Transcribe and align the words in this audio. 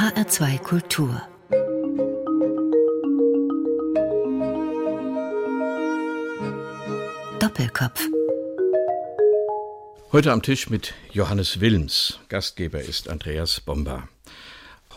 HR2 0.00 0.58
Kultur 0.60 1.20
Doppelkopf 7.38 8.08
Heute 10.10 10.32
am 10.32 10.40
Tisch 10.40 10.70
mit 10.70 10.94
Johannes 11.12 11.60
Wilms. 11.60 12.18
Gastgeber 12.30 12.80
ist 12.80 13.10
Andreas 13.10 13.60
Bomba. 13.60 14.08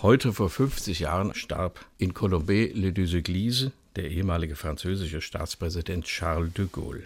Heute 0.02 0.32
vor 0.32 0.50
50 0.50 1.02
Jahren 1.02 1.36
starb 1.36 1.86
in 1.98 2.14
Colombey-le-Duseglise 2.14 3.74
der 3.98 4.10
ehemalige 4.10 4.56
französische 4.56 5.20
Staatspräsident 5.20 6.06
Charles 6.06 6.54
de 6.54 6.68
Gaulle. 6.72 7.04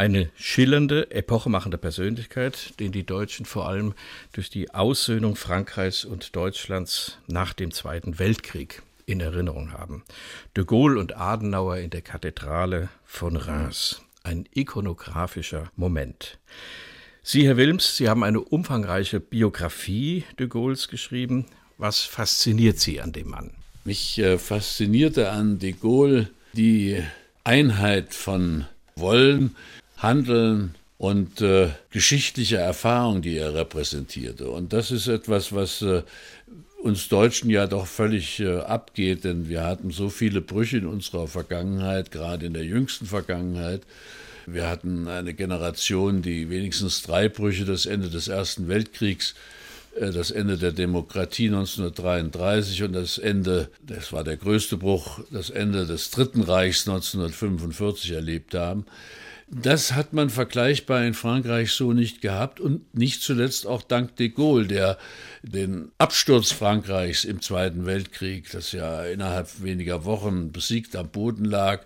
Eine 0.00 0.30
schillernde, 0.36 1.10
epochemachende 1.10 1.76
Persönlichkeit, 1.76 2.78
den 2.78 2.92
die 2.92 3.02
Deutschen 3.02 3.44
vor 3.44 3.68
allem 3.68 3.94
durch 4.30 4.48
die 4.48 4.72
Aussöhnung 4.72 5.34
Frankreichs 5.34 6.04
und 6.04 6.36
Deutschlands 6.36 7.18
nach 7.26 7.52
dem 7.52 7.72
Zweiten 7.72 8.20
Weltkrieg 8.20 8.82
in 9.06 9.18
Erinnerung 9.18 9.72
haben. 9.72 10.04
De 10.56 10.64
Gaulle 10.64 11.00
und 11.00 11.16
Adenauer 11.16 11.78
in 11.78 11.90
der 11.90 12.02
Kathedrale 12.02 12.90
von 13.04 13.34
Reims. 13.34 14.00
Ein 14.22 14.44
ikonografischer 14.54 15.72
Moment. 15.74 16.38
Sie, 17.24 17.44
Herr 17.44 17.56
Wilms, 17.56 17.96
Sie 17.96 18.08
haben 18.08 18.22
eine 18.22 18.40
umfangreiche 18.40 19.18
Biografie 19.18 20.22
de 20.38 20.46
Gaulles 20.46 20.86
geschrieben. 20.86 21.44
Was 21.76 22.02
fasziniert 22.02 22.78
Sie 22.78 23.00
an 23.00 23.10
dem 23.10 23.30
Mann? 23.30 23.50
Mich 23.82 24.16
äh, 24.20 24.38
faszinierte 24.38 25.32
an 25.32 25.58
de 25.58 25.72
Gaulle 25.72 26.30
die 26.52 27.02
Einheit 27.42 28.14
von 28.14 28.64
Wollen, 28.94 29.56
Handeln 29.98 30.74
und 30.96 31.40
äh, 31.40 31.68
geschichtliche 31.90 32.56
Erfahrung, 32.56 33.22
die 33.22 33.36
er 33.36 33.54
repräsentierte. 33.54 34.50
Und 34.50 34.72
das 34.72 34.90
ist 34.90 35.06
etwas, 35.06 35.52
was 35.52 35.82
äh, 35.82 36.02
uns 36.82 37.08
Deutschen 37.08 37.50
ja 37.50 37.66
doch 37.66 37.86
völlig 37.86 38.40
äh, 38.40 38.58
abgeht, 38.58 39.24
denn 39.24 39.48
wir 39.48 39.64
hatten 39.64 39.90
so 39.90 40.08
viele 40.10 40.40
Brüche 40.40 40.78
in 40.78 40.86
unserer 40.86 41.26
Vergangenheit, 41.26 42.10
gerade 42.10 42.46
in 42.46 42.54
der 42.54 42.64
jüngsten 42.64 43.06
Vergangenheit. 43.06 43.82
Wir 44.46 44.68
hatten 44.68 45.08
eine 45.08 45.34
Generation, 45.34 46.22
die 46.22 46.48
wenigstens 46.48 47.02
drei 47.02 47.28
Brüche, 47.28 47.64
das 47.64 47.84
Ende 47.84 48.08
des 48.08 48.28
Ersten 48.28 48.68
Weltkriegs, 48.68 49.34
äh, 49.96 50.10
das 50.10 50.30
Ende 50.30 50.58
der 50.58 50.72
Demokratie 50.72 51.46
1933 51.48 52.84
und 52.84 52.92
das 52.92 53.18
Ende, 53.18 53.68
das 53.82 54.12
war 54.12 54.24
der 54.24 54.36
größte 54.36 54.76
Bruch, 54.76 55.20
das 55.30 55.50
Ende 55.50 55.86
des 55.86 56.10
Dritten 56.10 56.42
Reichs 56.42 56.88
1945 56.88 58.12
erlebt 58.12 58.54
haben. 58.54 58.86
Das 59.50 59.94
hat 59.94 60.12
man 60.12 60.28
vergleichbar 60.28 61.04
in 61.04 61.14
Frankreich 61.14 61.72
so 61.72 61.94
nicht 61.94 62.20
gehabt 62.20 62.60
und 62.60 62.94
nicht 62.94 63.22
zuletzt 63.22 63.66
auch 63.66 63.82
dank 63.82 64.14
de 64.16 64.28
Gaulle, 64.28 64.66
der 64.66 64.98
den 65.42 65.90
Absturz 65.96 66.52
Frankreichs 66.52 67.24
im 67.24 67.40
Zweiten 67.40 67.86
Weltkrieg, 67.86 68.50
das 68.52 68.72
ja 68.72 69.04
innerhalb 69.04 69.62
weniger 69.62 70.04
Wochen 70.04 70.52
besiegt 70.52 70.94
am 70.96 71.08
Boden 71.08 71.46
lag, 71.46 71.80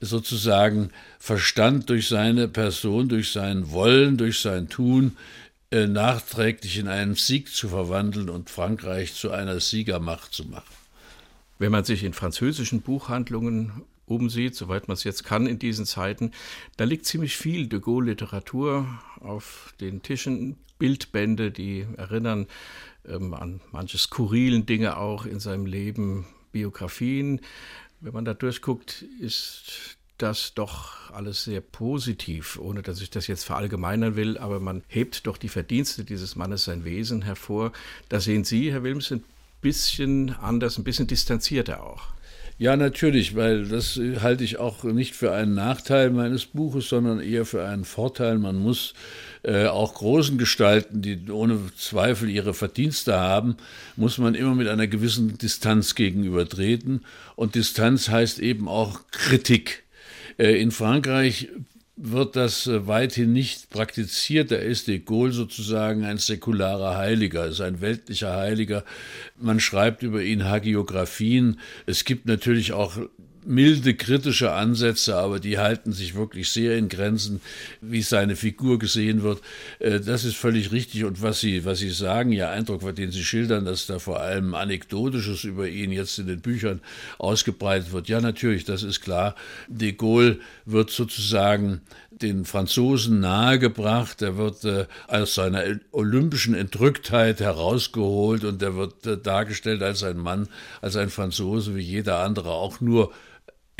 sozusagen 0.00 0.90
verstand 1.18 1.90
durch 1.90 2.06
seine 2.06 2.46
Person, 2.46 3.08
durch 3.08 3.32
sein 3.32 3.72
Wollen, 3.72 4.16
durch 4.16 4.38
sein 4.38 4.68
Tun, 4.68 5.16
äh, 5.72 5.88
nachträglich 5.88 6.78
in 6.78 6.86
einen 6.86 7.16
Sieg 7.16 7.48
zu 7.48 7.68
verwandeln 7.68 8.28
und 8.28 8.50
Frankreich 8.50 9.14
zu 9.14 9.32
einer 9.32 9.58
Siegermacht 9.58 10.32
zu 10.32 10.44
machen. 10.44 10.74
Wenn 11.58 11.72
man 11.72 11.84
sich 11.84 12.04
in 12.04 12.12
französischen 12.12 12.82
Buchhandlungen 12.82 13.82
umsieht, 14.10 14.54
soweit 14.54 14.88
man 14.88 14.94
es 14.94 15.04
jetzt 15.04 15.24
kann 15.24 15.46
in 15.46 15.58
diesen 15.58 15.86
Zeiten, 15.86 16.32
da 16.76 16.84
liegt 16.84 17.06
ziemlich 17.06 17.36
viel 17.36 17.68
de 17.68 17.80
Gaulle-Literatur 17.80 18.86
auf 19.20 19.72
den 19.80 20.02
Tischen, 20.02 20.56
Bildbände, 20.78 21.50
die 21.52 21.86
erinnern 21.96 22.46
ähm, 23.06 23.34
an 23.34 23.60
manche 23.70 23.98
skurrilen 23.98 24.66
Dinge 24.66 24.96
auch 24.96 25.26
in 25.26 25.38
seinem 25.38 25.66
Leben, 25.66 26.26
Biografien. 26.52 27.40
Wenn 28.00 28.14
man 28.14 28.24
da 28.24 28.34
durchguckt, 28.34 29.04
ist 29.20 29.96
das 30.18 30.54
doch 30.54 31.10
alles 31.12 31.44
sehr 31.44 31.60
positiv, 31.60 32.58
ohne 32.58 32.82
dass 32.82 33.00
ich 33.00 33.10
das 33.10 33.26
jetzt 33.26 33.44
verallgemeinern 33.44 34.16
will, 34.16 34.36
aber 34.38 34.60
man 34.60 34.82
hebt 34.88 35.26
doch 35.26 35.36
die 35.36 35.48
Verdienste 35.48 36.04
dieses 36.04 36.36
Mannes, 36.36 36.64
sein 36.64 36.84
Wesen 36.84 37.22
hervor. 37.22 37.72
Da 38.08 38.20
sehen 38.20 38.44
Sie, 38.44 38.72
Herr 38.72 38.82
Wilms, 38.82 39.12
ein 39.12 39.24
bisschen 39.60 40.30
anders, 40.30 40.78
ein 40.78 40.84
bisschen 40.84 41.06
distanzierter 41.06 41.82
auch. 41.82 42.08
Ja, 42.60 42.76
natürlich, 42.76 43.36
weil 43.36 43.66
das 43.68 43.98
halte 44.20 44.44
ich 44.44 44.58
auch 44.58 44.84
nicht 44.84 45.14
für 45.14 45.32
einen 45.32 45.54
Nachteil 45.54 46.10
meines 46.10 46.44
Buches, 46.44 46.90
sondern 46.90 47.18
eher 47.18 47.46
für 47.46 47.64
einen 47.64 47.86
Vorteil. 47.86 48.36
Man 48.36 48.56
muss 48.56 48.92
äh, 49.42 49.64
auch 49.64 49.94
großen 49.94 50.36
Gestalten, 50.36 51.00
die 51.00 51.30
ohne 51.30 51.58
Zweifel 51.78 52.28
ihre 52.28 52.52
Verdienste 52.52 53.18
haben, 53.18 53.56
muss 53.96 54.18
man 54.18 54.34
immer 54.34 54.54
mit 54.54 54.68
einer 54.68 54.88
gewissen 54.88 55.38
Distanz 55.38 55.94
gegenübertreten. 55.94 57.06
Und 57.34 57.54
Distanz 57.54 58.10
heißt 58.10 58.40
eben 58.40 58.68
auch 58.68 59.00
Kritik. 59.10 59.84
Äh, 60.38 60.60
in 60.60 60.70
Frankreich 60.70 61.48
wird 62.02 62.34
das 62.34 62.66
äh, 62.66 62.86
weithin 62.86 63.32
nicht 63.32 63.70
praktiziert. 63.70 64.50
Da 64.50 64.56
ist 64.56 64.88
de 64.88 64.98
Gaulle 64.98 65.32
sozusagen 65.32 66.04
ein 66.04 66.18
säkularer 66.18 66.96
Heiliger, 66.96 67.46
ist 67.46 67.60
ein 67.60 67.80
weltlicher 67.80 68.34
Heiliger. 68.36 68.84
Man 69.38 69.60
schreibt 69.60 70.02
über 70.02 70.22
ihn 70.22 70.44
Hagiografien. 70.44 71.60
Es 71.86 72.04
gibt 72.04 72.26
natürlich 72.26 72.72
auch 72.72 72.96
milde 73.44 73.94
kritische 73.94 74.52
Ansätze, 74.52 75.16
aber 75.16 75.40
die 75.40 75.58
halten 75.58 75.92
sich 75.92 76.14
wirklich 76.14 76.50
sehr 76.50 76.76
in 76.76 76.88
Grenzen, 76.88 77.40
wie 77.80 78.02
seine 78.02 78.36
Figur 78.36 78.78
gesehen 78.78 79.22
wird. 79.22 79.40
Äh, 79.78 80.00
das 80.00 80.24
ist 80.24 80.36
völlig 80.36 80.72
richtig. 80.72 81.04
Und 81.04 81.22
was 81.22 81.40
Sie, 81.40 81.64
was 81.64 81.78
Sie 81.78 81.90
sagen, 81.90 82.32
Ihr 82.32 82.50
Eindruck, 82.50 82.94
den 82.94 83.12
Sie 83.12 83.24
schildern, 83.24 83.64
dass 83.64 83.86
da 83.86 83.98
vor 83.98 84.20
allem 84.20 84.54
Anekdotisches 84.54 85.44
über 85.44 85.68
ihn 85.68 85.92
jetzt 85.92 86.18
in 86.18 86.26
den 86.26 86.40
Büchern 86.40 86.80
ausgebreitet 87.18 87.92
wird. 87.92 88.08
Ja, 88.08 88.20
natürlich, 88.20 88.64
das 88.64 88.82
ist 88.82 89.00
klar. 89.00 89.34
De 89.68 89.92
Gaulle 89.92 90.38
wird 90.64 90.90
sozusagen 90.90 91.80
den 92.10 92.44
Franzosen 92.44 93.20
nahegebracht, 93.20 94.20
er 94.22 94.36
wird 94.36 94.64
äh, 94.64 94.86
aus 95.08 95.34
seiner 95.34 95.62
olympischen 95.92 96.54
Entrücktheit 96.54 97.40
herausgeholt 97.40 98.44
und 98.44 98.62
er 98.62 98.76
wird 98.76 99.06
äh, 99.06 99.16
dargestellt 99.16 99.82
als 99.82 100.02
ein 100.02 100.18
Mann, 100.18 100.48
als 100.82 100.96
ein 100.96 101.08
Franzose 101.08 101.74
wie 101.76 101.80
jeder 101.80 102.18
andere, 102.18 102.50
auch 102.50 102.80
nur 102.80 103.12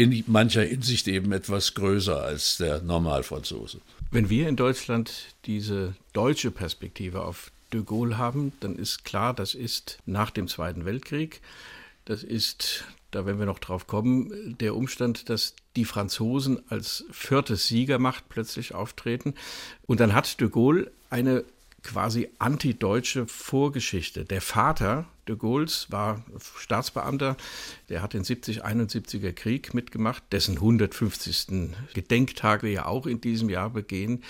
in 0.00 0.24
mancher 0.28 0.62
Hinsicht 0.62 1.08
eben 1.08 1.30
etwas 1.30 1.74
größer 1.74 2.22
als 2.22 2.56
der 2.56 2.80
Normalfranzose. 2.80 3.82
Wenn 4.10 4.30
wir 4.30 4.48
in 4.48 4.56
Deutschland 4.56 5.34
diese 5.44 5.94
deutsche 6.14 6.50
Perspektive 6.50 7.22
auf 7.22 7.52
de 7.74 7.82
Gaulle 7.82 8.16
haben, 8.16 8.52
dann 8.60 8.76
ist 8.76 9.04
klar, 9.04 9.34
das 9.34 9.54
ist 9.54 9.98
nach 10.06 10.30
dem 10.30 10.48
Zweiten 10.48 10.86
Weltkrieg. 10.86 11.42
Das 12.06 12.22
ist, 12.22 12.84
da 13.10 13.26
werden 13.26 13.38
wir 13.38 13.44
noch 13.44 13.58
drauf 13.58 13.86
kommen, 13.86 14.56
der 14.58 14.74
Umstand, 14.74 15.28
dass 15.28 15.54
die 15.76 15.84
Franzosen 15.84 16.62
als 16.70 17.04
vierte 17.10 17.56
Siegermacht 17.56 18.24
plötzlich 18.30 18.74
auftreten. 18.74 19.34
Und 19.86 20.00
dann 20.00 20.14
hat 20.14 20.40
de 20.40 20.48
Gaulle 20.48 20.90
eine 21.10 21.44
quasi 21.82 22.28
antideutsche 22.38 23.26
Vorgeschichte. 23.26 24.24
Der 24.24 24.40
Vater 24.40 25.06
de 25.28 25.36
Gaulles 25.36 25.86
war 25.90 26.24
Staatsbeamter, 26.58 27.36
der 27.88 28.02
hat 28.02 28.14
den 28.14 28.24
70-71er 28.24 29.32
Krieg 29.32 29.74
mitgemacht, 29.74 30.22
dessen 30.32 30.56
150. 30.56 31.70
Gedenktag 31.94 32.62
wir 32.62 32.70
ja 32.70 32.86
auch 32.86 33.06
in 33.06 33.20
diesem 33.20 33.48
Jahr 33.48 33.70
begehen. 33.70 34.22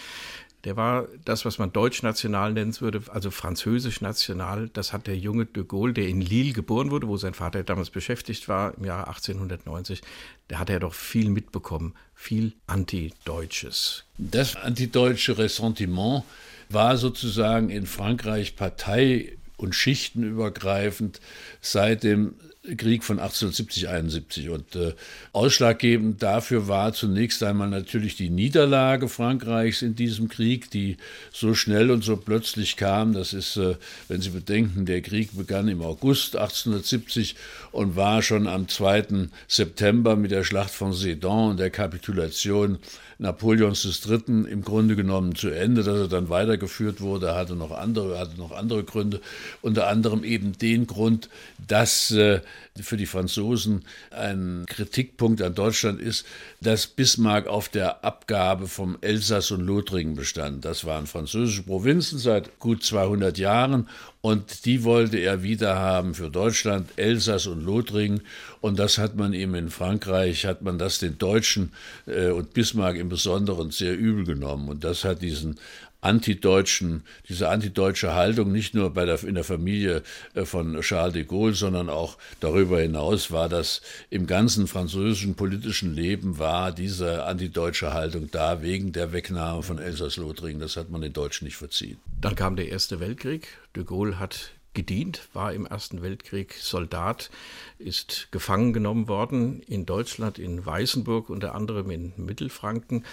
Der 0.64 0.76
war 0.76 1.08
das, 1.24 1.46
was 1.46 1.58
man 1.58 1.72
deutsch-national 1.72 2.52
nennen 2.52 2.78
würde, 2.80 3.02
also 3.08 3.30
französisch-national. 3.30 4.68
Das 4.68 4.92
hat 4.92 5.06
der 5.06 5.16
junge 5.16 5.46
de 5.46 5.64
Gaulle, 5.64 5.94
der 5.94 6.06
in 6.06 6.20
Lille 6.20 6.52
geboren 6.52 6.90
wurde, 6.90 7.08
wo 7.08 7.16
sein 7.16 7.32
Vater 7.32 7.62
damals 7.62 7.88
beschäftigt 7.88 8.46
war, 8.46 8.76
im 8.76 8.84
Jahre 8.84 9.08
1890, 9.08 10.02
der 10.50 10.58
hat 10.58 10.68
er 10.68 10.80
doch 10.80 10.92
viel 10.92 11.30
mitbekommen, 11.30 11.94
viel 12.14 12.52
Antideutsches. 12.66 14.04
Das 14.18 14.54
antideutsche 14.54 15.38
Ressentiment 15.38 16.24
war 16.72 16.96
sozusagen 16.96 17.70
in 17.70 17.86
Frankreich 17.86 18.56
Partei 18.56 19.36
und 19.56 19.74
schichtenübergreifend 19.74 21.20
seit 21.60 22.02
dem 22.02 22.34
Krieg 22.76 23.04
von 23.04 23.18
1870, 23.18 23.88
71. 23.88 24.50
Und 24.50 24.76
äh, 24.76 24.92
ausschlaggebend 25.32 26.22
dafür 26.22 26.68
war 26.68 26.92
zunächst 26.92 27.42
einmal 27.42 27.68
natürlich 27.68 28.16
die 28.16 28.28
Niederlage 28.28 29.08
Frankreichs 29.08 29.80
in 29.80 29.94
diesem 29.94 30.28
Krieg, 30.28 30.70
die 30.70 30.98
so 31.32 31.54
schnell 31.54 31.90
und 31.90 32.04
so 32.04 32.16
plötzlich 32.16 32.76
kam. 32.76 33.14
Das 33.14 33.32
ist, 33.32 33.56
äh, 33.56 33.76
wenn 34.08 34.20
Sie 34.20 34.30
bedenken, 34.30 34.84
der 34.84 35.00
Krieg 35.00 35.36
begann 35.36 35.68
im 35.68 35.80
August 35.80 36.36
1870 36.36 37.34
und 37.72 37.96
war 37.96 38.22
schon 38.22 38.46
am 38.46 38.68
2. 38.68 39.28
September 39.48 40.16
mit 40.16 40.30
der 40.30 40.44
Schlacht 40.44 40.72
von 40.72 40.92
Sedan 40.92 41.50
und 41.50 41.60
der 41.60 41.70
Kapitulation 41.70 42.78
Napoleons 43.20 43.84
III. 43.84 44.46
im 44.50 44.62
Grunde 44.62 44.96
genommen 44.96 45.34
zu 45.34 45.50
Ende, 45.50 45.82
dass 45.82 45.98
er 45.98 46.08
dann 46.08 46.30
weitergeführt 46.30 47.02
wurde, 47.02 47.34
hatte 47.34 47.54
noch 47.54 47.70
andere, 47.70 48.18
hatte 48.18 48.38
noch 48.38 48.50
andere 48.50 48.82
Gründe, 48.82 49.20
unter 49.60 49.88
anderem 49.88 50.24
eben 50.24 50.52
den 50.56 50.86
Grund, 50.86 51.28
dass 51.68 52.10
äh, 52.12 52.40
für 52.80 52.96
die 52.96 53.04
Franzosen 53.04 53.84
ein 54.10 54.64
Kritikpunkt 54.66 55.42
an 55.42 55.54
Deutschland 55.54 56.00
ist, 56.00 56.24
dass 56.62 56.86
Bismarck 56.86 57.46
auf 57.46 57.68
der 57.68 58.06
Abgabe 58.06 58.66
vom 58.66 58.96
Elsass 59.02 59.50
und 59.50 59.60
Lothringen 59.60 60.14
bestand. 60.14 60.64
Das 60.64 60.86
waren 60.86 61.06
französische 61.06 61.64
Provinzen 61.64 62.18
seit 62.18 62.58
gut 62.58 62.82
200 62.82 63.36
Jahren 63.36 63.86
und 64.22 64.66
die 64.66 64.84
wollte 64.84 65.16
er 65.18 65.42
wieder 65.42 65.76
haben 65.76 66.14
für 66.14 66.28
Deutschland, 66.28 66.90
Elsass 66.96 67.46
und 67.46 67.64
Lothringen. 67.64 68.20
Und 68.60 68.78
das 68.78 68.98
hat 68.98 69.16
man 69.16 69.32
ihm 69.32 69.54
in 69.54 69.70
Frankreich, 69.70 70.44
hat 70.44 70.60
man 70.60 70.78
das 70.78 70.98
den 70.98 71.16
Deutschen 71.16 71.72
äh, 72.06 72.28
und 72.28 72.52
Bismarck 72.52 72.96
im 72.96 73.08
Besonderen 73.08 73.70
sehr 73.70 73.96
übel 73.96 74.24
genommen. 74.24 74.68
Und 74.68 74.84
das 74.84 75.04
hat 75.04 75.22
diesen 75.22 75.58
antideutschen, 76.00 77.04
diese 77.28 77.48
antideutsche 77.48 78.14
Haltung 78.14 78.52
nicht 78.52 78.74
nur 78.74 78.90
bei 78.90 79.04
der, 79.04 79.22
in 79.22 79.34
der 79.34 79.44
Familie 79.44 80.02
äh, 80.34 80.44
von 80.44 80.80
Charles 80.80 81.14
de 81.14 81.24
Gaulle, 81.24 81.54
sondern 81.54 81.90
auch 81.90 82.16
darüber 82.40 82.80
hinaus 82.80 83.30
war 83.30 83.48
das 83.48 83.82
im 84.08 84.26
ganzen 84.26 84.66
französischen 84.66 85.34
politischen 85.34 85.94
Leben 85.94 86.38
war 86.38 86.72
diese 86.72 87.24
antideutsche 87.24 87.92
Haltung 87.92 88.30
da 88.30 88.62
wegen 88.62 88.92
der 88.92 89.12
Wegnahme 89.12 89.62
von 89.62 89.78
Elsass-Lothringen. 89.78 90.60
Das 90.60 90.76
hat 90.76 90.90
man 90.90 91.00
den 91.00 91.12
Deutschen 91.12 91.44
nicht 91.44 91.56
verziehen. 91.56 91.98
Dann 92.20 92.34
kam 92.34 92.56
der 92.56 92.68
Erste 92.68 93.00
Weltkrieg. 93.00 93.48
De 93.76 93.84
Gaulle 93.84 94.18
hat 94.18 94.52
gedient, 94.74 95.28
war 95.32 95.52
im 95.52 95.66
Ersten 95.66 96.02
Weltkrieg 96.02 96.54
Soldat, 96.54 97.30
ist 97.78 98.28
gefangen 98.30 98.72
genommen 98.72 99.08
worden 99.08 99.60
in 99.62 99.84
Deutschland, 99.84 100.38
in 100.38 100.64
Weißenburg, 100.64 101.28
unter 101.28 101.54
anderem 101.54 101.90
in 101.90 102.12
Mittelfranken. 102.16 103.04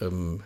Ähm, 0.00 0.42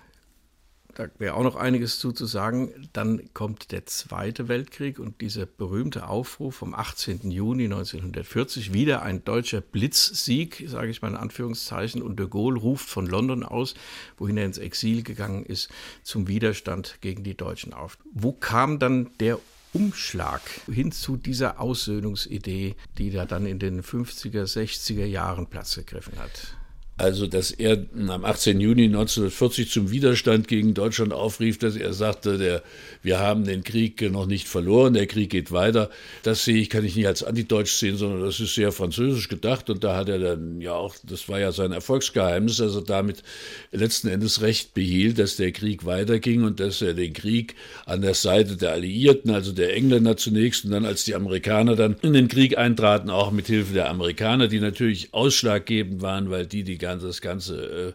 da 0.99 1.09
wäre 1.19 1.35
auch 1.35 1.45
noch 1.45 1.55
einiges 1.55 2.00
zu, 2.00 2.11
zu 2.11 2.27
sagen. 2.27 2.89
Dann 2.93 3.33
kommt 3.33 3.71
der 3.71 3.87
Zweite 3.87 4.49
Weltkrieg 4.49 4.99
und 4.99 5.21
dieser 5.21 5.47
berühmte 5.47 6.09
Aufruf 6.09 6.56
vom 6.56 6.75
18. 6.75 7.31
Juni 7.31 7.65
1940, 7.67 8.73
wieder 8.73 9.03
ein 9.03 9.25
deutscher 9.25 9.61
Blitzsieg, 9.61 10.65
sage 10.67 10.91
ich 10.91 11.00
mal 11.00 11.09
in 11.09 11.17
Anführungszeichen, 11.17 12.03
und 12.03 12.19
de 12.19 12.27
Gaulle 12.27 12.59
ruft 12.59 12.89
von 12.89 13.06
London 13.06 13.45
aus, 13.45 13.75
wohin 14.17 14.39
er 14.39 14.47
ins 14.47 14.59
Exil 14.59 15.05
gegangen 15.05 15.47
ist, 15.47 15.69
zum 16.03 16.27
Widerstand 16.27 16.99
gegen 17.00 17.23
die 17.23 17.37
Deutschen 17.37 17.73
auf. 17.73 17.97
Wo 18.12 18.33
kam 18.33 18.81
dann 18.81 19.11
der 19.21 19.39
Umschlag 19.73 20.41
hin 20.67 20.91
zu 20.91 21.17
dieser 21.17 21.61
Aussöhnungsidee, 21.61 22.75
die 22.99 23.11
da 23.12 23.25
dann 23.25 23.47
in 23.47 23.61
den 23.61 23.85
50er, 23.85 24.53
60er 24.53 25.05
Jahren 25.05 25.47
Platz 25.47 25.77
gegriffen 25.77 26.19
hat? 26.19 26.56
Also, 26.99 27.29
dass 27.29 27.53
er 27.53 27.79
am 28.09 28.25
18. 28.25 28.59
Juni 28.59 28.87
1940 28.87 29.71
zum 29.71 29.93
Widerstand 29.93 30.49
gegen 30.49 30.75
Deutschland 30.75 31.12
aufrief, 31.12 31.56
dass 31.56 31.77
er 31.77 31.93
sagte, 31.93 32.39
der, 32.39 32.65
wir 33.05 33.21
haben 33.21 33.45
den 33.45 33.62
Krieg 33.62 34.03
noch 34.11 34.27
nicht 34.27 34.49
verloren, 34.49 34.95
der 34.95 35.06
Krieg 35.06 35.31
geht 35.31 35.53
weiter. 35.53 35.91
Das 36.25 36.45
sehe 36.45 36.56
ich, 36.56 36.69
kann 36.69 36.85
ich 36.85 36.97
nicht 36.97 37.06
als 37.06 37.23
antideutsch 37.23 37.75
sehen, 37.75 37.97
sondern 37.97 38.23
das 38.23 38.41
ist 38.41 38.56
sehr 38.56 38.73
französisch 38.73 39.29
gedacht. 39.29 39.71
Und 39.71 39.85
da 39.85 39.95
hat 39.95 40.09
er 40.09 40.19
dann 40.19 40.61
ja 40.61 40.73
auch, 40.73 40.97
das 41.05 41.29
war 41.29 41.39
ja 41.39 41.53
sein 41.53 41.71
Erfolgsgeheimnis, 41.71 42.56
dass 42.56 42.75
er 42.75 42.83
damit 42.83 43.23
letzten 43.71 44.09
Endes 44.09 44.43
Recht 44.43 44.75
behielt, 44.75 45.21
dass 45.21 45.37
der 45.37 45.53
Krieg 45.53 45.87
weiterging 45.87 46.43
und 46.43 46.59
dass 46.59 46.83
er 46.83 46.95
den 46.95 47.12
Krieg 47.12 47.55
an 47.87 48.03
der 48.03 48.15
Seite 48.15 48.56
der 48.56 48.73
Alliierten, 48.73 49.31
also 49.31 49.53
der 49.53 49.73
Engländer 49.77 50.17
zunächst 50.17 50.65
und 50.65 50.73
dann 50.73 50.85
als 50.85 51.05
die 51.05 51.15
Amerikaner 51.15 51.77
dann 51.77 51.95
in 52.03 52.12
den 52.12 52.27
Krieg 52.27 52.59
eintraten, 52.59 53.09
auch 53.09 53.31
mit 53.31 53.47
Hilfe 53.47 53.73
der 53.73 53.89
Amerikaner, 53.89 54.49
die 54.49 54.59
natürlich 54.59 55.15
ausschlaggebend 55.15 56.03
waren, 56.03 56.31
weil 56.31 56.45
die 56.45 56.65
die 56.65 56.88
ganze, 56.88 57.06
das 57.06 57.20
ganze 57.20 57.94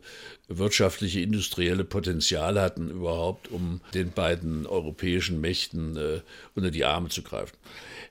äh, 0.50 0.58
wirtschaftliche, 0.58 1.20
industrielle 1.20 1.84
Potenzial 1.84 2.60
hatten, 2.60 2.90
überhaupt, 2.90 3.52
um 3.52 3.82
den 3.94 4.12
beiden 4.12 4.66
europäischen 4.66 5.42
Mächten 5.42 5.98
äh, 5.98 6.22
unter 6.56 6.72
die 6.72 6.86
Arme 6.86 7.10
zu 7.10 7.24
greifen. 7.24 7.56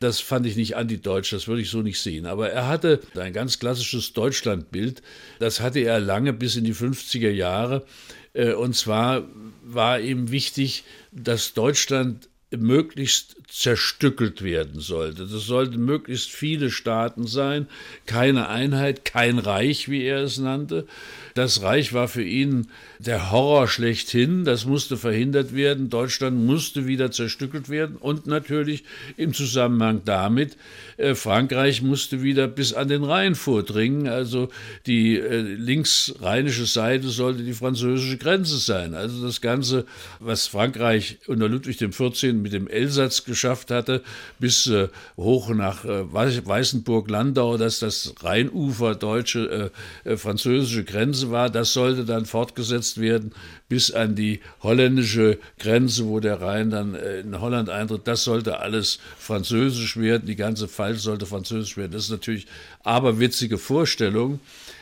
Das 0.01 0.21
fand 0.21 0.47
ich 0.47 0.57
nicht 0.57 0.77
antideutsch, 0.77 1.33
das 1.33 1.47
würde 1.47 1.63
ich 1.63 1.71
so 1.71 1.83
nicht 1.83 2.01
sehen. 2.01 2.27
Aber 2.27 2.51
er 2.51 2.67
hatte 2.67 3.01
ein 3.15 3.33
ganz 3.33 3.59
klassisches 3.59 4.13
Deutschlandbild, 4.13 5.03
das 5.39 5.61
hatte 5.61 5.81
er 5.81 6.01
lange 6.01 6.33
bis 6.33 6.57
in 6.57 6.65
die 6.65 6.75
50er 6.75 7.31
Jahre. 7.31 7.85
Äh, 8.33 8.55
und 8.55 8.75
zwar 8.75 9.29
war 9.63 10.01
ihm 10.01 10.31
wichtig, 10.31 10.85
dass 11.13 11.55
Deutschland 11.55 12.29
möglichst 12.51 13.42
zerstückelt 13.53 14.43
werden 14.43 14.81
sollte. 14.81 15.27
Das 15.27 15.45
sollten 15.45 15.85
möglichst 15.85 16.31
viele 16.31 16.71
Staaten 16.71 17.27
sein, 17.27 17.67
keine 18.07 18.49
Einheit, 18.49 19.05
kein 19.05 19.39
Reich, 19.39 19.91
wie 19.91 20.03
er 20.05 20.23
es 20.23 20.39
nannte. 20.39 20.87
Das 21.35 21.61
Reich 21.61 21.93
war 21.93 22.09
für 22.09 22.23
ihn 22.23 22.69
der 22.99 23.31
Horror 23.31 23.69
schlechthin, 23.69 24.45
das 24.45 24.65
musste 24.65 24.97
verhindert 24.97 25.55
werden, 25.55 25.91
Deutschland 25.91 26.45
musste 26.47 26.87
wieder 26.87 27.11
zerstückelt 27.11 27.69
werden 27.69 27.97
und 27.97 28.27
natürlich 28.27 28.85
im 29.19 29.35
Zusammenhang 29.35 30.03
damit, 30.05 30.57
äh, 30.97 31.15
Frankreich 31.15 31.83
musste 31.83 32.23
wieder 32.23 32.49
bis 32.49 32.73
an 32.73 32.89
den 32.89 33.05
Rhein 33.05 33.35
vordringen, 33.35 34.09
also 34.09 34.49
die 34.87 35.19
äh, 35.19 35.41
linksrheinische 35.41 36.67
Seite 36.67 37.09
sollte 37.09 37.43
die 37.43 37.53
französische 37.53 38.17
Grenze 38.17 38.57
sein. 38.57 38.95
Also 38.95 39.25
das 39.25 39.41
Ganze, 39.41 39.85
was 40.21 40.47
Frankreich 40.47 41.19
unter 41.27 41.49
Ludwig 41.49 41.79
XIV. 41.79 42.33
mit 42.35 42.53
dem 42.53 42.69
Elsatz 42.69 43.25
geschafft 43.43 43.73
hatte, 43.73 44.03
bis 44.39 44.69
äh, 44.69 44.89
hoch 45.17 45.49
nach 45.51 45.85
äh, 45.85 46.13
Weißenburg-Landau, 46.13 47.57
dass 47.57 47.81
das 47.81 48.15
Rheinufer 48.23 48.95
deutsche, 48.95 49.73
äh, 50.05 50.11
äh, 50.11 50.17
französische 50.17 50.85
Grenze 50.85 51.31
war, 51.33 51.51
das 51.51 51.73
sollte 51.73 52.05
dann 52.05 52.25
fortgesetzt 52.25 53.01
werden 53.01 53.33
bis 53.69 53.91
an 53.91 54.15
die 54.15 54.41
holländische 54.63 55.39
Grenze, 55.59 56.07
wo 56.07 56.21
der 56.21 56.41
Rhein 56.41 56.71
dann 56.71 56.95
äh, 56.95 57.21
in 57.21 57.41
Holland 57.41 57.69
eintritt. 57.69 58.03
Das 58.05 58.23
sollte 58.23 58.61
alles 58.61 58.99
französisch 59.19 59.97
werden, 59.97 60.27
die 60.27 60.37
ganze 60.37 60.69
Pfalz 60.69 61.03
sollte 61.03 61.27
französisch 61.27 61.77
werden. 61.77 61.93
Das 61.93 62.05
ist 62.05 62.11
natürlich 62.11 62.47
aberwitzige 62.85 63.59
Vorstellung, 63.59 64.39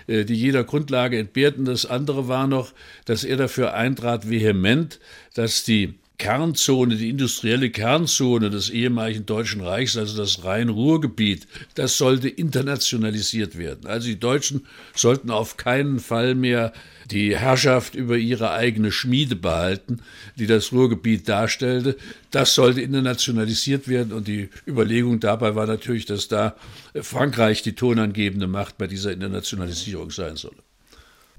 äh, 0.07 0.25
die 0.25 0.35
jeder 0.35 0.65
Grundlage 0.65 1.19
entbehrten. 1.19 1.65
Das 1.65 1.87
andere 1.87 2.29
war 2.29 2.47
noch, 2.47 2.73
dass 3.07 3.25
er 3.25 3.39
dafür 3.39 3.73
eintrat, 3.73 4.29
vehement, 4.29 5.01
dass 5.35 5.65
die 5.65 5.95
Kernzone, 6.21 6.97
die 6.97 7.09
industrielle 7.09 7.71
Kernzone 7.71 8.51
des 8.51 8.69
ehemaligen 8.69 9.25
Deutschen 9.25 9.63
Reichs, 9.63 9.97
also 9.97 10.19
das 10.19 10.45
Rhein-Ruhr-Gebiet, 10.45 11.49
das 11.77 11.97
sollte 11.97 12.29
internationalisiert 12.29 13.57
werden. 13.57 13.87
Also 13.87 14.09
die 14.09 14.21
Deutschen 14.21 14.67
sollten 14.95 15.31
auf 15.31 15.57
keinen 15.57 15.99
Fall 15.99 16.35
mehr 16.35 16.75
die 17.11 17.39
Herrschaft 17.39 17.95
über 17.95 18.19
ihre 18.19 18.51
eigene 18.51 18.93
Schmiede 18.93 19.35
behalten, 19.35 20.03
die 20.37 20.47
das 20.47 20.73
Ruhrgebiet 20.73 21.27
darstellte. 21.27 21.97
Das 22.31 22.55
sollte 22.55 22.83
internationalisiert 22.83 23.89
werden 23.89 24.13
und 24.13 24.29
die 24.29 24.51
Überlegung 24.67 25.21
dabei 25.21 25.55
war 25.55 25.67
natürlich, 25.67 26.05
dass 26.05 26.29
da 26.29 26.55
Frankreich 27.01 27.63
die 27.63 27.75
tonangebende 27.75 28.47
Macht 28.47 28.77
bei 28.77 28.87
dieser 28.87 29.11
Internationalisierung 29.11 30.11
sein 30.11 30.37
solle. 30.37 30.57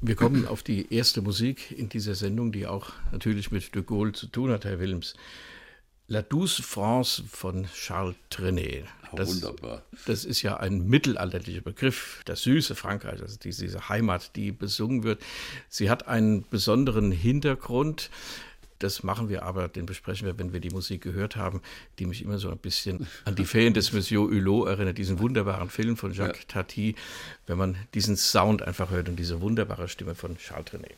Wir 0.03 0.15
kommen 0.15 0.47
auf 0.47 0.63
die 0.63 0.91
erste 0.91 1.21
Musik 1.21 1.71
in 1.77 1.87
dieser 1.87 2.15
Sendung, 2.15 2.51
die 2.51 2.65
auch 2.65 2.91
natürlich 3.11 3.51
mit 3.51 3.75
de 3.75 3.83
Gaulle 3.83 4.13
zu 4.13 4.25
tun 4.25 4.49
hat, 4.49 4.65
Herr 4.65 4.79
Wilms. 4.79 5.13
La 6.07 6.23
Douce 6.23 6.59
France 6.59 7.23
von 7.29 7.67
Charles 7.73 8.15
Trenet. 8.31 8.85
Das, 9.15 9.29
Wunderbar. 9.29 9.83
Das 10.07 10.25
ist 10.25 10.41
ja 10.41 10.57
ein 10.57 10.87
mittelalterlicher 10.87 11.61
Begriff, 11.61 12.21
das 12.25 12.41
süße 12.41 12.75
Frankreich, 12.75 13.21
also 13.21 13.37
diese 13.37 13.89
Heimat, 13.89 14.35
die 14.35 14.51
besungen 14.51 15.03
wird. 15.03 15.21
Sie 15.69 15.89
hat 15.89 16.07
einen 16.07 16.47
besonderen 16.49 17.11
Hintergrund. 17.11 18.09
Das 18.81 19.03
machen 19.03 19.29
wir 19.29 19.43
aber, 19.43 19.67
den 19.67 19.85
besprechen 19.85 20.25
wir, 20.25 20.39
wenn 20.39 20.53
wir 20.53 20.59
die 20.59 20.71
Musik 20.71 21.01
gehört 21.01 21.35
haben, 21.35 21.61
die 21.99 22.07
mich 22.07 22.23
immer 22.23 22.39
so 22.39 22.49
ein 22.49 22.57
bisschen 22.57 23.07
an 23.25 23.35
die 23.35 23.45
Ferien 23.45 23.75
des 23.75 23.93
Monsieur 23.93 24.27
Hulot 24.27 24.67
erinnert, 24.67 24.97
diesen 24.97 25.19
wunderbaren 25.19 25.69
Film 25.69 25.97
von 25.97 26.11
Jacques 26.13 26.41
ja. 26.41 26.47
Tati, 26.47 26.95
wenn 27.45 27.57
man 27.57 27.77
diesen 27.93 28.17
Sound 28.17 28.63
einfach 28.63 28.89
hört 28.89 29.07
und 29.07 29.17
diese 29.17 29.39
wunderbare 29.39 29.87
Stimme 29.87 30.15
von 30.15 30.35
Charles 30.37 30.65
Trenet. 30.65 30.97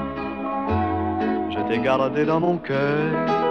t'ai 1.71 1.79
gardé 1.79 2.25
dans 2.25 2.41
mon 2.41 2.57
cœur. 2.57 3.50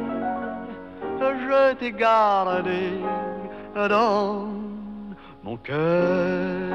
je 1.51 1.73
t'ai 1.75 1.91
dans 3.89 4.47
mon 5.43 5.57
cœur. 5.57 6.71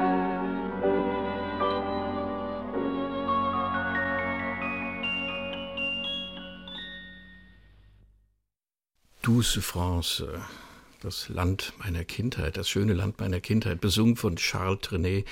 Douce 9.23 9.59
France, 9.59 10.23
das 11.01 11.27
Land 11.27 11.73
meiner 11.79 12.05
Kindheit, 12.05 12.57
das 12.57 12.69
schöne 12.69 12.93
Land 12.93 13.19
meiner 13.19 13.39
Kindheit, 13.41 13.81
besungen 13.81 14.15
von 14.15 14.35
Charles 14.37 14.79
Trenet 14.81 15.25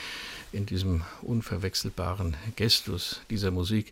in 0.52 0.66
diesem 0.66 1.04
unverwechselbaren 1.22 2.36
Gestus 2.56 3.22
dieser 3.30 3.52
Musik 3.52 3.92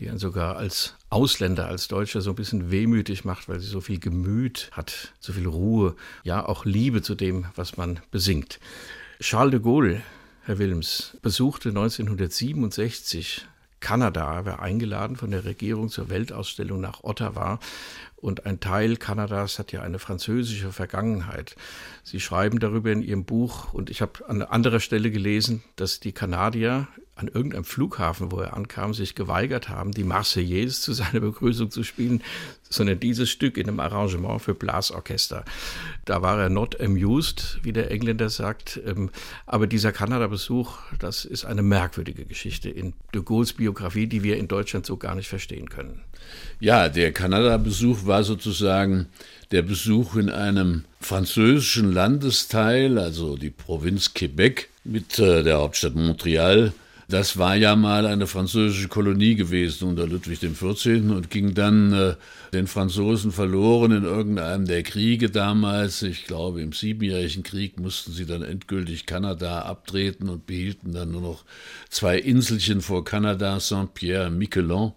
die 0.00 0.08
einen 0.08 0.18
sogar 0.18 0.56
als 0.56 0.96
Ausländer, 1.10 1.66
als 1.66 1.88
Deutscher 1.88 2.20
so 2.20 2.30
ein 2.30 2.36
bisschen 2.36 2.70
wehmütig 2.70 3.24
macht, 3.24 3.48
weil 3.48 3.60
sie 3.60 3.68
so 3.68 3.80
viel 3.80 4.00
Gemüt 4.00 4.70
hat, 4.72 5.12
so 5.20 5.32
viel 5.32 5.46
Ruhe, 5.46 5.94
ja 6.24 6.44
auch 6.46 6.64
Liebe 6.64 7.02
zu 7.02 7.14
dem, 7.14 7.46
was 7.54 7.76
man 7.76 8.00
besingt. 8.10 8.58
Charles 9.20 9.52
de 9.52 9.60
Gaulle, 9.60 10.02
Herr 10.42 10.58
Wilms, 10.58 11.16
besuchte 11.22 11.68
1967 11.70 13.46
Kanada, 13.80 14.34
er 14.34 14.46
war 14.46 14.62
eingeladen 14.62 15.16
von 15.16 15.30
der 15.30 15.44
Regierung 15.44 15.90
zur 15.90 16.08
Weltausstellung 16.08 16.80
nach 16.80 17.04
Ottawa 17.04 17.60
und 18.16 18.46
ein 18.46 18.58
Teil 18.58 18.96
Kanadas 18.96 19.58
hat 19.58 19.72
ja 19.72 19.82
eine 19.82 19.98
französische 19.98 20.72
Vergangenheit. 20.72 21.56
Sie 22.02 22.18
schreiben 22.18 22.58
darüber 22.58 22.90
in 22.90 23.02
Ihrem 23.02 23.26
Buch 23.26 23.74
und 23.74 23.90
ich 23.90 24.00
habe 24.00 24.26
an 24.26 24.40
anderer 24.40 24.80
Stelle 24.80 25.10
gelesen, 25.10 25.62
dass 25.76 26.00
die 26.00 26.12
Kanadier 26.12 26.88
an 27.16 27.28
irgendeinem 27.28 27.64
Flughafen, 27.64 28.32
wo 28.32 28.40
er 28.40 28.54
ankam, 28.56 28.92
sich 28.92 29.14
geweigert 29.14 29.68
haben, 29.68 29.92
die 29.92 30.02
Marseillaise 30.02 30.80
zu 30.80 30.92
seiner 30.92 31.20
Begrüßung 31.20 31.70
zu 31.70 31.84
spielen, 31.84 32.22
sondern 32.68 32.98
dieses 32.98 33.30
Stück 33.30 33.56
in 33.56 33.68
einem 33.68 33.78
Arrangement 33.78 34.42
für 34.42 34.54
Blasorchester. 34.54 35.44
Da 36.04 36.22
war 36.22 36.40
er 36.40 36.48
not 36.48 36.80
amused, 36.80 37.60
wie 37.62 37.72
der 37.72 37.92
Engländer 37.92 38.30
sagt. 38.30 38.80
Ähm, 38.84 39.10
aber 39.46 39.68
dieser 39.68 39.92
Kanada-Besuch, 39.92 40.76
das 40.98 41.24
ist 41.24 41.44
eine 41.44 41.62
merkwürdige 41.62 42.24
Geschichte 42.24 42.68
in 42.68 42.94
de 43.14 43.22
Gaulles 43.22 43.52
Biografie, 43.52 44.08
die 44.08 44.24
wir 44.24 44.36
in 44.36 44.48
Deutschland 44.48 44.84
so 44.84 44.96
gar 44.96 45.14
nicht 45.14 45.28
verstehen 45.28 45.70
können. 45.70 46.00
Ja, 46.58 46.88
der 46.88 47.12
Kanada-Besuch 47.12 48.06
war 48.06 48.24
sozusagen 48.24 49.06
der 49.52 49.62
Besuch 49.62 50.16
in 50.16 50.30
einem 50.30 50.84
französischen 51.00 51.92
Landesteil, 51.92 52.98
also 52.98 53.36
die 53.36 53.50
Provinz 53.50 54.14
Quebec 54.14 54.68
mit 54.82 55.18
äh, 55.20 55.44
der 55.44 55.58
Hauptstadt 55.58 55.94
Montreal 55.94 56.72
das 57.08 57.36
war 57.36 57.56
ja 57.56 57.76
mal 57.76 58.06
eine 58.06 58.26
französische 58.26 58.88
Kolonie 58.88 59.34
gewesen 59.34 59.88
unter 59.88 60.06
Ludwig 60.06 60.40
XIV. 60.40 61.10
und 61.10 61.30
ging 61.30 61.54
dann 61.54 61.92
äh, 61.92 62.14
den 62.52 62.66
Franzosen 62.66 63.32
verloren 63.32 63.92
in 63.92 64.04
irgendeinem 64.04 64.66
der 64.66 64.82
Kriege 64.82 65.30
damals. 65.30 66.02
Ich 66.02 66.24
glaube, 66.26 66.62
im 66.62 66.72
Siebenjährigen 66.72 67.42
Krieg 67.42 67.78
mussten 67.78 68.12
sie 68.12 68.26
dann 68.26 68.42
endgültig 68.42 69.06
Kanada 69.06 69.62
abtreten 69.62 70.28
und 70.28 70.46
behielten 70.46 70.92
dann 70.92 71.12
nur 71.12 71.20
noch 71.20 71.44
zwei 71.90 72.18
Inselchen 72.18 72.80
vor 72.80 73.04
Kanada, 73.04 73.60
Saint-Pierre 73.60 74.28
und 74.28 74.38
Miquelon. 74.38 74.92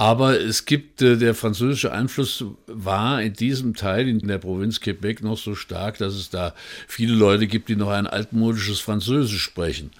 Aber 0.00 0.40
es 0.40 0.64
gibt, 0.64 1.02
äh, 1.02 1.18
der 1.18 1.34
französische 1.34 1.92
Einfluss 1.92 2.42
war 2.66 3.20
in 3.20 3.34
diesem 3.34 3.74
Teil, 3.74 4.08
in 4.08 4.26
der 4.26 4.38
Provinz 4.38 4.80
Quebec, 4.80 5.22
noch 5.22 5.36
so 5.36 5.54
stark, 5.54 5.98
dass 5.98 6.14
es 6.14 6.30
da 6.30 6.54
viele 6.88 7.12
Leute 7.12 7.46
gibt, 7.46 7.68
die 7.68 7.76
noch 7.76 7.90
ein 7.90 8.06
altmodisches 8.06 8.80
Französisch 8.80 9.42
sprechen. 9.42 9.90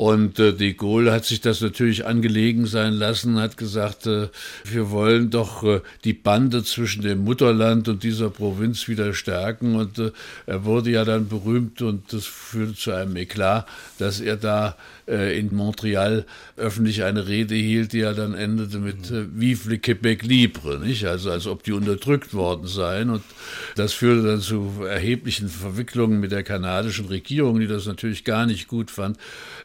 Und 0.00 0.38
äh, 0.38 0.54
de 0.54 0.72
Gaulle 0.72 1.12
hat 1.12 1.26
sich 1.26 1.42
das 1.42 1.60
natürlich 1.60 2.06
angelegen 2.06 2.64
sein 2.64 2.94
lassen, 2.94 3.38
hat 3.38 3.58
gesagt, 3.58 4.06
äh, 4.06 4.28
wir 4.64 4.90
wollen 4.90 5.28
doch 5.28 5.62
äh, 5.62 5.82
die 6.04 6.14
Bande 6.14 6.64
zwischen 6.64 7.02
dem 7.02 7.22
Mutterland 7.22 7.86
und 7.86 8.02
dieser 8.02 8.30
Provinz 8.30 8.88
wieder 8.88 9.12
stärken. 9.12 9.74
Und 9.74 9.98
äh, 9.98 10.12
er 10.46 10.64
wurde 10.64 10.90
ja 10.90 11.04
dann 11.04 11.28
berühmt 11.28 11.82
und 11.82 12.14
das 12.14 12.24
führte 12.24 12.76
zu 12.76 12.92
einem 12.92 13.14
Eklat, 13.14 13.66
dass 13.98 14.20
er 14.20 14.38
da 14.38 14.74
äh, 15.10 15.38
in 15.38 15.54
Montreal 15.54 16.24
öffentlich 16.56 17.02
eine 17.02 17.26
Rede 17.26 17.54
hielt, 17.54 17.92
die 17.92 17.98
ja 17.98 18.12
dann 18.12 18.34
endete 18.34 18.78
mit 18.78 19.10
äh, 19.10 19.26
Vive 19.34 19.70
le 19.70 19.76
Québec 19.76 20.24
libre, 20.24 20.78
nicht? 20.78 21.06
Also 21.06 21.30
als 21.30 21.46
ob 21.46 21.64
die 21.64 21.72
unterdrückt 21.72 22.32
worden 22.34 22.66
seien. 22.66 23.10
Und 23.10 23.22
das 23.76 23.92
führte 23.92 24.26
dann 24.26 24.40
zu 24.40 24.84
erheblichen 24.86 25.48
Verwicklungen 25.48 26.20
mit 26.20 26.32
der 26.32 26.42
kanadischen 26.42 27.06
Regierung, 27.06 27.60
die 27.60 27.66
das 27.66 27.86
natürlich 27.86 28.24
gar 28.24 28.46
nicht 28.46 28.68
gut 28.68 28.90
fand, 28.90 29.16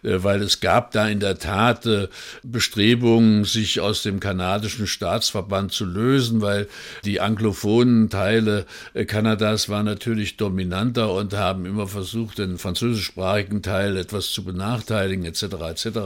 äh, 0.04 0.24
weil 0.24 0.42
es 0.42 0.60
gab 0.60 0.92
da 0.92 1.08
in 1.08 1.20
der 1.20 1.38
Tat 1.38 1.86
äh, 1.86 2.08
Bestrebungen, 2.44 3.46
sich 3.46 3.80
aus 3.80 4.04
dem 4.04 4.20
kanadischen 4.20 4.88
Staatsverband 4.88 5.72
zu 5.72 5.86
lösen, 5.86 6.42
weil 6.42 6.68
die 7.04 7.22
anglophonen 7.22 8.10
Teile 8.10 8.66
äh, 8.94 9.06
Kanadas 9.06 9.70
waren 9.70 9.86
natürlich 9.86 10.38
dominanter 10.38 11.14
und 11.14 11.34
haben 11.34 11.66
immer 11.66 11.88
versucht, 11.88 12.40
den 12.40 12.58
französischsprachigen 12.58 13.62
Teil 13.62 13.98
etwas 13.98 14.32
zu 14.32 14.44
benachteiligen 14.44 15.26
etc. 15.42 15.86
etc. 15.86 16.00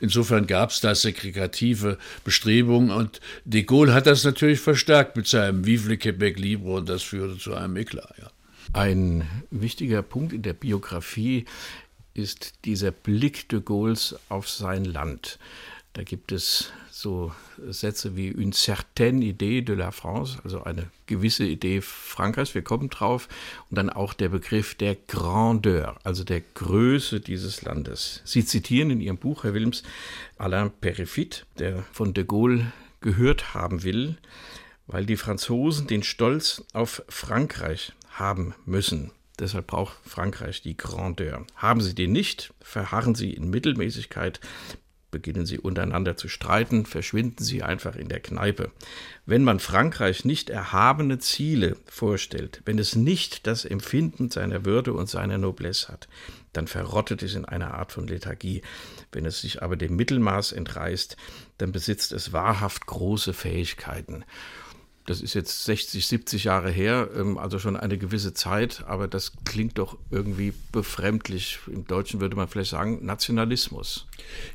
Insofern 0.00 0.46
gab 0.46 0.70
es 0.70 0.80
da 0.80 0.94
segregative 0.94 1.98
Bestrebungen 2.24 2.90
und 2.90 3.20
de 3.44 3.62
Gaulle 3.62 3.94
hat 3.94 4.06
das 4.06 4.24
natürlich 4.24 4.60
verstärkt 4.60 5.16
mit 5.16 5.26
seinem 5.26 5.64
Vive 5.66 5.88
le 5.88 5.94
Québec 5.96 6.38
libre 6.38 6.72
und 6.72 6.88
das 6.88 7.02
führte 7.02 7.38
zu 7.38 7.54
einem 7.54 7.76
Eklat. 7.76 8.14
Ja. 8.20 8.30
Ein 8.72 9.28
wichtiger 9.50 10.02
Punkt 10.02 10.32
in 10.32 10.42
der 10.42 10.54
Biografie 10.54 11.44
ist 12.14 12.52
dieser 12.64 12.90
Blick 12.90 13.48
de 13.48 13.60
Gaulles 13.60 14.16
auf 14.28 14.48
sein 14.48 14.84
Land. 14.84 15.38
Da 15.94 16.04
gibt 16.04 16.32
es 16.32 16.72
so 16.90 17.32
Sätze 17.68 18.16
wie 18.16 18.28
une 18.28 18.52
certaine 18.52 19.22
idée 19.22 19.60
de 19.60 19.74
la 19.74 19.90
France, 19.90 20.38
also 20.42 20.62
eine 20.62 20.90
gewisse 21.06 21.44
Idee 21.44 21.82
Frankreichs, 21.82 22.54
wir 22.54 22.62
kommen 22.62 22.88
drauf. 22.88 23.28
Und 23.68 23.76
dann 23.76 23.90
auch 23.90 24.14
der 24.14 24.30
Begriff 24.30 24.74
der 24.74 24.94
Grandeur, 24.94 25.98
also 26.02 26.24
der 26.24 26.40
Größe 26.40 27.20
dieses 27.20 27.62
Landes. 27.62 28.22
Sie 28.24 28.44
zitieren 28.44 28.90
in 28.90 29.00
Ihrem 29.00 29.18
Buch, 29.18 29.44
Herr 29.44 29.52
Wilms, 29.52 29.82
Alain 30.38 30.70
Perifit, 30.70 31.44
der 31.58 31.82
von 31.92 32.14
de 32.14 32.24
Gaulle 32.24 32.72
gehört 33.00 33.52
haben 33.52 33.82
will, 33.82 34.16
weil 34.86 35.04
die 35.04 35.16
Franzosen 35.16 35.86
den 35.86 36.02
Stolz 36.02 36.64
auf 36.72 37.02
Frankreich 37.08 37.92
haben 38.10 38.54
müssen. 38.64 39.10
Deshalb 39.38 39.66
braucht 39.66 39.96
Frankreich 40.04 40.62
die 40.62 40.76
Grandeur. 40.76 41.46
Haben 41.56 41.80
sie 41.80 41.94
den 41.94 42.12
nicht, 42.12 42.52
verharren 42.60 43.14
sie 43.14 43.32
in 43.32 43.50
Mittelmäßigkeit, 43.50 44.40
beginnen 45.12 45.46
sie 45.46 45.60
untereinander 45.60 46.16
zu 46.16 46.26
streiten, 46.26 46.84
verschwinden 46.84 47.44
sie 47.44 47.62
einfach 47.62 47.94
in 47.94 48.08
der 48.08 48.18
Kneipe. 48.18 48.72
Wenn 49.24 49.44
man 49.44 49.60
Frankreich 49.60 50.24
nicht 50.24 50.50
erhabene 50.50 51.20
Ziele 51.20 51.76
vorstellt, 51.86 52.60
wenn 52.64 52.80
es 52.80 52.96
nicht 52.96 53.46
das 53.46 53.64
Empfinden 53.64 54.30
seiner 54.30 54.64
Würde 54.64 54.92
und 54.92 55.08
seiner 55.08 55.38
Noblesse 55.38 55.92
hat, 55.92 56.08
dann 56.52 56.66
verrottet 56.66 57.22
es 57.22 57.36
in 57.36 57.44
einer 57.44 57.74
Art 57.74 57.92
von 57.92 58.08
Lethargie. 58.08 58.62
Wenn 59.12 59.24
es 59.24 59.40
sich 59.40 59.62
aber 59.62 59.76
dem 59.76 59.94
Mittelmaß 59.94 60.50
entreißt, 60.50 61.16
dann 61.58 61.70
besitzt 61.70 62.12
es 62.12 62.32
wahrhaft 62.32 62.86
große 62.86 63.32
Fähigkeiten 63.32 64.24
das 65.06 65.20
ist 65.20 65.34
jetzt 65.34 65.64
60, 65.64 66.06
70 66.06 66.44
Jahre 66.44 66.70
her, 66.70 67.08
ähm, 67.16 67.36
also 67.36 67.58
schon 67.58 67.76
eine 67.76 67.98
gewisse 67.98 68.34
Zeit, 68.34 68.84
aber 68.86 69.08
das 69.08 69.32
klingt 69.44 69.78
doch 69.78 69.98
irgendwie 70.10 70.52
befremdlich. 70.70 71.58
Im 71.66 71.86
Deutschen 71.86 72.20
würde 72.20 72.36
man 72.36 72.46
vielleicht 72.46 72.70
sagen 72.70 73.04
Nationalismus. 73.04 74.06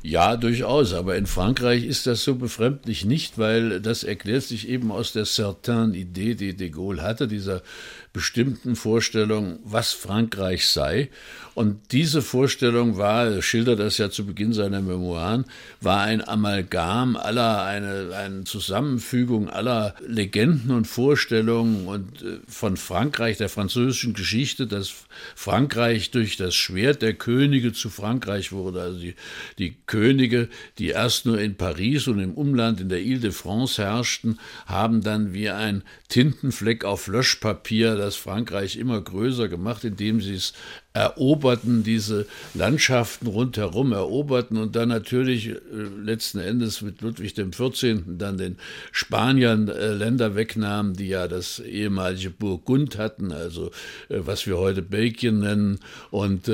Ja, 0.02 0.36
durchaus, 0.36 0.94
aber 0.94 1.16
in 1.16 1.26
Frankreich 1.26 1.84
ist 1.84 2.06
das 2.06 2.24
so 2.24 2.36
befremdlich 2.36 3.04
nicht, 3.04 3.36
weil 3.36 3.80
das 3.80 4.04
erklärt 4.04 4.44
sich 4.44 4.68
eben 4.68 4.90
aus 4.90 5.12
der 5.12 5.26
certaine 5.26 5.94
Idee, 5.96 6.34
die 6.34 6.56
de 6.56 6.70
Gaulle 6.70 7.02
hatte, 7.02 7.28
dieser 7.28 7.62
bestimmten 8.18 8.74
Vorstellung, 8.74 9.60
was 9.62 9.92
Frankreich 9.92 10.66
sei. 10.66 11.08
Und 11.54 11.92
diese 11.92 12.20
Vorstellung 12.20 12.98
war, 12.98 13.26
er 13.26 13.42
schildert 13.42 13.78
das 13.78 13.98
ja 13.98 14.10
zu 14.10 14.26
Beginn 14.26 14.52
seiner 14.52 14.80
Memoiren, 14.80 15.44
war 15.80 16.02
ein 16.02 16.26
Amalgam 16.26 17.16
aller, 17.16 17.64
eine, 17.64 18.14
eine 18.16 18.42
Zusammenfügung 18.42 19.48
aller 19.48 19.94
Legenden 20.04 20.72
und 20.72 20.86
Vorstellungen 20.86 21.86
und 21.86 22.22
äh, 22.22 22.38
von 22.48 22.76
Frankreich, 22.76 23.38
der 23.38 23.48
französischen 23.48 24.14
Geschichte, 24.14 24.66
dass 24.66 24.92
Frankreich 25.36 26.10
durch 26.10 26.36
das 26.36 26.56
Schwert 26.56 27.02
der 27.02 27.14
Könige 27.14 27.72
zu 27.72 27.88
Frankreich 27.88 28.50
wurde. 28.50 28.80
Also 28.80 28.98
die, 28.98 29.14
die 29.58 29.76
Könige, 29.86 30.48
die 30.78 30.88
erst 30.88 31.24
nur 31.24 31.40
in 31.40 31.56
Paris 31.56 32.08
und 32.08 32.18
im 32.18 32.34
Umland 32.34 32.80
in 32.80 32.88
der 32.88 33.00
Ile-de-France 33.00 33.82
herrschten, 33.82 34.40
haben 34.66 35.02
dann 35.02 35.32
wie 35.32 35.50
ein 35.50 35.82
Tintenfleck 36.08 36.84
auf 36.84 37.06
Löschpapier 37.06 37.96
das 37.96 38.07
Frankreich 38.16 38.76
immer 38.76 39.00
größer 39.00 39.48
gemacht, 39.48 39.84
indem 39.84 40.20
sie 40.20 40.34
es 40.34 40.52
eroberten, 40.98 41.82
diese 41.82 42.26
Landschaften 42.54 43.26
rundherum 43.26 43.92
eroberten 43.92 44.56
und 44.56 44.76
dann 44.76 44.88
natürlich 44.88 45.48
äh, 45.48 45.56
letzten 46.02 46.38
Endes 46.38 46.82
mit 46.82 47.00
Ludwig 47.00 47.34
XIV. 47.34 48.02
dann 48.06 48.38
den 48.38 48.56
Spaniern 48.92 49.68
äh, 49.68 49.92
Länder 49.92 50.34
wegnahmen, 50.34 50.94
die 50.94 51.08
ja 51.08 51.28
das 51.28 51.60
ehemalige 51.60 52.30
Burgund 52.30 52.98
hatten, 52.98 53.32
also 53.32 53.70
äh, 54.08 54.18
was 54.20 54.46
wir 54.46 54.58
heute 54.58 54.82
Belgien 54.82 55.40
nennen, 55.40 55.78
und 56.10 56.50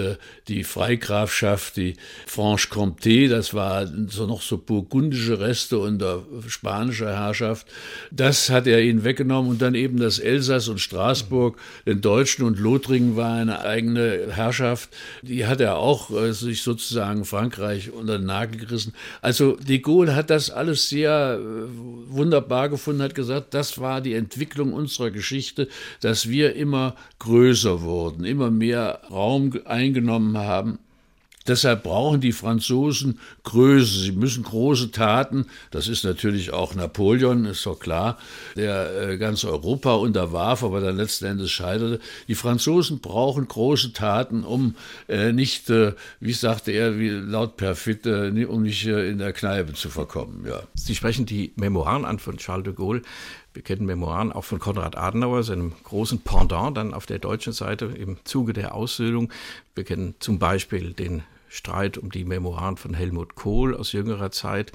die 0.49 0.65
Freigrafschaft, 0.65 1.77
die 1.77 1.97
Franche-Comté, 2.27 3.29
das 3.29 3.55
war 3.55 3.87
so 4.09 4.27
noch 4.27 4.43
so 4.43 4.59
burgundische 4.59 5.41
Reste 5.41 5.79
unter 5.79 6.25
spanischer 6.49 7.11
Herrschaft. 7.11 7.67
Das 8.11 8.51
hat 8.51 8.67
er 8.67 8.83
ihnen 8.83 9.05
weggenommen 9.05 9.51
und 9.51 9.63
dann 9.63 9.75
eben 9.75 9.99
das 9.99 10.19
Elsass 10.19 10.69
und 10.69 10.81
Straßburg, 10.81 11.59
den 11.87 12.01
Deutschen 12.01 12.45
und 12.45 12.59
Lothringen 12.59 13.17
war 13.17 13.35
eine 13.35 13.61
eigene 13.61 14.34
Herrschaft, 14.37 14.91
die 15.23 15.47
hat 15.47 15.61
er 15.61 15.77
auch 15.77 16.11
äh, 16.11 16.33
sich 16.33 16.63
sozusagen 16.63 17.25
Frankreich 17.25 17.93
unter 17.93 18.19
den 18.19 18.27
Nagel 18.27 18.59
gerissen. 18.61 18.95
Also 19.23 19.57
de 19.57 19.79
Gaulle 19.79 20.15
hat 20.15 20.31
das 20.31 20.51
alles 20.51 20.89
sehr 20.89 21.39
äh, 21.41 21.69
wunderbar 22.09 22.69
gefunden, 22.69 23.03
hat 23.03 23.15
gesagt, 23.15 23.55
das 23.55 23.79
war 23.79 24.01
die 24.01 24.15
Entwicklung 24.15 24.73
unserer 24.73 25.11
Geschichte, 25.11 25.69
dass 26.01 26.29
wir 26.29 26.55
immer 26.55 26.95
größer 27.19 27.83
wurden, 27.83 28.25
immer 28.25 28.51
mehr 28.51 29.01
Raum 29.11 29.53
eingenommen 29.65 30.39
haben 30.39 30.79
Deshalb 31.47 31.83
brauchen 31.83 32.23
die 32.23 32.33
Franzosen 32.33 33.21
Größe. 33.43 34.01
Sie 34.01 34.13
müssen 34.13 34.45
große 34.45 34.93
Taten. 34.93 35.47
Das 35.71 35.89
ist 35.89 36.03
natürlich 36.03 36.55
auch 36.55 36.75
Napoleon, 36.75 37.45
ist 37.45 37.67
doch 37.67 37.79
klar, 37.79 38.19
der 38.57 39.11
äh, 39.11 39.19
ganz 39.19 39.45
Europa 39.45 39.95
unterwarf, 39.95 40.65
aber 40.65 40.81
dann 40.81 40.97
letzten 40.97 41.27
Endes 41.27 41.51
scheiterte. 41.51 42.01
Die 42.29 42.35
Franzosen 42.35 43.01
brauchen 43.01 43.47
große 43.47 43.93
Taten, 43.93 44.43
um 44.43 44.75
äh, 45.07 45.33
nicht, 45.33 45.69
äh, 45.69 45.93
wie 46.19 46.33
sagte 46.33 46.73
er, 46.73 46.99
wie 46.99 47.11
laut 47.11 47.59
Perfit, 47.59 48.07
äh, 48.07 48.45
um 48.47 48.63
nicht 48.63 48.87
in 48.87 49.19
der 49.19 49.35
Kneipe 49.35 49.75
zu 49.75 49.91
verkommen. 49.91 50.47
Ja. 50.49 50.63
Sie 50.75 50.95
sprechen 50.95 51.27
die 51.27 51.53
Memoiren 51.57 52.07
an 52.07 52.19
von 52.19 52.39
Charles 52.39 52.65
de 52.65 52.73
Gaulle. 52.73 53.03
Wir 53.53 53.63
kennen 53.63 53.87
Memoiren 53.87 54.33
auch 54.33 54.45
von 54.45 54.59
Konrad 54.59 54.97
Adenauer, 54.97 55.45
seinem 55.45 55.75
großen 55.85 56.21
Pendant 56.21 56.77
dann 56.77 56.93
auf 56.93 57.07
der 57.07 57.21
deutschen 57.21 57.53
Seite 57.53 57.85
im 57.85 58.17
Zuge 58.25 58.53
der 58.53 58.75
Aussöhnung. 58.75 59.31
Wir 59.75 59.85
kennen 59.85 60.15
zum 60.19 60.41
Beispiel 60.41 60.93
den 60.93 61.23
Streit 61.55 61.99
um 61.99 62.11
die 62.11 62.25
Memoiren 62.25 62.77
von 62.77 62.95
Helmut 62.95 63.37
Kohl 63.37 63.77
aus 63.77 63.93
jüngerer 63.93 64.33
Zeit. 64.33 64.73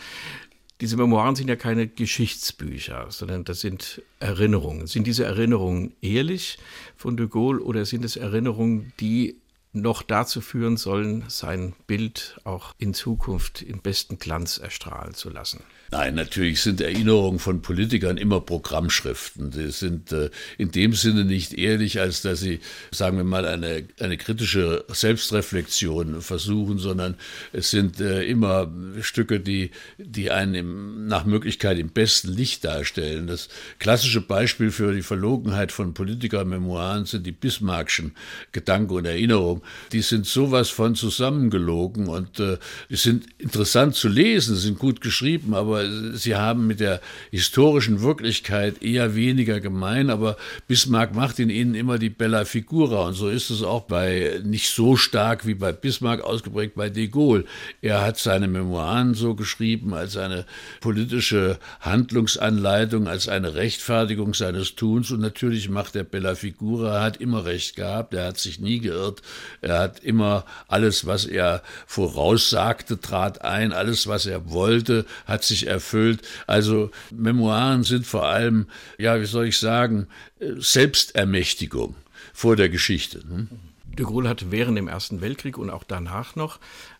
Diese 0.79 0.95
Memoiren 0.95 1.35
sind 1.35 1.49
ja 1.49 1.57
keine 1.57 1.87
Geschichtsbücher, 1.87 3.07
sondern 3.09 3.43
das 3.43 3.59
sind 3.59 4.01
Erinnerungen. 4.21 4.87
Sind 4.87 5.05
diese 5.05 5.25
Erinnerungen 5.25 5.93
ehrlich 6.01 6.57
von 6.95 7.17
de 7.17 7.27
Gaulle 7.27 7.61
oder 7.61 7.85
sind 7.85 8.05
es 8.05 8.15
Erinnerungen, 8.15 8.93
die 9.01 9.35
noch 9.71 10.01
dazu 10.01 10.41
führen 10.41 10.77
sollen, 10.77 11.25
sein 11.27 11.73
Bild 11.85 12.39
auch 12.43 12.73
in 12.77 12.93
Zukunft 12.93 13.61
in 13.61 13.81
besten 13.81 14.17
Glanz 14.17 14.57
erstrahlen 14.57 15.13
zu 15.13 15.29
lassen? 15.29 15.61
Nein, 15.91 16.13
natürlich 16.13 16.61
sind 16.61 16.81
Erinnerungen 16.81 17.39
von 17.39 17.63
Politikern 17.63 18.17
immer 18.17 18.41
Programmschriften. 18.41 19.51
Sie 19.51 19.71
sind 19.71 20.11
äh, 20.11 20.29
in 20.59 20.71
dem 20.71 20.93
Sinne 20.93 21.25
nicht 21.25 21.53
ehrlich, 21.53 21.99
als 21.99 22.21
dass 22.21 22.39
sie, 22.39 22.59
sagen 22.91 23.17
wir 23.17 23.23
mal, 23.23 23.47
eine, 23.47 23.85
eine 23.99 24.17
kritische 24.17 24.85
Selbstreflexion 24.87 26.21
versuchen, 26.21 26.77
sondern 26.77 27.15
es 27.53 27.71
sind 27.71 27.99
äh, 27.99 28.23
immer 28.23 28.71
Stücke, 29.01 29.39
die, 29.39 29.71
die 29.97 30.29
einen 30.29 30.53
im, 30.53 31.07
nach 31.07 31.25
Möglichkeit 31.25 31.79
im 31.79 31.89
besten 31.89 32.29
Licht 32.29 32.65
darstellen. 32.65 33.25
Das 33.25 33.49
klassische 33.79 34.21
Beispiel 34.21 34.69
für 34.69 34.93
die 34.93 35.01
Verlogenheit 35.01 35.71
von 35.71 35.95
Politikermemoiren 35.95 37.05
sind 37.05 37.25
die 37.25 37.31
Bismarckschen 37.31 38.15
Gedanken 38.51 38.93
und 38.93 39.05
Erinnerungen. 39.05 39.58
Die 39.91 40.01
sind 40.01 40.25
sowas 40.25 40.69
von 40.69 40.95
zusammengelogen 40.95 42.07
und 42.07 42.39
äh, 42.39 42.57
sind 42.89 43.25
interessant 43.37 43.95
zu 43.95 44.07
lesen, 44.07 44.55
sind 44.55 44.79
gut 44.79 45.01
geschrieben, 45.01 45.53
aber 45.53 45.85
sie 46.15 46.35
haben 46.35 46.67
mit 46.67 46.79
der 46.79 47.01
historischen 47.31 48.01
Wirklichkeit 48.01 48.81
eher 48.81 49.15
weniger 49.15 49.59
gemein, 49.59 50.09
aber 50.09 50.37
Bismarck 50.67 51.15
macht 51.15 51.39
in 51.39 51.49
ihnen 51.49 51.75
immer 51.75 51.97
die 51.97 52.09
Bella 52.09 52.45
Figura 52.45 53.07
und 53.07 53.13
so 53.13 53.29
ist 53.29 53.49
es 53.49 53.63
auch 53.63 53.83
bei 53.83 54.39
nicht 54.43 54.69
so 54.69 54.95
stark 54.95 55.45
wie 55.45 55.55
bei 55.55 55.71
Bismarck 55.71 56.21
ausgeprägt 56.21 56.75
bei 56.75 56.89
de 56.89 57.07
Gaulle. 57.07 57.45
Er 57.81 58.01
hat 58.01 58.17
seine 58.17 58.47
Memoiren 58.47 59.13
so 59.13 59.35
geschrieben 59.35 59.93
als 59.93 60.17
eine 60.17 60.45
politische 60.81 61.59
Handlungsanleitung, 61.81 63.07
als 63.07 63.27
eine 63.27 63.55
Rechtfertigung 63.55 64.33
seines 64.33 64.75
Tuns 64.75 65.11
und 65.11 65.21
natürlich 65.21 65.69
macht 65.69 65.95
er 65.95 66.03
Bella 66.03 66.35
Figura, 66.35 67.01
hat 67.01 67.17
immer 67.17 67.45
recht 67.45 67.75
gehabt, 67.75 68.13
er 68.13 68.27
hat 68.27 68.37
sich 68.37 68.59
nie 68.59 68.79
geirrt, 68.79 69.21
er 69.61 69.79
hat 69.79 69.99
immer 69.99 70.45
alles, 70.67 71.05
was 71.05 71.25
er 71.25 71.61
voraussagte, 71.87 72.99
trat 72.99 73.41
ein, 73.41 73.73
alles, 73.73 74.07
was 74.07 74.25
er 74.25 74.49
wollte, 74.49 75.05
hat 75.25 75.43
sich 75.43 75.67
erfüllt. 75.67 76.21
Also 76.47 76.91
Memoiren 77.11 77.83
sind 77.83 78.05
vor 78.05 78.25
allem, 78.25 78.67
ja, 78.97 79.19
wie 79.19 79.25
soll 79.25 79.47
ich 79.47 79.57
sagen, 79.57 80.07
Selbstermächtigung 80.39 81.95
vor 82.33 82.55
der 82.55 82.69
Geschichte. 82.69 83.25
Ne? 83.27 83.47
De 83.85 84.05
Gaulle 84.05 84.29
hatte 84.29 84.51
während 84.51 84.77
dem 84.77 84.87
Ersten 84.87 85.21
Weltkrieg 85.21 85.57
und 85.57 85.69
auch 85.69 85.83
danach 85.83 86.35
noch, 86.35 86.59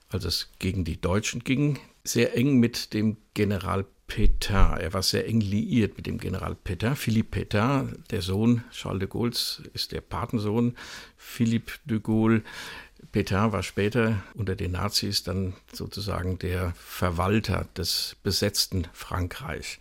als 0.10 0.26
es 0.26 0.50
gegen 0.60 0.84
die 0.84 1.00
Deutschen 1.00 1.44
ging, 1.44 1.80
sehr 2.04 2.36
eng 2.36 2.60
mit 2.60 2.94
dem 2.94 3.18
General 3.34 3.86
Pétain. 4.10 4.78
Er 4.78 4.93
war 4.93 5.04
sehr 5.04 5.28
eng 5.28 5.39
liiert 5.39 5.95
mit 5.95 6.08
dem 6.08 6.17
General 6.17 6.56
Pétain. 6.56 6.95
Philippe 6.95 7.39
Pétain, 7.39 8.04
der 8.10 8.22
Sohn 8.22 8.63
Charles 8.72 9.00
de 9.00 9.08
Gaulles, 9.08 9.62
ist 9.74 9.93
der 9.93 10.02
Patensohn 10.02 10.76
Philippe 11.15 11.74
de 11.86 12.00
Gaulle. 12.00 12.41
Pétain 13.13 13.54
war 13.54 13.63
später 13.63 14.22
unter 14.34 14.56
den 14.56 14.72
Nazis 14.74 15.24
dann 15.24 15.54
sozusagen 15.72 16.38
der 16.39 16.74
Verwalter 16.76 17.67
des 17.78 18.17
besetzten 18.24 18.88
Frankreich. 18.91 19.80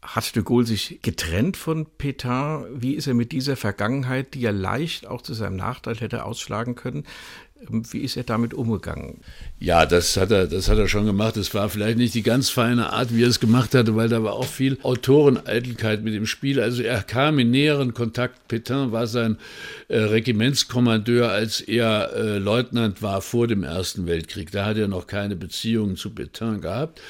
Hat 0.00 0.34
de 0.34 0.42
Gaulle 0.42 0.66
sich 0.66 1.00
getrennt 1.02 1.56
von 1.56 1.86
Pétain? 1.98 2.64
Wie 2.72 2.94
ist 2.94 3.06
er 3.06 3.14
mit 3.14 3.32
dieser 3.32 3.56
Vergangenheit, 3.56 4.34
die 4.34 4.44
er 4.44 4.52
leicht 4.52 5.06
auch 5.06 5.22
zu 5.22 5.34
seinem 5.34 5.56
Nachteil 5.56 5.96
hätte 5.96 6.24
ausschlagen 6.24 6.74
können, 6.74 7.04
Wie 7.68 8.00
ist 8.00 8.16
er 8.16 8.24
damit 8.24 8.54
umgegangen? 8.54 9.20
Ja, 9.62 9.86
das 9.86 10.16
hat 10.16 10.32
er, 10.32 10.48
das 10.48 10.68
hat 10.68 10.78
er 10.78 10.88
schon 10.88 11.06
gemacht. 11.06 11.36
Es 11.36 11.54
war 11.54 11.68
vielleicht 11.68 11.96
nicht 11.96 12.14
die 12.14 12.24
ganz 12.24 12.50
feine 12.50 12.92
Art, 12.92 13.14
wie 13.14 13.22
er 13.22 13.28
es 13.28 13.38
gemacht 13.38 13.76
hatte, 13.76 13.94
weil 13.94 14.08
da 14.08 14.24
war 14.24 14.32
auch 14.32 14.48
viel 14.48 14.76
Autoreneitelkeit 14.82 16.02
mit 16.02 16.14
dem 16.14 16.26
Spiel. 16.26 16.60
Also 16.60 16.82
er 16.82 17.00
kam 17.04 17.38
in 17.38 17.52
näheren 17.52 17.94
Kontakt. 17.94 18.48
Petain 18.48 18.90
war 18.90 19.06
sein 19.06 19.36
äh, 19.86 19.98
Regimentskommandeur, 19.98 21.30
als 21.30 21.60
er 21.60 22.12
äh, 22.12 22.38
Leutnant 22.38 23.02
war 23.02 23.22
vor 23.22 23.46
dem 23.46 23.62
Ersten 23.62 24.08
Weltkrieg. 24.08 24.50
Da 24.50 24.64
hat 24.66 24.78
er 24.78 24.88
noch 24.88 25.06
keine 25.06 25.36
Beziehungen 25.36 25.96
zu 25.96 26.10
Petain 26.10 26.60
gehabt. 26.60 27.00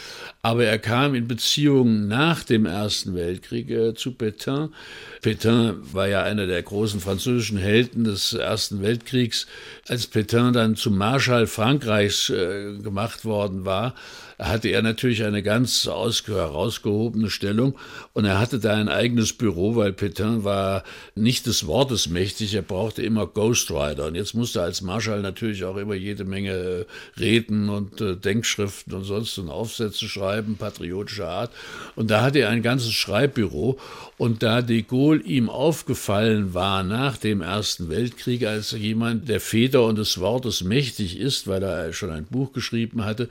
Aber 0.42 0.66
er 0.66 0.78
kam 0.78 1.14
in 1.14 1.26
Beziehungen 1.28 2.06
nach 2.06 2.42
dem 2.44 2.66
Ersten 2.66 3.14
Weltkrieg 3.14 3.70
äh, 3.70 3.94
zu 3.94 4.12
Petain. 4.12 4.74
Petain 5.22 5.76
war 5.92 6.06
ja 6.06 6.22
einer 6.22 6.46
der 6.46 6.62
großen 6.62 7.00
französischen 7.00 7.56
Helden 7.56 8.04
des 8.04 8.34
Ersten 8.34 8.82
Weltkriegs. 8.82 9.46
Als 9.88 10.06
Petain 10.06 10.52
dann 10.52 10.76
zum 10.76 10.98
Marschall 10.98 11.46
Frankreichs 11.46 12.28
äh, 12.42 12.82
gemacht 12.82 13.24
worden 13.24 13.64
war, 13.64 13.94
hatte 14.42 14.68
er 14.68 14.82
natürlich 14.82 15.24
eine 15.24 15.42
ganz 15.42 15.86
herausgehobene 15.86 17.30
Stellung 17.30 17.78
und 18.12 18.24
er 18.24 18.38
hatte 18.38 18.58
da 18.58 18.74
ein 18.74 18.88
eigenes 18.88 19.32
Büro, 19.32 19.76
weil 19.76 19.92
Petain 19.92 20.44
war 20.44 20.84
nicht 21.14 21.46
des 21.46 21.66
Wortes 21.66 22.08
mächtig, 22.08 22.54
er 22.54 22.62
brauchte 22.62 23.02
immer 23.02 23.26
Ghostwriter 23.26 24.06
und 24.06 24.14
jetzt 24.14 24.34
musste 24.34 24.60
er 24.60 24.64
als 24.64 24.82
Marschall 24.82 25.22
natürlich 25.22 25.64
auch 25.64 25.76
immer 25.76 25.94
jede 25.94 26.24
Menge 26.24 26.52
äh, 26.52 26.84
Reden 27.20 27.68
und 27.68 28.00
äh, 28.00 28.16
Denkschriften 28.16 28.94
und 28.94 29.04
sonst 29.04 29.38
und 29.38 29.48
Aufsätze 29.48 30.08
schreiben, 30.08 30.56
patriotischer 30.56 31.28
Art. 31.28 31.52
Und 31.94 32.10
da 32.10 32.22
hatte 32.22 32.40
er 32.40 32.50
ein 32.50 32.62
ganzes 32.62 32.92
Schreibbüro 32.92 33.78
und 34.18 34.42
da 34.42 34.62
de 34.62 34.82
Gaulle 34.82 35.22
ihm 35.22 35.48
aufgefallen 35.48 36.54
war 36.54 36.82
nach 36.82 37.16
dem 37.16 37.40
Ersten 37.40 37.88
Weltkrieg 37.88 38.46
als 38.46 38.72
jemand, 38.72 39.28
der 39.28 39.40
Feder 39.40 39.84
und 39.84 39.98
des 39.98 40.20
Wortes 40.20 40.62
mächtig 40.62 41.18
ist, 41.18 41.46
weil 41.46 41.62
er 41.62 41.92
schon 41.92 42.10
ein 42.10 42.24
Buch 42.24 42.52
geschrieben 42.52 43.04
hatte, 43.04 43.28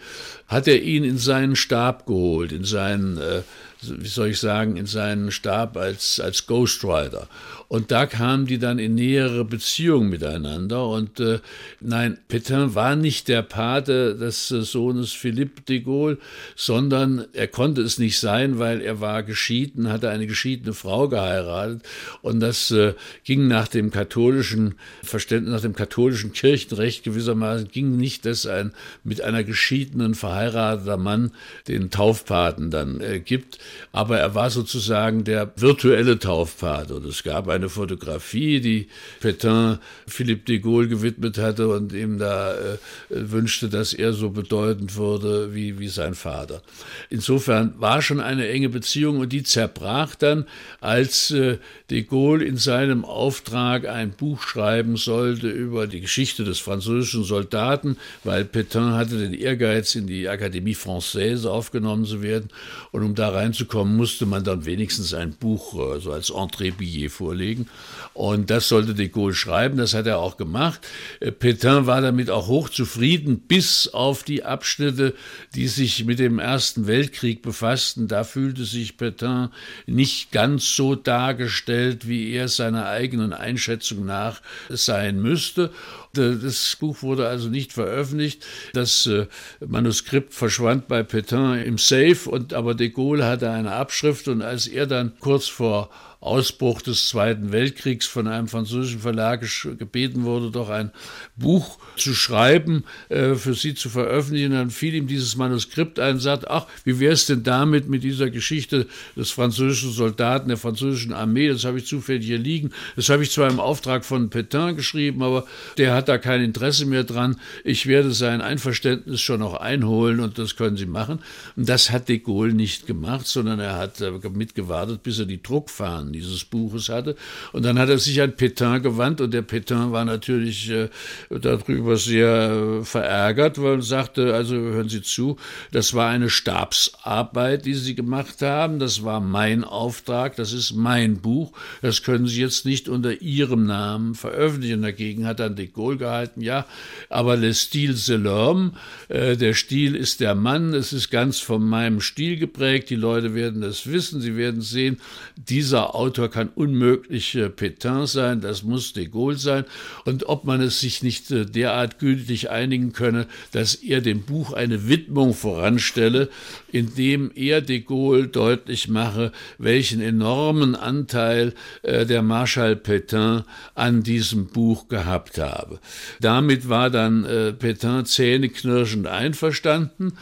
hat 0.47 0.67
er 0.67 0.82
ihn 0.82 1.01
in 1.04 1.18
seinen 1.18 1.56
Stab 1.56 2.06
geholt, 2.06 2.52
in 2.52 2.64
seinen 2.64 3.18
äh, 3.18 3.42
wie 3.82 4.08
soll 4.08 4.30
ich 4.30 4.39
sagen, 4.39 4.78
in 4.78 4.86
seinen 4.86 5.32
Stab 5.32 5.76
als, 5.78 6.20
als 6.20 6.46
Ghostwriter. 6.46 7.28
Und 7.67 7.89
da 7.89 8.06
kamen 8.06 8.48
die 8.48 8.60
dann 8.60 8.80
in 8.80 8.96
nähere 8.96 9.46
Beziehung 9.46 10.10
miteinander. 10.10 10.88
Und 10.88 11.22
äh, 11.22 11.39
nein, 11.80 12.17
Petain 12.28 12.76
war 12.76 12.98
nicht 12.98 13.30
der 13.30 13.44
Pate 13.44 14.15
des 14.17 14.52
äh, 14.52 14.62
Sohnes 14.62 15.13
Philippe 15.13 15.62
de 15.62 15.80
Gaulle, 15.80 16.17
sondern 16.58 17.26
er 17.32 17.48
konnte 17.48 17.82
es 17.82 17.98
nicht 17.98 18.20
sein, 18.20 18.60
weil 18.60 18.82
er 18.82 19.00
war 19.00 19.24
geschieden, 19.24 19.89
hatte 19.89 20.10
eine 20.10 20.28
geschiedene 20.28 20.74
Frau 20.74 21.08
geheiratet. 21.08 21.84
Und 22.22 22.41
das 22.41 22.72
äh, 22.72 22.94
ging 23.24 23.48
nach 23.48 23.70
dem 23.70 23.89
katholischen 23.89 24.76
Verständnis, 25.02 25.54
nach 25.54 25.62
dem 25.62 25.74
katholischen 25.74 26.34
Kirchenrecht 26.34 27.04
gewissermaßen, 27.06 27.70
ging 27.70 27.96
nicht, 27.96 28.26
dass 28.26 28.46
ein 28.46 28.74
mit 29.06 29.22
einer 29.22 29.46
geschiedenen 29.46 30.13
verheirateter 30.13 30.98
Mann 30.98 31.32
den 31.70 31.89
Taufpaten 31.89 32.70
dann 32.70 33.00
äh, 33.00 33.22
gibt 33.22 33.60
aber 33.92 34.20
er 34.20 34.36
war 34.36 34.50
sozusagen 34.50 35.24
der 35.24 35.52
virtuelle 35.56 36.20
Taufpate. 36.20 36.96
Und 36.96 37.06
es 37.06 37.24
gab 37.24 37.48
eine 37.48 37.70
Fotografie, 37.70 38.62
die 38.62 38.88
Petain 39.20 39.80
Philippe 40.08 40.46
de 40.46 40.60
Gaulle 40.60 40.88
gewidmet 40.88 41.38
hatte 41.38 41.68
und 41.70 41.94
ihm 41.94 42.20
da 42.20 42.54
äh, 42.54 42.78
wünschte, 43.10 43.70
dass 43.70 43.94
er 43.94 44.14
so 44.14 44.30
bedeutend 44.30 44.96
wurde 44.96 45.54
wie, 45.54 45.80
wie 45.80 45.88
sein 45.88 46.16
Vater. 46.16 46.62
Insofern 47.10 47.74
war 47.78 48.02
schon 48.02 48.20
eine 48.20 48.48
enge 48.48 48.70
Beziehung 48.70 49.20
und 49.20 49.34
die 49.34 49.44
zerbrach 49.44 50.16
dann, 50.16 50.46
als 50.80 51.32
äh, 51.32 51.58
de 51.90 52.04
Gaulle 52.04 52.46
in 52.46 52.58
seinem 52.58 53.06
Auftrag 53.06 53.88
ein 53.88 54.12
Buch 54.12 54.42
schreiben 54.42 54.98
sollte 54.98 55.50
über 55.50 55.88
die 55.88 56.02
Geschichte 56.02 56.44
des 56.44 56.60
französischen 56.60 57.24
Soldaten, 57.24 57.98
weil 58.24 58.46
Petain 58.46 58.94
hatte 58.94 59.18
den 59.18 59.34
Ehrgeiz, 59.34 59.96
in 59.96 60.08
die 60.08 60.28
Akademie 60.28 60.76
Française 60.76 61.48
aufgenommen 61.48 62.06
zu 62.06 62.22
werden. 62.22 62.50
Und 62.92 63.04
um 63.04 63.16
da 63.16 63.30
reinzukommen, 63.30 63.61
musste 63.95 64.26
man 64.26 64.43
dann 64.43 64.65
wenigstens 64.65 65.13
ein 65.13 65.34
Buch 65.34 65.74
äh, 65.74 66.00
so 66.00 66.12
als 66.12 66.32
Entrée-Billet 66.32 67.10
vorlegen. 67.10 67.67
Und 68.13 68.50
das 68.50 68.67
sollte 68.67 68.93
de 68.93 69.08
Gaulle 69.08 69.34
schreiben, 69.34 69.78
das 69.78 69.93
hat 69.93 70.08
er 70.08 70.19
auch 70.19 70.38
gemacht. 70.38 70.86
Äh, 71.19 71.32
Petain 71.32 71.86
war 71.86 72.02
damit 72.02 72.30
auch 72.30 72.47
hochzufrieden, 72.47 73.39
bis 73.39 73.88
auf 73.88 74.24
die 74.24 74.43
Abschnitte, 74.43 75.13
die 75.56 75.67
sich 75.67 76.06
mit 76.06 76.19
dem 76.19 76.39
Ersten 76.39 76.88
Weltkrieg 76.88 77.41
befassten. 77.41 78.08
Da 78.08 78.24
fühlte 78.24 78.65
sich 78.65 78.97
Petain 78.97 79.50
nicht 79.86 80.32
ganz 80.32 80.76
so 80.76 80.95
dargestellt, 80.95 82.08
wie 82.08 82.32
er 82.32 82.47
seiner 82.47 82.88
eigenen 82.88 83.34
Einschätzung 83.34 84.06
nach 84.06 84.41
sein 84.69 85.21
müsste. 85.21 85.71
Das 86.13 86.76
Buch 86.80 87.02
wurde 87.02 87.28
also 87.28 87.47
nicht 87.47 87.71
veröffentlicht. 87.74 88.45
Das 88.74 89.06
äh, 89.08 89.28
Manuskript 89.65 90.34
verschwand 90.34 90.88
bei 90.88 91.04
Petain 91.04 91.63
im 91.63 91.78
Safe 91.78 92.30
und 92.30 92.54
aber 92.54 92.76
de 92.76 92.89
Gaulle 92.89 93.26
hatte 93.26 93.50
eine 93.50 93.71
Abschrift 93.71 94.28
und 94.28 94.41
als 94.41 94.67
er 94.67 94.88
dann 94.88 95.13
kurz 95.19 95.47
vor 95.47 95.89
Ausbruch 96.22 96.84
des 96.84 97.08
Zweiten 97.08 97.52
Weltkriegs 97.52 98.06
von 98.06 98.28
einem 98.28 98.48
französischen 98.48 99.00
Verlag 99.00 99.44
gebeten 99.80 100.24
wurde, 100.24 100.52
doch 100.52 100.70
ein 100.70 100.92
Buch 101.36 101.80
zu 101.98 102.14
schreiben, 102.14 102.84
äh, 103.10 103.34
für 103.34 103.56
sie 103.56 103.74
zu 103.74 103.90
veröffentlichen. 103.90 104.52
Dann 104.52 104.70
fiel 104.70 104.94
ihm 104.94 105.08
dieses 105.08 105.36
Manuskript 105.36 106.00
ein 106.00 106.16
und 106.16 106.20
sagte, 106.20 106.52
ach, 106.52 106.68
wie 106.84 107.00
wäre 107.00 107.14
es 107.14 107.26
denn 107.26 107.42
damit 107.42 107.90
mit 107.90 108.04
dieser 108.04 108.30
Geschichte 108.30 108.86
des 109.16 109.32
französischen 109.32 109.92
Soldaten, 109.92 110.50
der 110.50 110.58
französischen 110.58 111.12
Armee, 111.12 111.48
das 111.48 111.66
habe 111.66 111.80
ich 111.80 111.88
zufällig 111.88 112.28
hier 112.28 112.38
liegen. 112.38 112.70
Das 112.96 113.10
habe 113.10 113.24
ich 113.24 113.32
zwar 113.32 113.50
im 113.50 113.60
Auftrag 113.60 114.06
von 114.06 114.30
Petain 114.30 114.76
geschrieben, 114.76 115.24
aber 115.24 115.46
der 115.78 115.96
hat 115.96 116.08
da 116.08 116.20
kein 116.20 116.44
Interesse 116.44 116.86
mehr 116.86 117.04
dran. 117.04 117.38
Ich 117.64 117.88
werde 117.88 118.12
sein 118.12 118.42
Einverständnis 118.42 119.22
schon 119.22 119.40
noch 119.40 119.56
einholen 119.56 120.20
und 120.20 120.38
das 120.38 120.56
können 120.56 120.78
Sie 120.78 120.86
machen. 120.86 121.18
Und 121.56 121.68
das 121.68 121.90
hat 121.90 122.10
de 122.10 122.20
Gaulle 122.20 122.54
nicht 122.54 122.86
gemacht, 122.86 123.26
sondern 123.26 123.60
er 123.60 123.78
hat 123.78 124.02
äh, 124.02 124.12
mitgewartet, 124.32 125.02
bis 125.02 125.18
er 125.18 125.26
die 125.26 125.42
Druckfahnen 125.42 126.11
dieses 126.13 126.43
Buches 126.45 126.89
hatte. 126.89 127.15
Und 127.54 127.63
dann 127.63 127.80
hat 127.80 127.89
er 127.89 127.97
sich 127.97 128.21
an 128.21 128.36
Petain 128.36 128.82
gewandt 128.82 129.21
und 129.21 129.34
der 129.34 129.41
Petain 129.41 129.91
war 129.91 130.06
natürlich 130.06 130.69
äh, 130.69 130.89
darüber 131.30 131.97
sehr 131.97 132.80
äh, 132.82 132.84
verärgert, 132.84 133.62
weil 133.62 133.76
er 133.76 133.82
sagte, 133.82 134.34
also 134.34 134.56
hören 134.56 134.89
Sie 134.89 135.02
zu, 135.02 135.38
das 135.71 135.93
war 135.93 136.10
eine 136.10 136.30
Stabsarbeit, 136.30 137.65
die 137.65 137.74
Sie 137.74 137.95
gemacht 137.95 138.41
haben, 138.41 138.80
das 138.80 139.04
war 139.04 139.19
mein 139.19 139.63
Auftrag, 139.63 140.36
das 140.36 140.54
ist 140.54 140.74
mein 140.74 141.21
Buch, 141.21 141.52
das 141.82 142.04
können 142.04 142.28
Sie 142.28 142.41
jetzt 142.41 142.65
nicht 142.65 142.89
unter 142.89 143.21
Ihrem 143.21 143.65
Namen 143.65 144.15
veröffentlichen. 144.15 144.82
Dagegen 144.82 145.26
hat 145.26 145.39
dann 145.39 145.56
de 145.56 145.67
Gaulle 145.67 145.97
gehalten, 145.97 146.41
ja, 146.41 146.65
aber 147.10 147.36
le 147.36 147.54
style 147.54 147.93
c'est 147.93 148.17
l'homme, 148.17 148.71
äh, 149.10 149.38
der 149.38 149.54
Stil 149.54 149.95
ist 149.95 150.19
der 150.19 150.36
Mann, 150.36 150.74
es 150.74 150.93
ist 150.93 151.10
ganz 151.10 151.39
von 151.39 151.63
meinem 151.63 152.02
Stil 152.02 152.38
geprägt, 152.38 152.89
die 152.89 152.95
Leute 152.95 153.34
werden 153.36 153.62
das 153.62 153.88
wissen, 153.88 154.21
sie 154.21 154.36
werden 154.36 154.62
sehen, 154.62 154.97
dieser 155.36 155.95
Autor 156.02 156.32
kann 156.32 156.50
unmöglich 156.56 157.36
äh, 157.36 157.50
Petain 157.50 158.08
sein, 158.08 158.42
das 158.42 158.64
muss 158.64 158.94
de 158.94 159.06
Gaulle 159.06 159.38
sein. 159.38 159.66
Und 160.04 160.28
ob 160.28 160.46
man 160.46 160.60
es 160.60 160.80
sich 160.80 161.04
nicht 161.04 161.30
äh, 161.30 161.46
derart 161.46 162.00
gütlich 162.00 162.50
einigen 162.50 162.92
könne, 162.92 163.28
dass 163.52 163.76
er 163.76 164.02
dem 164.02 164.24
Buch 164.24 164.52
eine 164.52 164.88
Widmung 164.90 165.36
voranstelle, 165.36 166.30
indem 166.72 167.30
er 167.36 167.62
de 167.62 167.82
Gaulle 167.82 168.28
deutlich 168.28 168.88
mache, 168.88 169.32
welchen 169.60 170.02
enormen 170.02 170.76
Anteil 170.76 171.54
äh, 171.84 172.08
der 172.08 172.24
Marschall 172.24 172.76
Petain 172.76 173.44
an 173.76 174.02
diesem 174.02 174.48
Buch 174.48 174.88
gehabt 174.88 175.38
habe. 175.38 175.80
Damit 176.20 176.68
war 176.68 176.90
dann 176.90 177.28
Petain 177.60 178.06
zähneknirschend 178.06 179.06
einverstanden 179.06 180.14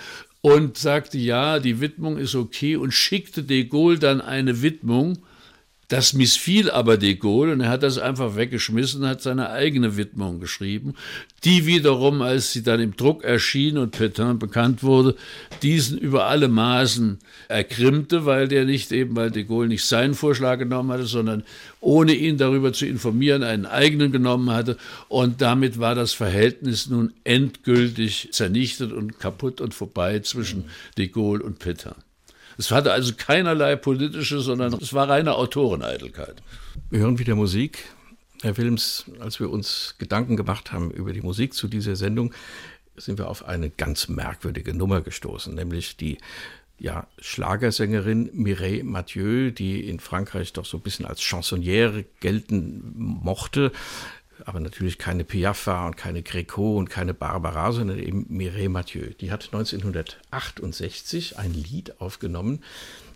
und 0.42 0.78
sagte, 0.78 1.18
ja, 1.18 1.60
die 1.60 1.82
Widmung 1.82 2.18
ist 2.18 2.36
okay 2.36 2.76
und 2.76 2.94
schickte 2.94 3.44
de 3.44 3.66
Gaulle 3.66 4.00
dann 4.00 4.22
eine 4.22 4.62
Widmung, 4.62 5.20
das 5.90 6.14
missfiel 6.14 6.70
aber 6.70 6.98
de 6.98 7.16
Gaulle 7.16 7.52
und 7.54 7.62
er 7.62 7.70
hat 7.70 7.82
das 7.84 7.98
einfach 7.98 8.36
weggeschmissen, 8.36 9.08
hat 9.08 9.24
seine 9.24 9.50
eigene 9.50 9.98
Widmung 9.98 10.40
geschrieben, 10.40 10.94
die 11.44 11.66
wiederum, 11.66 12.22
als 12.22 12.54
sie 12.54 12.62
dann 12.62 12.80
im 12.80 12.96
Druck 12.96 13.24
erschien 13.24 13.78
und 13.78 13.92
Petain 13.92 14.38
bekannt 14.38 14.84
wurde, 14.84 15.16
diesen 15.64 15.98
über 15.98 16.28
alle 16.28 16.48
Maßen 16.48 17.18
ergrimmte, 17.48 18.26
weil 18.26 18.48
der 18.48 18.66
nicht 18.66 18.92
eben, 18.92 19.16
weil 19.16 19.32
de 19.32 19.44
Gaulle 19.44 19.68
nicht 19.68 19.84
seinen 19.84 20.14
Vorschlag 20.14 20.60
genommen 20.60 20.92
hatte, 20.92 21.06
sondern 21.06 21.44
ohne 21.82 22.14
ihn 22.14 22.38
darüber 22.38 22.72
zu 22.72 22.86
informieren, 22.86 23.42
einen 23.42 23.66
eigenen 23.66 24.12
genommen 24.12 24.52
hatte. 24.52 24.78
Und 25.08 25.42
damit 25.42 25.80
war 25.80 25.96
das 25.96 26.14
Verhältnis 26.14 26.88
nun 26.88 27.14
endgültig 27.24 28.30
zernichtet 28.32 28.92
und 28.92 29.20
kaputt 29.20 29.60
und 29.60 29.74
vorbei 29.74 30.20
zwischen 30.20 30.66
de 30.98 31.08
Gaulle 31.08 31.44
und 31.44 31.58
Petain. 31.58 31.96
Es 32.60 32.72
hatte 32.72 32.92
also 32.92 33.14
keinerlei 33.16 33.78
politische, 33.78 34.42
sondern 34.42 34.74
es 34.74 34.94
war 34.94 35.08
reine 35.08 35.36
Autoreneitelkeit. 35.36 36.44
Wir 36.90 37.00
hören 37.00 37.18
wieder 37.18 37.34
Musik. 37.34 37.86
Herr 38.42 38.58
Wilms, 38.58 39.06
als 39.22 39.40
wir 39.40 39.50
uns 39.50 39.96
Gedanken 39.98 40.36
gemacht 40.36 40.74
haben 40.74 40.92
über 40.92 41.14
die 41.14 41.22
Musik 41.22 41.54
zu 41.54 41.70
dieser 41.70 41.96
Sendung, 41.96 42.34
sind 42.98 43.18
wir 43.18 43.30
auf 43.30 43.46
eine 43.46 43.70
ganz 43.70 44.10
merkwürdige 44.10 44.74
Nummer 44.74 45.00
gestoßen, 45.00 45.56
nämlich 45.56 45.96
die 45.96 46.18
ja, 46.78 47.08
Schlagersängerin 47.20 48.30
Mireille 48.34 48.84
Mathieu, 48.84 49.52
die 49.52 49.88
in 49.88 50.02
Frankreich 50.02 50.52
doch 50.52 50.66
so 50.66 50.78
ein 50.78 50.84
bisschen 50.84 51.06
als 51.06 51.22
Chansonniere 51.22 52.04
gelten 52.20 52.94
mochte, 52.94 53.72
aber 54.50 54.60
natürlich 54.60 54.98
keine 54.98 55.24
Piaffa 55.24 55.86
und 55.86 55.96
keine 55.96 56.24
Greco 56.24 56.76
und 56.76 56.90
keine 56.90 57.14
Barbara, 57.14 57.72
sondern 57.72 58.00
eben 58.00 58.26
Mireille 58.30 58.68
Mathieu. 58.68 59.12
Die 59.22 59.32
hat 59.32 59.46
1968 59.54 61.38
ein 61.38 61.54
Lied 61.54 62.02
aufgenommen, 62.02 62.64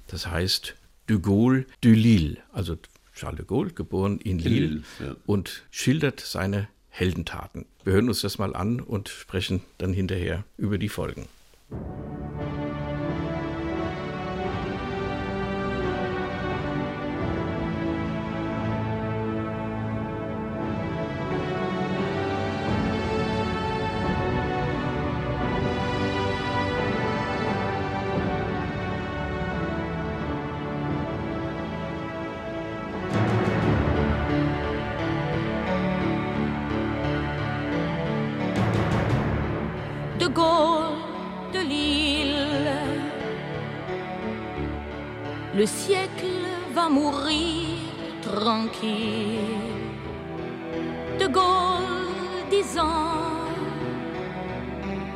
das 0.08 0.28
heißt 0.28 0.76
De 1.10 1.18
Gaulle 1.18 1.66
de 1.84 1.96
Lille, 1.96 2.38
also 2.52 2.78
Charles 3.16 3.38
de 3.38 3.46
Gaulle, 3.48 3.72
geboren 3.72 4.20
in 4.20 4.38
Lille, 4.38 4.68
Lille 4.68 4.84
ja. 5.00 5.16
und 5.26 5.64
schildert 5.72 6.20
seine 6.20 6.68
Heldentaten. 6.90 7.66
Wir 7.84 7.94
hören 7.94 8.10
uns 8.10 8.22
das 8.22 8.38
mal 8.38 8.56
an 8.56 8.80
und 8.80 9.10
sprechen 9.10 9.64
dann 9.80 9.92
hinterher 9.92 10.44
über 10.58 10.78
die 10.78 10.90
Folgen. 10.90 11.28
De 51.20 51.28
Gaulle 51.28 52.50
disant 52.50 53.22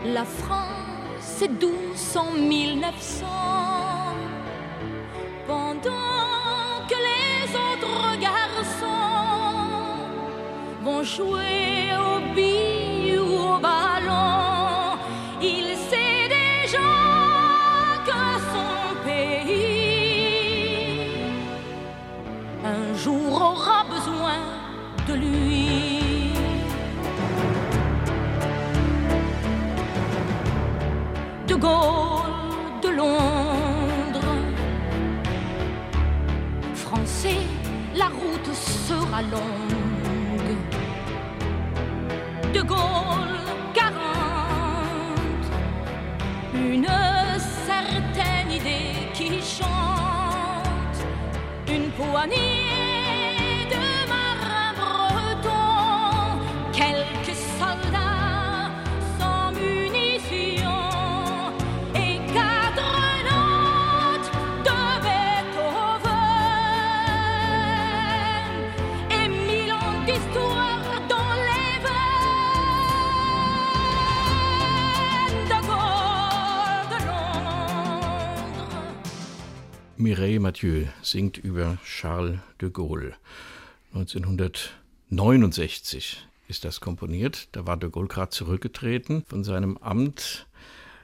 La 0.05 0.23
France 0.23 1.41
est 1.41 1.59
douce 1.59 2.15
en 2.15 2.31
1900 2.31 3.25
pendant 5.47 6.87
que 6.89 6.95
les 7.09 7.55
autres 7.55 8.19
garçons 8.19 8.87
vont 10.83 11.03
jouer 11.03 11.66
De 42.77 42.83
Gaulle, 42.83 43.39
40, 43.73 43.93
une 46.53 46.87
certaine 47.65 48.51
idée 48.51 49.09
qui 49.13 49.41
chante, 49.41 50.99
une 51.67 51.89
poignée 51.91 52.66
Mireille 80.17 80.39
Mathieu 80.39 80.85
singt 81.03 81.37
über 81.37 81.77
Charles 81.85 82.39
de 82.59 82.71
Gaulle. 82.71 83.13
1969 83.93 86.27
ist 86.47 86.65
das 86.65 86.79
komponiert. 86.79 87.49
Da 87.51 87.67
war 87.67 87.77
de 87.77 87.91
Gaulle 87.91 88.07
gerade 88.07 88.31
zurückgetreten 88.31 89.23
von 89.27 89.43
seinem 89.43 89.77
Amt. 89.77 90.47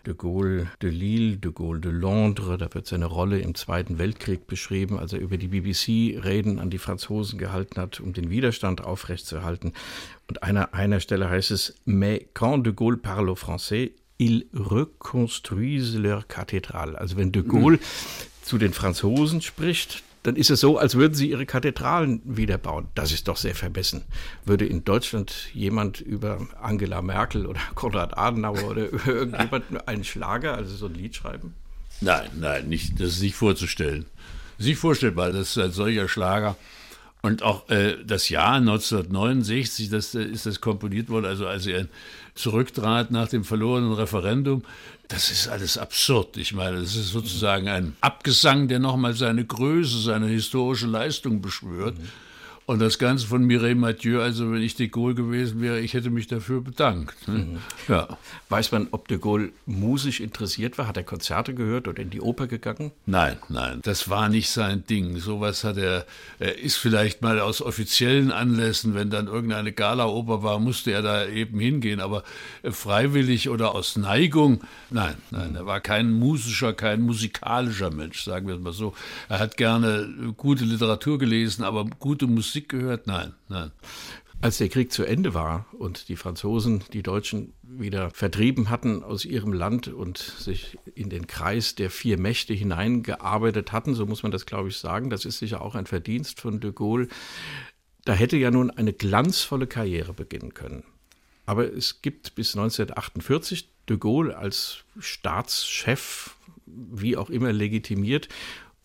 De 0.08 0.16
Gaulle 0.16 0.72
de 0.82 0.90
Lille, 0.90 1.38
de 1.38 1.52
Gaulle 1.52 1.80
de 1.80 1.92
Londres, 1.92 2.58
da 2.58 2.74
wird 2.74 2.88
seine 2.88 3.06
Rolle 3.06 3.40
im 3.40 3.54
Zweiten 3.54 4.00
Weltkrieg 4.00 4.48
beschrieben, 4.48 4.98
als 4.98 5.14
er 5.14 5.20
über 5.20 5.38
die 5.38 5.50
BBC 5.50 6.20
Reden 6.26 6.58
an 6.58 6.72
die 6.72 6.80
Franzosen 6.80 7.38
gehalten 7.38 7.80
hat, 7.80 8.00
um 8.00 8.14
den 8.14 8.32
Widerstand 8.32 8.84
aufrechtzuerhalten. 8.84 9.74
Und 10.28 10.42
einer, 10.42 10.74
einer 10.74 11.00
Stelle 11.00 11.30
heißt 11.30 11.52
es, 11.52 11.76
Mais 11.86 12.22
quand 12.34 12.66
de 12.66 12.74
Gaulle 12.74 12.98
parle 12.98 13.30
au 13.30 13.36
français, 13.36 13.92
ils 14.18 14.48
reconstruisent 14.54 16.00
leur 16.00 16.28
cathédrale. 16.28 16.96
Also 16.96 17.16
wenn 17.16 17.32
de 17.32 17.44
Gaulle 17.44 17.78
zu 18.44 18.58
den 18.58 18.74
Franzosen 18.74 19.42
spricht, 19.42 20.04
dann 20.24 20.36
ist 20.38 20.50
es 20.50 20.62
so, 20.62 20.78
als 20.78 20.96
würden 20.96 21.14
sie 21.14 21.30
ihre 21.30 21.46
Kathedralen 21.46 22.22
wiederbauen. 22.24 22.88
Das 22.96 23.12
ist 23.12 23.28
doch 23.28 23.36
sehr 23.36 23.56
vermessen. 23.56 24.04
Würde 24.46 24.66
in 24.66 24.86
Deutschland 24.86 25.50
jemand 25.54 26.00
über 26.00 26.48
Angela 26.62 27.02
Merkel 27.02 27.46
oder 27.46 27.60
Konrad 27.76 28.18
Adenauer 28.18 28.64
oder 28.64 28.94
irgendjemanden 29.08 29.78
einen 29.86 30.04
Schlager, 30.04 30.56
also 30.56 30.76
so 30.76 30.86
ein 30.86 30.94
Lied 30.94 31.16
schreiben? 31.16 31.54
Nein, 32.02 32.30
nein, 32.40 32.68
nicht, 32.68 33.00
das 33.00 33.10
ist 33.10 33.22
nicht 33.22 33.36
vorzustellen. 33.36 34.06
Das 34.58 34.66
ist 34.66 34.70
nicht 34.70 34.80
vorstellbar, 34.80 35.32
das 35.32 35.50
ist 35.50 35.58
ein 35.58 35.72
solcher 35.72 36.08
Schlager. 36.08 36.56
Und 37.22 37.42
auch 37.42 37.70
äh, 37.70 37.96
das 38.06 38.28
Jahr 38.28 38.56
1969, 38.56 39.90
das 39.90 40.14
äh, 40.14 40.24
ist 40.24 40.46
das 40.46 40.60
komponiert 40.60 41.10
worden, 41.10 41.26
also 41.26 41.48
als 41.48 41.66
er 41.66 41.88
zurücktrat 42.36 43.12
nach 43.12 43.28
dem 43.28 43.44
verlorenen 43.44 43.94
Referendum. 43.94 44.64
Das 45.08 45.30
ist 45.30 45.48
alles 45.48 45.78
absurd. 45.78 46.38
Ich 46.38 46.54
meine, 46.54 46.80
das 46.80 46.96
ist 46.96 47.10
sozusagen 47.10 47.68
ein 47.68 47.96
Abgesang, 48.02 48.68
der 48.68 48.80
nochmal 48.80 49.14
seine 49.14 49.46
Größe, 49.46 50.02
seine 50.02 50.28
historische 50.28 50.88
Leistung 50.88 51.42
beschwört. 51.42 51.96
Und 52.66 52.80
das 52.80 52.98
Ganze 52.98 53.28
von 53.28 53.44
Mireille 53.44 53.76
Mathieu, 53.76 54.22
also 54.22 54.50
wenn 54.54 54.62
ich 54.62 54.76
de 54.76 54.88
Gaulle 54.88 55.16
gewesen 55.16 55.60
wäre, 55.60 55.82
ich 55.82 55.94
hätte 55.94 56.10
mich 56.10 56.28
dafür 56.28 56.62
bedankt. 56.62 57.28
Ne? 57.28 57.60
Ja. 57.90 58.18
Weiß 58.48 58.72
man, 58.72 58.88
ob 58.92 59.10
de 59.10 59.18
Gaulle 59.18 59.50
musisch 59.66 60.22
interessiert 60.22 60.78
war? 60.78 60.88
Hat 60.88 60.96
er 60.96 61.04
Konzerte 61.04 61.54
gehört 61.54 61.90
oder 61.90 62.02
in 62.02 62.10
die 62.10 62.22
Oper 62.22 62.48
gegangen? 62.48 62.92
Nein, 63.06 63.38
nein, 63.50 63.80
das 63.84 64.10
war 64.10 64.30
nicht 64.30 64.50
sein 64.50 64.86
Ding. 64.88 65.18
Sowas 65.18 65.66
hat 65.66 65.76
er, 65.76 66.06
er 66.40 66.58
ist 66.58 66.78
vielleicht 66.78 67.22
mal 67.22 67.42
aus 67.42 67.62
offiziellen 67.62 68.32
Anlässen, 68.32 68.96
wenn 68.96 69.10
dann 69.10 69.28
irgendeine 69.28 69.74
Galaoper 69.74 70.42
war, 70.42 70.60
musste 70.60 70.92
er 70.92 71.02
da 71.02 71.28
eben 71.28 71.60
hingehen, 71.60 72.00
aber 72.00 72.24
äh, 72.62 72.72
freiwillig 72.72 73.50
oder 73.50 73.76
aus 73.76 73.98
Neigung, 73.98 74.62
nein, 74.90 75.16
nein, 75.32 75.56
er 75.56 75.66
war 75.66 75.82
kein 75.82 76.14
musischer, 76.14 76.72
kein 76.72 77.02
musikalischer 77.02 77.92
Mensch, 77.92 78.24
sagen 78.24 78.48
wir 78.48 78.56
es 78.56 78.62
mal 78.62 78.72
so. 78.72 78.94
Er 79.28 79.40
hat 79.40 79.58
gerne 79.58 80.10
äh, 80.30 80.32
gute 80.38 80.64
Literatur 80.64 81.20
gelesen, 81.20 81.66
aber 81.66 81.84
gute 82.00 82.26
Musik 82.26 82.53
gehört, 82.62 83.08
nein, 83.08 83.34
nein. 83.50 83.72
Als 84.42 84.58
der 84.58 84.68
Krieg 84.68 84.92
zu 84.92 85.06
Ende 85.06 85.34
war 85.34 85.68
und 85.72 86.10
die 86.10 86.18
Franzosen 86.18 86.84
die 86.92 87.02
Deutschen 87.02 87.54
wieder 87.62 88.10
vertrieben 88.10 88.70
hatten 88.70 89.02
aus 89.02 89.24
ihrem 89.24 89.54
Land 89.54 89.88
und 89.88 90.18
sich 90.18 90.78
in 90.96 91.10
den 91.10 91.28
Kreis 91.28 91.76
der 91.76 91.90
vier 91.90 92.20
Mächte 92.20 92.54
hineingearbeitet 92.54 93.72
hatten, 93.72 93.96
so 93.96 94.06
muss 94.06 94.22
man 94.22 94.34
das, 94.34 94.46
glaube 94.46 94.68
ich, 94.68 94.78
sagen, 94.78 95.10
das 95.10 95.24
ist 95.24 95.40
sicher 95.40 95.62
auch 95.62 95.76
ein 95.76 95.86
Verdienst 95.86 96.42
von 96.42 96.60
de 96.60 96.74
Gaulle, 96.74 97.08
da 98.04 98.14
hätte 98.14 98.36
ja 98.36 98.52
nun 98.52 98.70
eine 98.70 98.92
glanzvolle 98.92 99.66
Karriere 99.66 100.14
beginnen 100.14 100.54
können. 100.54 100.84
Aber 101.46 101.72
es 101.72 102.02
gibt 102.02 102.36
bis 102.36 102.56
1948 102.56 103.70
de 103.88 103.98
Gaulle 103.98 104.38
als 104.38 104.84
Staatschef, 105.00 106.36
wie 106.66 107.18
auch 107.18 107.30
immer, 107.30 107.52
legitimiert. 107.52 108.30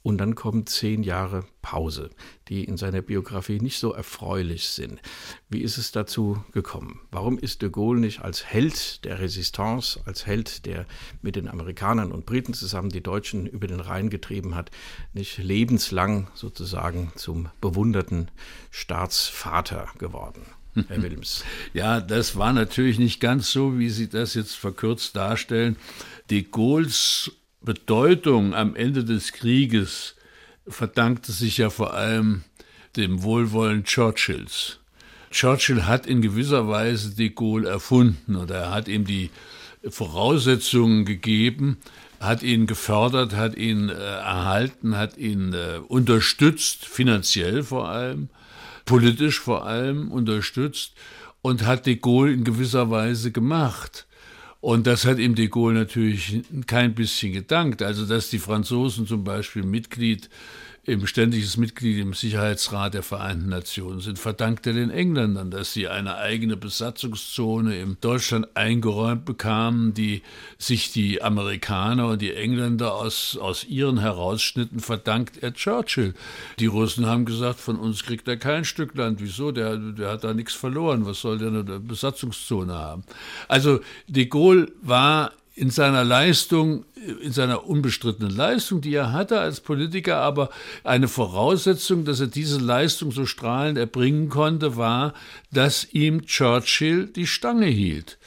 Und 0.09 0.17
dann 0.17 0.35
kommen 0.35 0.65
zehn 0.65 1.03
Jahre 1.03 1.45
Pause, 1.61 2.09
die 2.49 2.65
in 2.65 2.79
seiner 2.79 3.03
Biografie 3.03 3.61
nicht 3.61 3.79
so 3.79 3.93
erfreulich 3.93 4.71
sind. 4.71 5.03
Wie 5.51 5.61
ist 5.61 5.77
es 5.77 5.93
dazu 5.93 6.43
gekommen? 6.53 7.01
Warum 7.11 7.39
ist 7.39 7.61
de 7.61 7.69
Gaulle 7.69 8.01
nicht 8.01 8.23
als 8.23 8.47
Held 8.47 9.05
der 9.05 9.21
Resistance, 9.21 10.01
als 10.07 10.25
Held, 10.25 10.65
der 10.65 10.87
mit 11.21 11.37
den 11.37 11.47
Amerikanern 11.47 12.11
und 12.11 12.25
Briten 12.25 12.55
zusammen 12.55 12.89
die 12.89 13.03
Deutschen 13.03 13.47
über 13.47 13.67
den 13.67 13.81
Rhein 13.81 14.09
getrieben 14.09 14.55
hat, 14.55 14.71
nicht 15.13 15.37
lebenslang 15.37 16.29
sozusagen 16.33 17.13
zum 17.15 17.51
bewunderten 17.61 18.31
Staatsvater 18.71 19.89
geworden? 19.99 20.41
Herr 20.89 21.03
Wilms. 21.03 21.45
Ja, 21.75 22.01
das 22.01 22.35
war 22.35 22.55
natürlich 22.55 22.99
nicht 22.99 23.21
ganz 23.21 23.53
so, 23.53 23.79
wie 23.79 23.91
Sie 23.91 24.09
das 24.09 24.33
jetzt 24.33 24.55
verkürzt 24.55 25.17
darstellen. 25.17 25.77
De 26.31 26.45
Gaulles 26.45 27.31
Bedeutung 27.61 28.55
am 28.55 28.77
Ende 28.77 29.05
des 29.05 29.33
Krieges 29.33 30.15
verdankte 30.67 31.33
sich 31.33 31.59
ja 31.59 31.71
vor 31.71 31.95
allem 31.95 32.45
dem 32.97 33.23
Wohlwollen 33.23 33.85
Churchills. 33.85 34.79
Churchill 35.31 35.85
hat 35.85 36.07
in 36.07 36.23
gewisser 36.23 36.69
Weise 36.69 37.15
de 37.15 37.31
Gaulle 37.31 37.69
erfunden 37.69 38.37
oder 38.37 38.57
er 38.57 38.71
hat 38.71 38.89
ihm 38.89 39.05
die 39.05 39.31
Voraussetzungen 39.89 41.05
gegeben, 41.05 41.79
hat 42.21 42.43
ihn 42.43 42.67
gefördert, 42.67 43.35
hat 43.37 43.57
ihn 43.57 43.89
äh, 43.89 43.93
erhalten, 43.93 44.97
hat 44.97 45.17
ihn 45.17 45.53
äh, 45.53 45.81
unterstützt, 45.87 46.87
finanziell 46.87 47.63
vor 47.63 47.89
allem, 47.89 48.29
politisch 48.85 49.39
vor 49.41 49.67
allem 49.67 50.11
unterstützt 50.11 50.95
und 51.43 51.65
hat 51.65 51.87
de 51.87 51.97
Gaulle 51.97 52.33
in 52.33 52.45
gewisser 52.45 52.91
Weise 52.91 53.31
gemacht. 53.31 54.08
Und 54.61 54.87
das 54.87 55.05
hat 55.05 55.19
ihm 55.19 55.35
de 55.35 55.49
Gaulle 55.49 55.75
natürlich 55.75 56.43
kein 56.67 56.95
bisschen 56.95 57.33
gedankt. 57.33 57.81
Also, 57.83 58.07
dass 58.07 58.31
die 58.31 58.41
Franzosen 58.41 59.07
zum 59.07 59.23
Beispiel 59.23 59.63
Mitglied 59.63 60.29
eben 60.89 61.07
ständiges 61.07 61.57
Mitglied 61.57 61.99
im 61.99 62.15
Sicherheitsrat 62.15 62.95
der 62.95 63.03
Vereinten 63.03 63.51
Nationen 63.51 64.01
sind, 64.01 64.19
verdankt 64.19 64.67
er 64.67 64.73
den 64.73 64.91
Engländern, 64.91 65.51
dass 65.51 65.73
sie 65.73 65.87
eine 65.87 66.17
eigene 66.17 66.57
Besatzungszone 66.57 67.79
in 67.79 67.99
Deutschland 68.01 68.49
eingeräumt 68.55 69.25
bekamen, 69.25 69.95
die 69.95 70.23
sich 70.57 70.91
die 70.93 71.23
Amerikaner 71.23 72.09
und 72.09 72.23
die 72.23 72.35
Engländer 72.35 72.95
aus, 72.95 73.37
aus 73.41 73.65
ihren 73.65 73.99
herausschnitten, 73.99 74.81
verdankt 74.81 75.43
er 75.43 75.53
Churchill. 75.53 76.15
Die 76.59 76.67
Russen 76.67 77.07
haben 77.07 77.27
gesagt, 77.27 77.61
von 77.61 77.77
uns 77.77 78.03
kriegt 78.03 78.27
er 78.27 78.37
kein 78.37 78.65
Stück 78.65 78.95
Land. 78.95 79.21
Wieso? 79.21 79.53
Der, 79.53 79.77
der 79.77 80.11
hat 80.11 80.25
da 80.25 80.33
nichts 80.33 80.55
verloren. 80.55 81.05
Was 81.05 81.21
soll 81.21 81.39
der 81.39 81.49
eine 81.49 81.65
Besatzungszone 81.65 82.73
haben? 82.73 83.05
Also 83.47 83.81
de 84.07 84.27
Gaulle 84.27 84.73
war 84.83 85.33
in 85.59 85.71
seiner 85.71 86.05
Leistung, 86.05 86.85
in 87.09 87.33
seiner 87.33 87.67
unbestrittenen 87.67 88.35
Leistung, 88.35 88.81
die 88.81 88.95
er 88.95 89.13
hatte 89.13 89.41
als 89.41 89.61
Politiker, 89.61 90.19
aber 90.19 90.51
eine 90.85 91.09
Voraussetzung, 91.09 92.05
dass 92.05 92.21
er 92.21 92.27
diese 92.27 92.59
Leistung 92.59 93.13
so 93.13 93.27
strahlend 93.27 93.79
erbringen 93.79 94.29
konnte, 94.29 94.77
war, 94.77 95.15
dass 95.51 95.93
ihm 95.93 96.27
Churchill 96.27 97.07
die 97.07 97.27
Stange 97.27 97.67
hielt. 97.67 98.19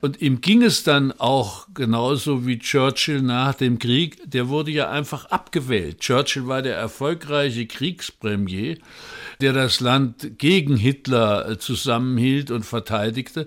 Und 0.00 0.22
ihm 0.22 0.40
ging 0.40 0.62
es 0.62 0.82
dann 0.82 1.12
auch 1.12 1.68
genauso 1.74 2.46
wie 2.46 2.58
Churchill 2.58 3.20
nach 3.20 3.54
dem 3.54 3.78
Krieg, 3.78 4.18
der 4.30 4.48
wurde 4.48 4.70
ja 4.70 4.90
einfach 4.90 5.26
abgewählt. 5.26 6.00
Churchill 6.00 6.46
war 6.46 6.62
der 6.62 6.76
erfolgreiche 6.76 7.66
Kriegspremier, 7.66 8.78
der 9.42 9.52
das 9.52 9.80
Land 9.80 10.38
gegen 10.38 10.76
Hitler 10.76 11.58
zusammenhielt 11.58 12.50
und 12.50 12.64
verteidigte. 12.64 13.46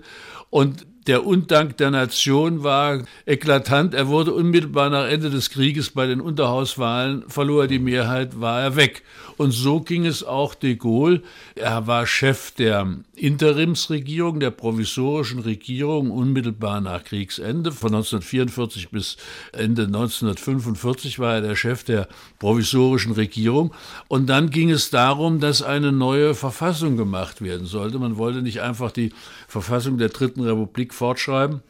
Und 0.50 0.86
der 1.06 1.26
Undank 1.26 1.76
der 1.76 1.90
Nation 1.90 2.62
war 2.62 3.02
eklatant. 3.26 3.94
Er 3.94 4.08
wurde 4.08 4.32
unmittelbar 4.32 4.90
nach 4.90 5.06
Ende 5.06 5.30
des 5.30 5.50
Krieges 5.50 5.90
bei 5.90 6.06
den 6.06 6.20
Unterhauswahlen, 6.20 7.24
verlor 7.28 7.64
er 7.64 7.68
die 7.68 7.78
Mehrheit, 7.78 8.40
war 8.40 8.60
er 8.62 8.76
weg. 8.76 9.02
Und 9.36 9.50
so 9.50 9.80
ging 9.80 10.06
es 10.06 10.24
auch 10.24 10.54
de 10.54 10.76
Gaulle. 10.76 11.22
Er 11.54 11.86
war 11.86 12.06
Chef 12.06 12.52
der 12.52 12.96
Interimsregierung, 13.16 14.40
der 14.40 14.50
provisorischen 14.50 15.40
Regierung 15.40 16.10
unmittelbar 16.10 16.80
nach 16.80 17.04
Kriegsende. 17.04 17.72
Von 17.72 17.94
1944 17.94 18.90
bis 18.90 19.16
Ende 19.52 19.84
1945 19.84 21.18
war 21.18 21.34
er 21.34 21.40
der 21.40 21.56
Chef 21.56 21.84
der 21.84 22.08
provisorischen 22.38 23.12
Regierung. 23.12 23.72
Und 24.08 24.26
dann 24.26 24.50
ging 24.50 24.70
es 24.70 24.90
darum, 24.90 25.40
dass 25.40 25.62
eine 25.62 25.92
neue 25.92 26.34
Verfassung 26.34 26.96
gemacht 26.96 27.42
werden 27.42 27.66
sollte. 27.66 27.98
Man 27.98 28.16
wollte 28.16 28.42
nicht 28.42 28.60
einfach 28.60 28.90
die 28.90 29.12
Verfassung 29.48 29.98
der 29.98 30.08
Dritten 30.08 30.42
Republik 30.42 30.92
fortschreiben. 30.92 31.62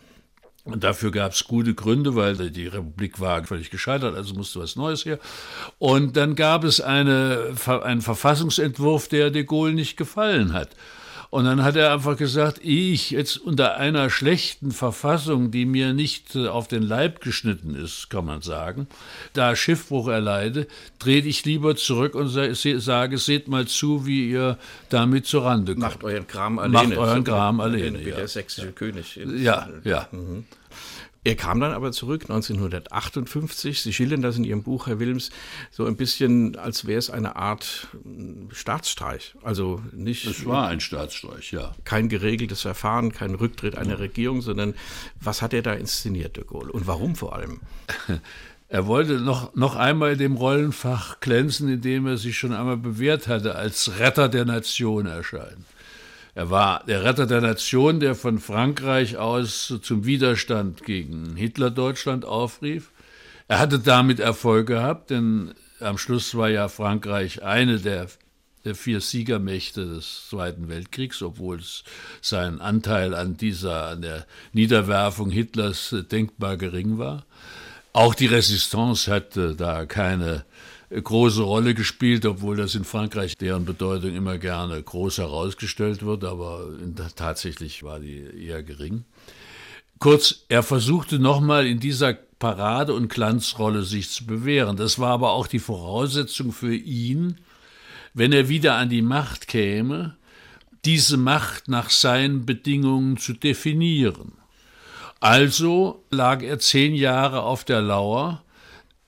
Und 0.65 0.83
dafür 0.83 1.11
gab 1.11 1.33
es 1.33 1.45
gute 1.45 1.75
Gründe, 1.75 2.17
weil 2.17 2.37
die 2.51 2.67
Republik 2.67 3.21
war 3.21 3.45
völlig 3.45 3.71
gescheitert, 3.71 4.17
also 4.17 4.35
musste 4.35 4.61
was 4.61 4.77
Neues 4.77 5.05
her. 5.05 5.19
Und 5.79 6.17
dann 6.17 6.37
gab 6.37 6.65
es 6.65 6.81
eine, 6.81 7.55
einen 7.83 8.01
Verfassungsentwurf, 8.01 9.09
der 9.09 9.31
de 9.31 9.45
Gaulle 9.45 9.75
nicht 9.75 9.99
gefallen 9.99 10.55
hat. 10.55 10.71
Und 11.35 11.47
dann 11.47 11.65
hat 11.65 11.75
er 11.75 11.93
einfach 11.93 12.17
gesagt, 12.17 12.61
ich 12.63 13.11
jetzt 13.11 13.39
unter 13.39 13.77
einer 13.77 14.09
schlechten 14.09 14.71
Verfassung, 14.71 15.51
die 15.51 15.67
mir 15.67 15.93
nicht 15.93 16.37
äh, 16.37 16.47
auf 16.47 16.69
den 16.69 16.85
Leib 16.85 17.21
geschnitten 17.23 17.75
ist, 17.75 18.09
kann 18.09 18.25
man 18.25 18.41
sagen, 18.41 18.87
da 19.33 19.57
Schiffbruch 19.57 20.07
erleide, 20.07 20.69
trete 21.01 21.27
ich 21.27 21.45
lieber 21.45 21.75
zurück 21.75 22.15
und 22.15 22.29
sage, 22.29 23.19
seht 23.19 23.49
mal 23.49 23.67
zu, 23.67 24.07
wie 24.07 24.31
ihr 24.31 24.59
damit 24.91 25.27
zurande 25.27 25.73
kommt. 25.73 25.83
Macht 25.83 26.05
euren 26.05 26.29
Kram 26.29 26.61
alleine. 26.61 26.95
Macht 26.95 26.99
euren 26.99 27.25
Kram 27.25 27.59
alleine, 27.59 27.99
Wie 27.99 28.11
ja. 28.11 28.15
der 28.15 28.29
sächsische 28.29 28.71
König. 28.71 29.17
Ja, 29.17 29.69
ja. 29.83 30.09
Er 31.25 31.37
kam 31.37 31.59
dann 31.59 31.73
aber 31.73 31.91
zurück 31.91 32.23
1958. 32.23 33.81
Sie 33.81 33.93
schildern 33.95 34.21
das 34.21 34.37
in 34.37 34.45
Ihrem 34.45 34.63
Buch, 34.63 34.87
Herr 34.87 35.01
Wilms, 35.01 35.31
so 35.71 35.87
ein 35.87 35.97
bisschen, 35.97 36.57
als 36.57 36.87
wäre 36.87 36.99
es 36.99 37.09
eine 37.09 37.37
Art 37.37 37.89
äh, 37.95 38.55
Staatsstreich. 38.55 39.35
Also 39.43 39.83
nicht 39.93 40.27
Es 40.27 40.45
war 40.45 40.69
ein 40.69 40.81
Staatsstreich, 40.81 41.53
ja. 41.53 41.75
kein 41.85 42.11
geregeltes 42.11 42.61
Verfahren, 42.61 43.11
kein 43.13 43.35
Rücktritt 43.35 43.77
einer 43.77 43.99
Regierung, 43.99 44.43
sondern 44.43 44.75
was 45.21 45.41
hat 45.41 45.55
er 45.55 45.63
da 45.63 45.73
inszeniert, 45.73 46.37
de 46.37 46.45
Gaulle? 46.45 46.73
Und 46.73 46.87
warum 46.87 47.17
vor 47.17 47.35
allem? 47.35 47.61
Er 48.67 48.87
wollte 48.87 49.21
noch, 49.21 49.55
noch 49.55 49.77
einmal 49.77 50.17
dem 50.17 50.35
Rollenfach 50.37 51.21
glänzen, 51.21 51.69
indem 51.69 52.09
er 52.09 52.17
sich 52.17 52.37
schon 52.37 52.53
einmal 52.53 52.79
bewährt 52.79 53.29
hatte, 53.29 53.55
als 53.55 54.01
Retter 54.01 54.29
der 54.29 54.47
Nation 54.47 55.07
erscheinen. 55.07 55.65
Er 56.35 56.51
war 56.51 56.83
der 56.87 57.05
Retter 57.05 57.27
der 57.27 57.41
Nation, 57.41 58.01
der 58.01 58.17
von 58.17 58.39
Frankreich 58.41 59.17
aus 59.17 59.73
zum 59.83 60.05
Widerstand 60.05 60.83
gegen 60.83 61.37
Hitler-Deutschland 61.37 62.25
aufrief. 62.25 62.91
Er 63.47 63.61
hatte 63.61 63.79
damit 63.79 64.19
Erfolg 64.19 64.67
gehabt, 64.67 65.11
denn 65.11 65.55
am 65.79 65.97
Schluss 65.97 66.35
war 66.35 66.49
ja 66.49 66.69
Frankreich 66.69 67.43
eine 67.43 67.79
der, 67.79 68.09
vier 68.73 69.01
Siegermächte 69.01 69.85
des 69.85 70.27
Zweiten 70.31 70.69
Weltkriegs, 70.69 71.23
obwohl 71.23 71.59
es 71.59 71.85
sein 72.23 72.61
Anteil 72.61 73.15
an 73.15 73.37
dieser, 73.37 73.89
an 73.89 74.03
der 74.03 74.27
Niederwerfung 74.55 75.31
Hitlers 75.31 75.95
denkbar 76.11 76.57
gering 76.57 76.97
war. 76.97 77.27
Auch 77.93 78.15
die 78.15 78.27
Resistance 78.27 79.13
hatte 79.13 79.55
da 79.55 79.85
keine 79.85 80.45
große 81.03 81.43
Rolle 81.43 81.75
gespielt, 81.75 82.25
obwohl 82.27 82.57
das 82.57 82.75
in 82.75 82.85
Frankreich 82.85 83.37
deren 83.37 83.65
Bedeutung 83.65 84.15
immer 84.15 84.39
gerne 84.39 84.83
groß 84.83 85.19
herausgestellt 85.19 86.05
wird, 86.05 86.25
aber 86.25 86.69
tatsächlich 87.17 87.83
war 87.83 88.01
die 88.01 88.47
eher 88.47 88.63
gering. 88.63 89.05
Kurz, 89.99 90.45
er 90.49 90.63
versuchte 90.63 91.19
nochmal 91.19 91.67
in 91.67 91.81
dieser 91.81 92.15
Parade- 92.15 92.93
und 92.93 93.09
Glanzrolle 93.09 93.83
sich 93.83 94.11
zu 94.11 94.27
bewähren. 94.27 94.77
Das 94.77 94.99
war 94.99 95.11
aber 95.11 95.33
auch 95.33 95.47
die 95.47 95.59
Voraussetzung 95.59 96.53
für 96.53 96.75
ihn, 96.75 97.39
wenn 98.13 98.33
er 98.33 98.49
wieder 98.49 98.75
an 98.75 98.91
die 98.91 99.03
Macht 99.03 99.49
käme, 99.49 100.17
diese 100.85 101.17
Macht 101.17 101.69
nach 101.69 101.91
seinen 101.91 102.45
Bedingungen 102.45 103.17
zu 103.17 103.33
definieren. 103.33 104.33
Also 105.21 106.05
lag 106.11 106.43
er 106.43 106.59
zehn 106.59 106.95
Jahre 106.95 107.43
auf 107.43 107.65
der 107.65 107.81
Lauer, 107.81 108.44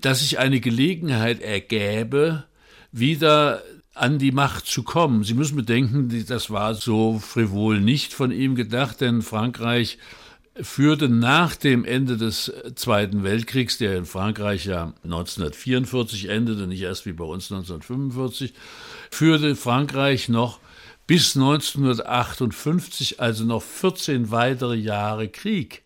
dass 0.07 0.21
sich 0.21 0.39
eine 0.39 0.61
Gelegenheit 0.61 1.41
ergäbe, 1.41 2.45
wieder 2.93 3.61
an 3.93 4.21
die 4.21 4.31
Macht 4.31 4.67
zu 4.67 4.85
kommen. 4.85 5.25
Sie 5.25 5.35
müssen 5.35 5.57
bedenken, 5.57 6.25
das 6.29 6.49
war 6.49 6.77
so 6.77 7.19
frivol 7.19 7.81
nicht 7.81 8.15
von 8.15 8.31
ihm 8.31 8.55
gedacht, 8.55 9.01
denn 9.01 9.21
Frankreich 9.21 9.99
führte 10.61 11.09
nach 11.09 11.57
dem 11.57 11.85
Ende 11.85 12.17
des 12.17 12.53
Zweiten 12.77 13.25
Weltkriegs, 13.25 13.79
der 13.79 13.97
in 13.97 14.05
Frankreich 14.05 14.67
ja 14.67 14.95
1944 15.03 16.29
endete, 16.29 16.69
nicht 16.69 16.83
erst 16.83 17.05
wie 17.05 17.13
bei 17.13 17.25
uns 17.25 17.51
1945, 17.51 18.55
führte 19.11 19.57
Frankreich 19.57 20.29
noch 20.29 20.61
bis 21.09 21.35
1958, 21.35 23.19
also 23.19 23.43
noch 23.43 23.65
14 23.65 24.31
weitere 24.31 24.77
Jahre 24.77 25.27
Krieg. 25.27 25.83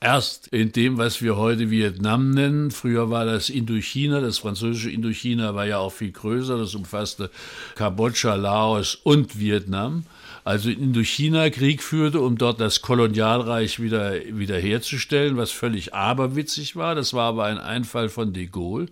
Erst 0.00 0.46
in 0.48 0.70
dem, 0.70 0.96
was 0.96 1.22
wir 1.22 1.36
heute 1.36 1.70
Vietnam 1.70 2.30
nennen. 2.30 2.70
Früher 2.70 3.10
war 3.10 3.24
das 3.24 3.50
Indochina, 3.50 4.20
das 4.20 4.38
französische 4.38 4.92
Indochina 4.92 5.56
war 5.56 5.66
ja 5.66 5.78
auch 5.78 5.92
viel 5.92 6.12
größer. 6.12 6.56
Das 6.56 6.76
umfasste 6.76 7.30
Kambodscha, 7.74 8.36
Laos 8.36 8.94
und 8.94 9.40
Vietnam. 9.40 10.04
Also 10.44 10.70
in 10.70 10.80
Indochina 10.80 11.50
Krieg 11.50 11.82
führte, 11.82 12.20
um 12.20 12.38
dort 12.38 12.60
das 12.60 12.80
Kolonialreich 12.80 13.80
wieder 13.82 14.12
wiederherzustellen, 14.30 15.36
was 15.36 15.50
völlig 15.50 15.94
aberwitzig 15.94 16.76
war. 16.76 16.94
Das 16.94 17.12
war 17.12 17.30
aber 17.30 17.44
ein 17.46 17.58
Einfall 17.58 18.08
von 18.08 18.32
de 18.32 18.46
Gaulle. 18.46 18.86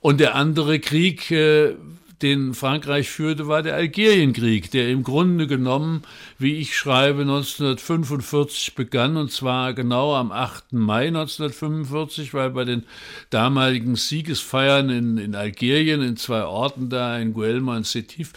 Und 0.00 0.20
der 0.20 0.36
andere 0.36 0.80
Krieg, 0.80 1.30
äh, 1.30 1.74
den 2.22 2.54
Frankreich 2.54 3.08
führte, 3.08 3.48
war 3.48 3.62
der 3.62 3.74
Algerienkrieg, 3.74 4.70
der 4.70 4.88
im 4.88 5.02
Grunde 5.02 5.46
genommen, 5.46 6.02
wie 6.38 6.56
ich 6.56 6.76
schreibe, 6.76 7.22
1945 7.22 8.74
begann, 8.74 9.16
und 9.16 9.32
zwar 9.32 9.74
genau 9.74 10.14
am 10.14 10.32
8. 10.32 10.72
Mai 10.72 11.08
1945, 11.08 12.34
weil 12.34 12.50
bei 12.50 12.64
den 12.64 12.84
damaligen 13.30 13.96
Siegesfeiern 13.96 14.90
in, 14.90 15.18
in 15.18 15.34
Algerien, 15.34 16.02
in 16.02 16.16
zwei 16.16 16.44
Orten 16.44 16.90
da, 16.90 17.18
in 17.18 17.32
Guelma 17.32 17.76
und 17.76 17.86
Sétif, 17.86 18.32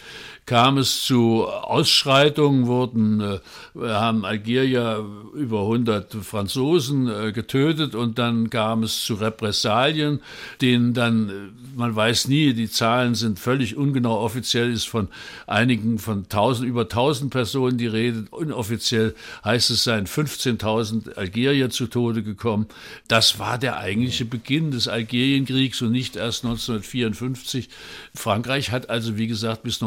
kam 0.46 0.76
es 0.76 1.02
zu 1.02 1.46
Ausschreitungen, 1.46 2.66
wurden, 2.66 3.20
äh, 3.20 3.38
haben 3.80 4.24
Algerier 4.24 5.04
über 5.34 5.62
100 5.62 6.14
Franzosen 6.14 7.08
äh, 7.08 7.32
getötet 7.32 7.94
und 7.94 8.18
dann 8.18 8.50
kam 8.50 8.82
es 8.82 9.04
zu 9.04 9.14
Repressalien, 9.14 10.20
denen 10.60 10.92
dann, 10.92 11.28
äh, 11.28 11.32
man 11.76 11.96
weiß 11.96 12.28
nie, 12.28 12.52
die 12.52 12.70
Zahlen 12.70 13.14
sind 13.14 13.38
völlig 13.38 13.76
ungenau. 13.76 14.20
Offiziell 14.20 14.70
ist 14.70 14.86
von 14.86 15.08
einigen, 15.46 15.98
von 15.98 16.28
tausend, 16.28 16.68
über 16.68 16.88
tausend 16.88 17.30
Personen 17.30 17.78
die 17.78 17.86
Rede. 17.86 18.26
Inoffiziell 18.38 19.14
heißt 19.44 19.70
es, 19.70 19.84
seien 19.84 20.06
15.000 20.06 21.14
Algerier 21.14 21.70
zu 21.70 21.86
Tode 21.86 22.22
gekommen. 22.22 22.66
Das 23.08 23.38
war 23.38 23.58
der 23.58 23.78
eigentliche 23.78 24.26
Beginn 24.26 24.70
des 24.70 24.88
Algerienkriegs 24.88 25.80
und 25.80 25.92
nicht 25.92 26.16
erst 26.16 26.44
1954. 26.44 27.70
Frankreich 28.14 28.70
hat 28.70 28.90
also, 28.90 29.16
wie 29.16 29.26
gesagt, 29.26 29.62
bis 29.62 29.80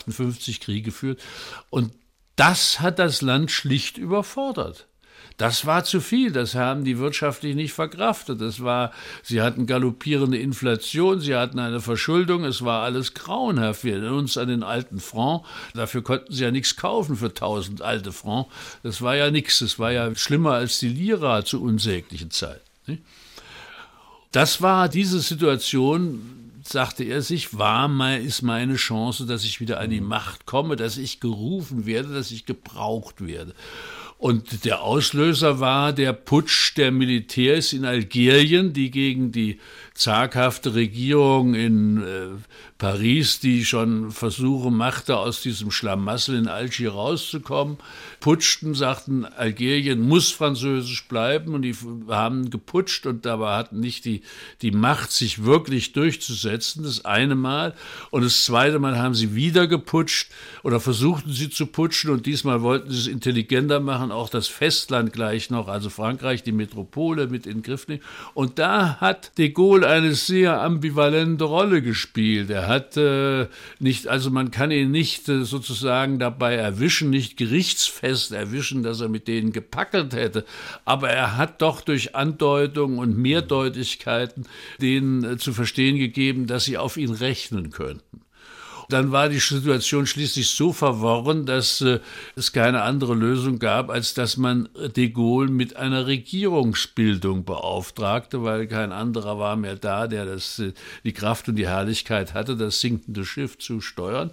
1958 0.00 0.60
Krieg 0.60 0.84
geführt. 0.84 1.20
Und 1.70 1.92
das 2.36 2.80
hat 2.80 2.98
das 2.98 3.22
Land 3.22 3.50
schlicht 3.50 3.98
überfordert. 3.98 4.86
Das 5.38 5.66
war 5.66 5.84
zu 5.84 6.00
viel, 6.00 6.32
das 6.32 6.54
haben 6.54 6.84
die 6.84 6.98
wirtschaftlich 6.98 7.54
nicht 7.54 7.74
verkraftet. 7.74 8.40
Das 8.40 8.62
war, 8.62 8.92
sie 9.22 9.42
hatten 9.42 9.66
galoppierende 9.66 10.38
Inflation, 10.38 11.20
sie 11.20 11.34
hatten 11.34 11.58
eine 11.58 11.80
Verschuldung, 11.80 12.44
es 12.44 12.64
war 12.64 12.84
alles 12.84 13.12
grauenhaft. 13.12 13.84
Wir 13.84 13.94
erinnern 13.94 14.14
uns 14.14 14.38
an 14.38 14.48
den 14.48 14.62
alten 14.62 14.98
Franc, 14.98 15.44
dafür 15.74 16.02
konnten 16.02 16.32
sie 16.32 16.44
ja 16.44 16.50
nichts 16.50 16.76
kaufen 16.76 17.16
für 17.16 17.34
tausend 17.34 17.82
alte 17.82 18.12
Franc. 18.12 18.46
Das 18.82 19.02
war 19.02 19.14
ja 19.14 19.30
nichts, 19.30 19.58
das 19.58 19.78
war 19.78 19.92
ja 19.92 20.14
schlimmer 20.14 20.52
als 20.52 20.78
die 20.78 20.88
Lira 20.88 21.44
zu 21.44 21.62
unsäglichen 21.62 22.30
Zeiten. 22.30 22.62
Das 24.32 24.62
war 24.62 24.88
diese 24.88 25.20
Situation, 25.20 26.35
sagte 26.68 27.04
er 27.04 27.22
sich, 27.22 27.56
war 27.58 27.88
mal, 27.88 28.20
ist 28.20 28.42
meine 28.42 28.76
Chance, 28.76 29.26
dass 29.26 29.44
ich 29.44 29.60
wieder 29.60 29.80
an 29.80 29.90
die 29.90 30.00
Macht 30.00 30.46
komme, 30.46 30.76
dass 30.76 30.96
ich 30.96 31.20
gerufen 31.20 31.86
werde, 31.86 32.12
dass 32.14 32.30
ich 32.30 32.46
gebraucht 32.46 33.26
werde. 33.26 33.54
Und 34.18 34.64
der 34.64 34.80
Auslöser 34.80 35.60
war 35.60 35.92
der 35.92 36.14
Putsch 36.14 36.74
der 36.76 36.90
Militärs 36.90 37.74
in 37.74 37.84
Algerien, 37.84 38.72
die 38.72 38.90
gegen 38.90 39.30
die 39.30 39.60
zaghafte 39.96 40.74
Regierung 40.74 41.54
in 41.54 42.02
äh, 42.02 42.28
Paris, 42.78 43.40
die 43.40 43.64
schon 43.64 44.10
Versuche 44.10 44.70
machte, 44.70 45.16
aus 45.16 45.40
diesem 45.40 45.70
Schlamassel 45.70 46.36
in 46.36 46.48
Algier 46.48 46.92
rauszukommen, 46.92 47.78
putschten, 48.20 48.74
sagten, 48.74 49.24
Algerien 49.24 50.00
muss 50.00 50.30
französisch 50.30 51.08
bleiben 51.08 51.54
und 51.54 51.62
die 51.62 51.74
haben 52.08 52.50
geputscht 52.50 53.06
und 53.06 53.24
dabei 53.24 53.56
hatten 53.56 53.80
nicht 53.80 54.04
die, 54.04 54.20
die 54.60 54.72
Macht, 54.72 55.10
sich 55.10 55.44
wirklich 55.44 55.94
durchzusetzen, 55.94 56.82
das 56.82 57.06
eine 57.06 57.34
Mal. 57.34 57.74
Und 58.10 58.22
das 58.22 58.44
zweite 58.44 58.78
Mal 58.78 58.98
haben 58.98 59.14
sie 59.14 59.34
wieder 59.34 59.66
geputscht 59.66 60.30
oder 60.62 60.78
versuchten 60.78 61.32
sie 61.32 61.48
zu 61.48 61.66
putschen 61.66 62.10
und 62.10 62.26
diesmal 62.26 62.60
wollten 62.60 62.90
sie 62.90 62.98
es 62.98 63.06
intelligenter 63.06 63.80
machen, 63.80 64.05
auch 64.12 64.28
das 64.28 64.48
Festland 64.48 65.12
gleich 65.12 65.50
noch, 65.50 65.68
also 65.68 65.90
Frankreich, 65.90 66.42
die 66.42 66.52
Metropole 66.52 67.26
mit 67.26 67.46
in 67.46 67.58
den 67.58 67.62
Griff 67.62 67.88
nehmen. 67.88 68.02
Und 68.34 68.58
da 68.58 69.00
hat 69.00 69.36
de 69.38 69.50
Gaulle 69.50 69.88
eine 69.88 70.14
sehr 70.14 70.60
ambivalente 70.60 71.44
Rolle 71.44 71.82
gespielt. 71.82 72.50
Er 72.50 72.68
hat 72.68 72.96
äh, 72.96 73.46
nicht, 73.78 74.08
also 74.08 74.30
man 74.30 74.50
kann 74.50 74.70
ihn 74.70 74.90
nicht 74.90 75.28
äh, 75.28 75.44
sozusagen 75.44 76.18
dabei 76.18 76.54
erwischen, 76.54 77.10
nicht 77.10 77.36
gerichtsfest 77.36 78.32
erwischen, 78.32 78.82
dass 78.82 79.00
er 79.00 79.08
mit 79.08 79.28
denen 79.28 79.52
gepackelt 79.52 80.14
hätte, 80.14 80.44
aber 80.84 81.10
er 81.10 81.36
hat 81.36 81.62
doch 81.62 81.80
durch 81.80 82.14
Andeutungen 82.14 82.98
und 82.98 83.16
Mehrdeutigkeiten 83.16 84.46
denen 84.80 85.24
äh, 85.24 85.36
zu 85.38 85.52
verstehen 85.52 85.96
gegeben, 85.98 86.46
dass 86.46 86.64
sie 86.64 86.78
auf 86.78 86.96
ihn 86.96 87.12
rechnen 87.12 87.70
könnten. 87.70 88.25
Dann 88.88 89.12
war 89.12 89.28
die 89.28 89.38
Situation 89.38 90.06
schließlich 90.06 90.48
so 90.50 90.72
verworren, 90.72 91.46
dass 91.46 91.80
äh, 91.80 92.00
es 92.36 92.52
keine 92.52 92.82
andere 92.82 93.14
Lösung 93.14 93.58
gab, 93.58 93.90
als 93.90 94.14
dass 94.14 94.36
man 94.36 94.68
de 94.96 95.08
Gaulle 95.10 95.50
mit 95.50 95.76
einer 95.76 96.06
Regierungsbildung 96.06 97.44
beauftragte, 97.44 98.42
weil 98.42 98.66
kein 98.66 98.92
anderer 98.92 99.38
war 99.38 99.56
mehr 99.56 99.76
da, 99.76 100.06
der 100.06 100.24
das, 100.24 100.58
äh, 100.58 100.72
die 101.04 101.12
Kraft 101.12 101.48
und 101.48 101.56
die 101.56 101.66
Herrlichkeit 101.66 102.34
hatte, 102.34 102.56
das 102.56 102.80
sinkende 102.80 103.24
Schiff 103.24 103.58
zu 103.58 103.80
steuern. 103.80 104.30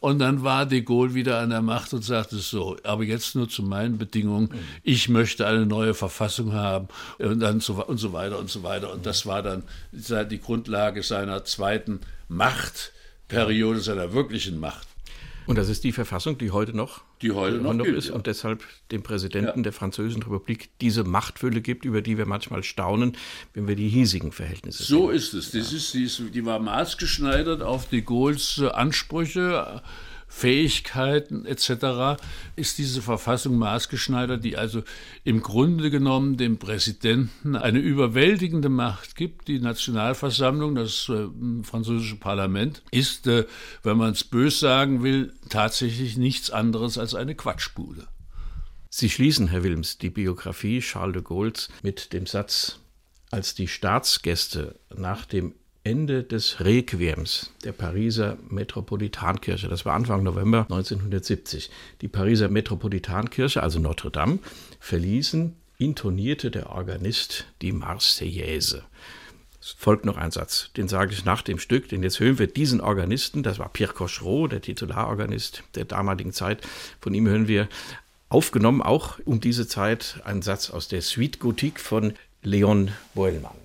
Und 0.00 0.18
dann 0.18 0.42
war 0.42 0.66
de 0.66 0.82
Gaulle 0.82 1.14
wieder 1.14 1.38
an 1.38 1.50
der 1.50 1.62
Macht 1.62 1.94
und 1.94 2.04
sagte 2.04 2.36
so, 2.36 2.76
aber 2.84 3.04
jetzt 3.04 3.34
nur 3.34 3.48
zu 3.48 3.62
meinen 3.62 3.96
Bedingungen, 3.96 4.50
ich 4.82 5.08
möchte 5.08 5.46
eine 5.46 5.66
neue 5.66 5.94
Verfassung 5.94 6.52
haben 6.52 6.88
und 7.18 7.40
dann 7.40 7.60
so, 7.60 7.74
und 7.84 7.98
so 7.98 8.12
weiter 8.12 8.38
und 8.38 8.50
so 8.50 8.62
weiter. 8.62 8.92
Und 8.92 9.06
das 9.06 9.26
war 9.26 9.42
dann 9.42 9.62
die 9.92 10.40
Grundlage 10.40 11.02
seiner 11.02 11.44
zweiten 11.44 12.00
Macht 12.28 12.92
Periode 13.28 13.80
seiner 13.80 14.12
wirklichen 14.12 14.58
Macht. 14.58 14.88
Und 15.46 15.58
das 15.58 15.68
ist 15.68 15.84
die 15.84 15.92
Verfassung, 15.92 16.38
die 16.38 16.50
heute 16.52 16.74
noch, 16.74 17.02
die 17.20 17.32
heute 17.32 17.58
noch, 17.58 17.74
noch 17.74 17.84
gilt, 17.84 17.98
ist 17.98 18.08
ja. 18.08 18.14
und 18.14 18.26
deshalb 18.26 18.64
dem 18.90 19.02
Präsidenten 19.02 19.58
ja. 19.58 19.62
der 19.62 19.72
Französischen 19.72 20.22
Republik 20.22 20.70
diese 20.80 21.04
Machtfülle 21.04 21.60
gibt, 21.60 21.84
über 21.84 22.00
die 22.00 22.16
wir 22.16 22.24
manchmal 22.24 22.62
staunen, 22.62 23.16
wenn 23.52 23.68
wir 23.68 23.76
die 23.76 23.88
hiesigen 23.88 24.32
Verhältnisse 24.32 24.82
So 24.82 25.08
sehen. 25.08 25.16
ist 25.16 25.34
es. 25.34 25.50
Das 25.50 25.70
ja. 25.70 25.76
ist, 25.76 25.94
die, 25.94 26.04
ist, 26.04 26.22
die 26.32 26.44
war 26.46 26.58
maßgeschneidert 26.60 27.62
auf 27.62 27.88
de 27.88 28.00
Gaulles 28.00 28.58
Ansprüche 28.60 29.82
Fähigkeiten 30.26 31.46
etc. 31.46 32.20
ist 32.56 32.78
diese 32.78 33.02
Verfassung 33.02 33.56
maßgeschneidert, 33.56 34.44
die 34.44 34.56
also 34.56 34.82
im 35.22 35.42
Grunde 35.42 35.90
genommen 35.90 36.36
dem 36.36 36.58
Präsidenten 36.58 37.56
eine 37.56 37.78
überwältigende 37.78 38.68
Macht 38.68 39.16
gibt. 39.16 39.48
Die 39.48 39.60
Nationalversammlung, 39.60 40.74
das 40.74 41.08
äh, 41.08 41.28
französische 41.62 42.16
Parlament, 42.16 42.82
ist, 42.90 43.26
äh, 43.26 43.46
wenn 43.82 43.96
man 43.96 44.12
es 44.12 44.24
bös 44.24 44.60
sagen 44.60 45.02
will, 45.02 45.32
tatsächlich 45.48 46.16
nichts 46.16 46.50
anderes 46.50 46.98
als 46.98 47.14
eine 47.14 47.34
Quatschbude. 47.34 48.06
Sie 48.90 49.10
schließen, 49.10 49.48
Herr 49.48 49.64
Wilms, 49.64 49.98
die 49.98 50.10
Biografie 50.10 50.80
Charles 50.80 51.14
de 51.14 51.22
Gaulles 51.22 51.68
mit 51.82 52.12
dem 52.12 52.26
Satz, 52.26 52.78
als 53.30 53.54
die 53.54 53.66
Staatsgäste 53.66 54.78
nach 54.96 55.26
dem 55.26 55.54
Ende 55.86 56.24
des 56.24 56.60
Requiems 56.60 57.50
der 57.62 57.72
Pariser 57.72 58.38
Metropolitankirche. 58.48 59.68
Das 59.68 59.84
war 59.84 59.94
Anfang 59.94 60.22
November 60.22 60.62
1970. 60.62 61.70
Die 62.00 62.08
Pariser 62.08 62.48
Metropolitankirche, 62.48 63.62
also 63.62 63.78
Notre 63.78 64.10
Dame, 64.10 64.38
verließen, 64.80 65.54
intonierte 65.76 66.50
der 66.50 66.70
Organist 66.70 67.44
die 67.60 67.72
Marseillaise. 67.72 68.84
Es 69.60 69.74
folgt 69.76 70.06
noch 70.06 70.16
ein 70.16 70.30
Satz, 70.30 70.70
den 70.74 70.88
sage 70.88 71.12
ich 71.12 71.26
nach 71.26 71.42
dem 71.42 71.58
Stück, 71.58 71.90
denn 71.90 72.02
jetzt 72.02 72.18
hören 72.18 72.38
wir 72.38 72.46
diesen 72.46 72.80
Organisten, 72.80 73.42
das 73.42 73.58
war 73.58 73.68
Pierre 73.68 73.92
Cochereau, 73.92 74.46
der 74.48 74.62
Titularorganist 74.62 75.64
der 75.74 75.84
damaligen 75.84 76.32
Zeit. 76.32 76.66
Von 76.98 77.12
ihm 77.12 77.28
hören 77.28 77.46
wir 77.46 77.68
aufgenommen 78.30 78.80
auch 78.80 79.18
um 79.26 79.40
diese 79.40 79.68
Zeit 79.68 80.22
einen 80.24 80.40
Satz 80.40 80.70
aus 80.70 80.88
der 80.88 81.02
Suite 81.02 81.40
Gothique 81.40 81.78
von 81.78 82.14
Leon 82.42 82.90
Boelmann. 83.14 83.63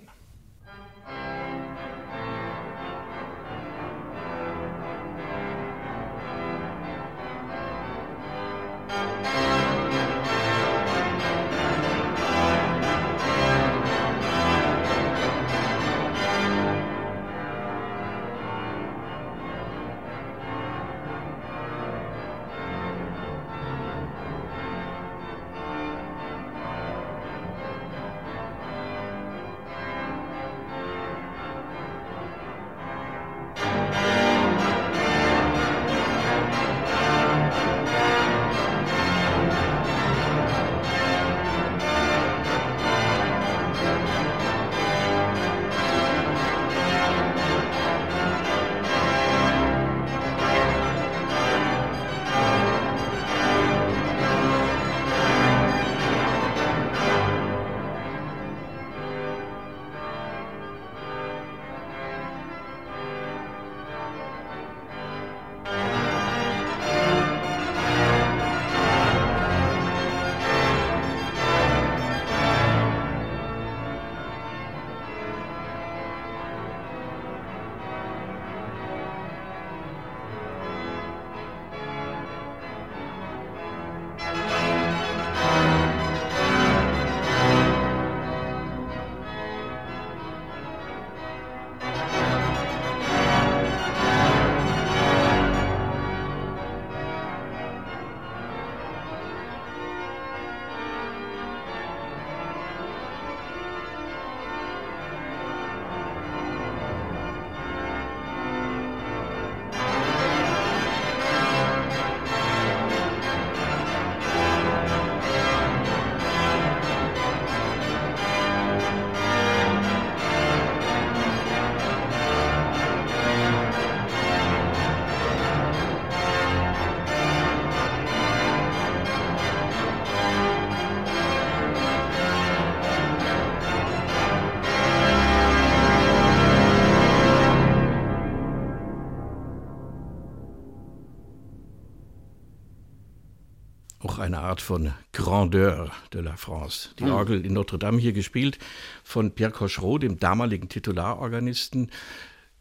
Eine 144.40 144.48
Art 144.48 144.62
von 144.62 144.94
Grandeur 145.12 145.92
de 146.14 146.22
la 146.22 146.38
France. 146.38 146.90
Die 146.98 147.04
Orgel 147.04 147.46
in 147.46 147.54
Notre 147.54 147.78
Dame 147.78 148.00
hier 148.00 148.14
gespielt 148.14 148.58
von 149.04 149.32
Pierre 149.32 149.52
Cochereau, 149.52 149.98
dem 149.98 150.18
damaligen 150.18 150.70
Titularorganisten. 150.70 151.92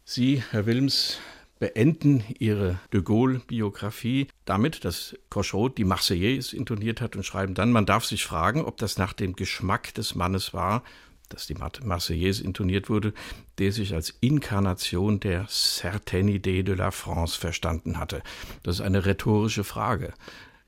Sie, 0.03 0.43
Herr 0.51 0.65
Wilms, 0.65 1.19
beenden 1.57 2.23
Ihre 2.37 2.79
de 2.91 3.01
Gaulle-Biografie 3.01 4.27
damit, 4.43 4.83
dass 4.83 5.15
Cochereau 5.29 5.69
die 5.69 5.85
Marseillaise 5.85 6.55
intoniert 6.55 6.99
hat 6.99 7.15
und 7.15 7.23
schreiben 7.23 7.53
dann, 7.53 7.71
man 7.71 7.85
darf 7.85 8.03
sich 8.03 8.25
fragen, 8.25 8.65
ob 8.65 8.77
das 8.77 8.97
nach 8.97 9.13
dem 9.13 9.35
Geschmack 9.35 9.93
des 9.93 10.15
Mannes 10.15 10.53
war, 10.53 10.83
dass 11.29 11.47
die 11.47 11.55
Marseillaise 11.55 12.43
intoniert 12.43 12.89
wurde, 12.89 13.13
der 13.57 13.71
sich 13.71 13.93
als 13.93 14.17
Inkarnation 14.19 15.19
der 15.21 15.45
Certaine 15.47 16.31
Idée 16.31 16.63
de 16.63 16.75
la 16.75 16.91
France 16.91 17.39
verstanden 17.39 17.99
hatte. 17.99 18.21
Das 18.63 18.75
ist 18.75 18.81
eine 18.81 19.05
rhetorische 19.05 19.63
Frage. 19.63 20.13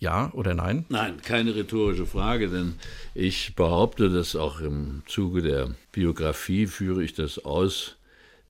Ja 0.02 0.32
oder 0.34 0.56
nein? 0.56 0.86
Nein, 0.90 1.22
keine 1.22 1.54
rhetorische 1.54 2.08
Frage, 2.08 2.50
denn 2.50 2.74
ich 3.14 3.54
behaupte, 3.56 4.10
dass 4.10 4.36
auch 4.36 4.60
im 4.60 5.04
Zuge 5.06 5.44
der 5.44 5.76
Biografie 5.92 6.66
führe 6.66 7.04
ich 7.04 7.14
das 7.14 7.46
aus. 7.46 7.98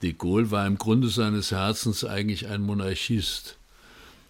De 0.01 0.13
Gaulle 0.13 0.49
war 0.49 0.65
im 0.65 0.77
Grunde 0.77 1.09
seines 1.09 1.51
Herzens 1.51 2.05
eigentlich 2.05 2.47
ein 2.47 2.61
Monarchist. 2.61 3.57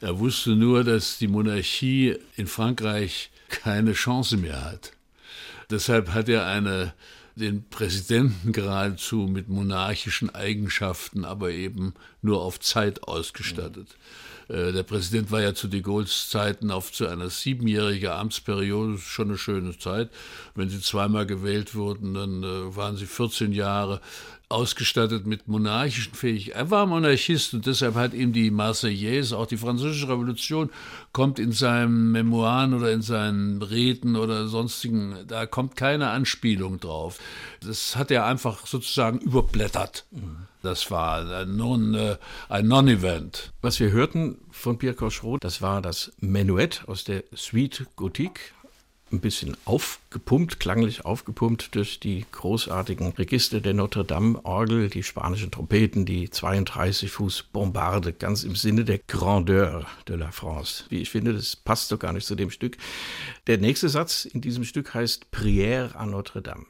Er 0.01 0.17
wusste 0.17 0.55
nur, 0.55 0.83
dass 0.83 1.19
die 1.19 1.27
Monarchie 1.27 2.15
in 2.37 2.47
Frankreich 2.47 3.29
keine 3.49 3.93
Chance 3.93 4.37
mehr 4.37 4.65
hat. 4.65 4.93
Deshalb 5.69 6.15
hat 6.15 6.27
er 6.27 6.47
eine, 6.47 6.91
den 7.35 7.63
Präsidenten 7.69 8.51
geradezu 8.51 9.29
mit 9.31 9.47
monarchischen 9.47 10.33
Eigenschaften, 10.33 11.23
aber 11.23 11.51
eben 11.51 11.93
nur 12.23 12.41
auf 12.41 12.59
Zeit 12.59 13.03
ausgestattet. 13.03 13.89
Äh, 13.91 14.30
Der 14.51 14.83
Präsident 14.83 15.31
war 15.31 15.41
ja 15.41 15.53
zu 15.53 15.69
de 15.69 15.79
Gaulles 15.79 16.29
Zeiten 16.29 16.71
auf 16.71 16.91
zu 16.91 17.07
einer 17.07 17.29
siebenjährigen 17.29 18.09
Amtsperiode, 18.09 18.97
schon 18.97 19.29
eine 19.29 19.37
schöne 19.37 19.77
Zeit. 19.77 20.09
Wenn 20.55 20.67
sie 20.67 20.81
zweimal 20.81 21.25
gewählt 21.25 21.73
wurden, 21.73 22.13
dann 22.13 22.43
äh, 22.43 22.75
waren 22.75 22.97
sie 22.97 23.05
14 23.05 23.53
Jahre 23.53 24.01
ausgestattet 24.51 25.25
mit 25.25 25.47
monarchischen 25.47 26.13
Fähigkeiten. 26.13 26.57
Er 26.57 26.69
war 26.69 26.85
Monarchist 26.85 27.53
und 27.53 27.65
deshalb 27.65 27.95
hat 27.95 28.13
ihm 28.13 28.33
die 28.33 28.51
Marseillaise, 28.51 29.37
auch 29.37 29.47
die 29.47 29.57
Französische 29.57 30.09
Revolution, 30.09 30.69
kommt 31.13 31.39
in 31.39 31.51
seinen 31.51 32.11
Memoiren 32.11 32.73
oder 32.73 32.91
in 32.91 33.01
seinen 33.01 33.61
Reden 33.61 34.15
oder 34.15 34.47
sonstigen, 34.47 35.15
da 35.27 35.45
kommt 35.45 35.75
keine 35.75 36.09
Anspielung 36.09 36.79
drauf. 36.79 37.17
Das 37.61 37.95
hat 37.95 38.11
er 38.11 38.25
einfach 38.25 38.67
sozusagen 38.67 39.19
überblättert. 39.19 40.05
Das 40.61 40.91
war 40.91 41.45
Non- 41.45 41.95
äh, 41.95 42.17
ein 42.49 42.67
Non-Event. 42.67 43.51
Was 43.61 43.79
wir 43.79 43.91
hörten 43.91 44.37
von 44.51 44.77
Pierre 44.77 44.95
Cochereau, 44.95 45.37
das 45.39 45.61
war 45.61 45.81
das 45.81 46.11
Menuett 46.19 46.83
aus 46.87 47.03
der 47.03 47.23
Suite 47.35 47.87
Gothique. 47.95 48.39
Ein 49.11 49.19
bisschen 49.19 49.57
aufgepumpt, 49.65 50.61
klanglich 50.61 51.03
aufgepumpt 51.03 51.75
durch 51.75 51.99
die 51.99 52.25
großartigen 52.31 53.09
Register 53.09 53.59
der 53.59 53.73
Notre 53.73 54.05
Dame 54.05 54.39
Orgel, 54.45 54.89
die 54.89 55.03
spanischen 55.03 55.51
Trompeten, 55.51 56.05
die 56.05 56.29
32 56.29 57.11
Fuß 57.11 57.43
Bombarde, 57.51 58.13
ganz 58.13 58.45
im 58.45 58.55
Sinne 58.55 58.85
der 58.85 58.99
Grandeur 58.99 59.85
de 60.07 60.15
la 60.15 60.31
France. 60.31 60.85
Wie 60.87 61.01
ich 61.01 61.09
finde, 61.09 61.33
das 61.33 61.57
passt 61.57 61.89
so 61.89 61.97
gar 61.97 62.13
nicht 62.13 62.25
zu 62.25 62.35
dem 62.35 62.51
Stück. 62.51 62.77
Der 63.47 63.57
nächste 63.57 63.89
Satz 63.89 64.23
in 64.23 64.39
diesem 64.39 64.63
Stück 64.63 64.93
heißt 64.93 65.25
Prière 65.33 65.93
à 65.95 66.05
Notre 66.05 66.41
Dame. 66.41 66.65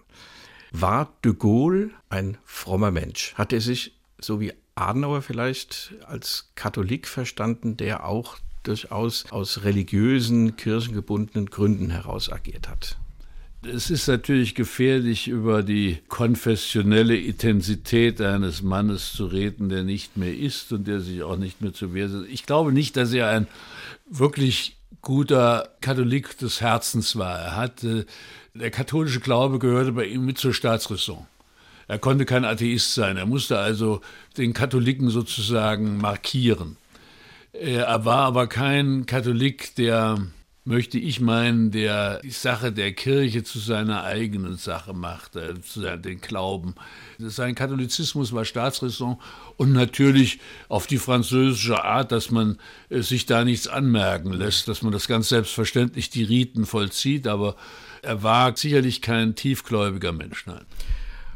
War 0.72 1.14
de 1.24 1.36
Gaulle 1.36 1.92
ein 2.10 2.40
frommer 2.44 2.90
Mensch? 2.90 3.36
Hat 3.36 3.54
er 3.54 3.62
sich, 3.62 4.00
so 4.20 4.40
wie 4.40 4.54
Adenauer 4.74 5.22
vielleicht, 5.22 5.94
als 6.06 6.52
Katholik 6.56 7.08
verstanden, 7.08 7.78
der 7.78 8.04
auch 8.04 8.40
durchaus 8.64 9.26
aus 9.32 9.64
religiösen, 9.64 10.56
kirchengebundenen 10.56 11.48
Gründen 11.50 11.90
heraus 11.90 12.32
agiert 12.32 12.70
hat? 12.70 12.98
Es 13.64 13.92
ist 13.92 14.08
natürlich 14.08 14.56
gefährlich, 14.56 15.28
über 15.28 15.62
die 15.62 16.00
konfessionelle 16.08 17.16
Intensität 17.16 18.20
eines 18.20 18.64
Mannes 18.64 19.14
zu 19.14 19.28
reden, 19.28 19.70
der 19.70 19.84
nicht 19.84 20.18
mehr 20.18 20.36
ist 20.36 20.74
und 20.74 20.88
der 20.88 21.00
sich 21.00 21.22
auch 21.22 21.38
nicht 21.38 21.62
mehr 21.62 21.72
zu 21.72 21.94
Wehr 21.94 22.10
setzt. 22.10 22.30
Ich 22.32 22.48
glaube 22.48 22.72
nicht, 22.72 22.98
dass 22.98 23.14
er 23.14 23.30
ein 23.30 23.48
wirklich 24.10 24.78
guter 25.02 25.70
Katholik 25.80 26.38
des 26.40 26.60
Herzens 26.60 27.16
war. 27.16 27.40
Er 27.40 27.56
hatte, 27.56 28.08
der 28.56 28.72
katholische 28.72 29.20
Glaube 29.20 29.60
gehörte 29.60 29.92
bei 29.92 30.06
ihm 30.06 30.26
mit 30.26 30.40
zur 30.40 30.56
Staatsräson. 30.56 31.28
Er 31.88 32.00
konnte 32.00 32.26
kein 32.26 32.46
Atheist 32.46 32.96
sein. 32.96 33.18
Er 33.18 33.26
musste 33.26 33.60
also 33.60 34.02
den 34.38 34.54
Katholiken 34.54 35.10
sozusagen 35.10 35.98
markieren. 35.98 36.78
Er 37.54 38.06
war 38.06 38.26
aber 38.26 38.48
kein 38.48 39.06
Katholik, 39.06 39.76
der, 39.76 40.20
möchte 40.64 41.00
ich 41.00 41.20
meinen, 41.20 41.72
der 41.72 42.20
die 42.20 42.30
Sache 42.30 42.72
der 42.72 42.94
Kirche 42.94 43.44
zu 43.44 43.60
seiner 43.60 44.04
eigenen 44.04 44.58
Sache 44.58 44.94
machte, 44.94 45.60
zu 45.62 45.82
den 45.98 46.22
Glauben. 46.22 46.76
Sein 47.18 47.56
Katholizismus 47.56 48.32
war 48.32 48.46
Staatsräson 48.46 49.18
und 49.58 49.74
natürlich 49.74 50.40
auf 50.70 50.86
die 50.86 51.00
französische 51.00 51.84
Art, 51.84 52.12
dass 52.12 52.30
man 52.30 52.58
äh, 52.90 53.02
sich 53.02 53.26
da 53.26 53.44
nichts 53.44 53.68
anmerken 53.68 54.32
lässt, 54.34 54.68
dass 54.68 54.84
man 54.84 54.92
das 54.92 55.08
ganz 55.08 55.30
selbstverständlich 55.30 56.10
die 56.10 56.24
Riten 56.24 56.66
vollzieht, 56.66 57.28
aber 57.28 57.56
er 58.04 58.22
war 58.22 58.56
sicherlich 58.56 59.02
kein 59.02 59.36
tiefgläubiger 59.36 60.12
Mensch, 60.12 60.46
nein. 60.46 60.66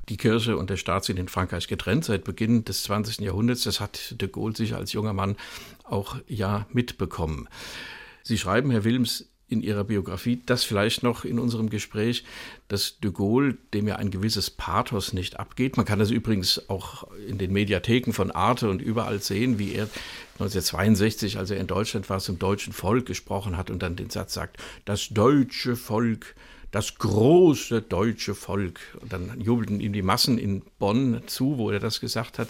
Die 0.09 0.17
Kirche 0.17 0.57
und 0.57 0.69
der 0.69 0.77
Staat 0.77 1.05
sind 1.05 1.17
in 1.17 1.27
Frankreich 1.27 1.67
getrennt 1.67 2.05
seit 2.05 2.23
Beginn 2.23 2.63
des 2.63 2.83
20. 2.83 3.19
Jahrhunderts. 3.19 3.63
Das 3.63 3.79
hat 3.79 4.21
de 4.21 4.27
Gaulle 4.27 4.55
sich 4.55 4.75
als 4.75 4.93
junger 4.93 5.13
Mann 5.13 5.35
auch 5.83 6.17
ja 6.27 6.67
mitbekommen. 6.71 7.47
Sie 8.23 8.37
schreiben, 8.37 8.71
Herr 8.71 8.83
Wilms, 8.83 9.29
in 9.47 9.61
Ihrer 9.61 9.83
Biografie, 9.83 10.41
das 10.45 10.63
vielleicht 10.63 11.03
noch 11.03 11.23
in 11.23 11.37
unserem 11.37 11.69
Gespräch, 11.69 12.23
dass 12.67 12.99
de 12.99 13.11
Gaulle, 13.11 13.57
dem 13.73 13.87
ja 13.87 13.97
ein 13.97 14.09
gewisses 14.09 14.49
Pathos 14.49 15.13
nicht 15.13 15.39
abgeht. 15.39 15.77
Man 15.77 15.85
kann 15.85 15.99
das 15.99 16.09
übrigens 16.09 16.67
auch 16.69 17.07
in 17.27 17.37
den 17.37 17.53
Mediatheken 17.53 18.11
von 18.11 18.31
Arte 18.31 18.69
und 18.69 18.81
überall 18.81 19.21
sehen, 19.21 19.59
wie 19.59 19.73
er 19.73 19.87
1962, 20.39 21.37
als 21.37 21.51
er 21.51 21.57
in 21.57 21.67
Deutschland 21.67 22.09
war, 22.09 22.19
zum 22.19 22.39
deutschen 22.39 22.73
Volk 22.73 23.05
gesprochen 23.05 23.55
hat 23.55 23.69
und 23.69 23.83
dann 23.83 23.95
den 23.95 24.09
Satz 24.09 24.33
sagt, 24.33 24.57
das 24.85 25.09
deutsche 25.09 25.75
Volk 25.75 26.35
das 26.71 26.95
große 26.95 27.81
deutsche 27.81 28.35
Volk. 28.35 28.79
Und 29.01 29.13
dann 29.13 29.39
jubelten 29.39 29.79
ihm 29.79 29.93
die 29.93 30.01
Massen 30.01 30.37
in 30.37 30.61
Bonn 30.79 31.21
zu, 31.27 31.57
wo 31.57 31.71
er 31.71 31.79
das 31.79 31.99
gesagt 31.99 32.39
hat. 32.39 32.49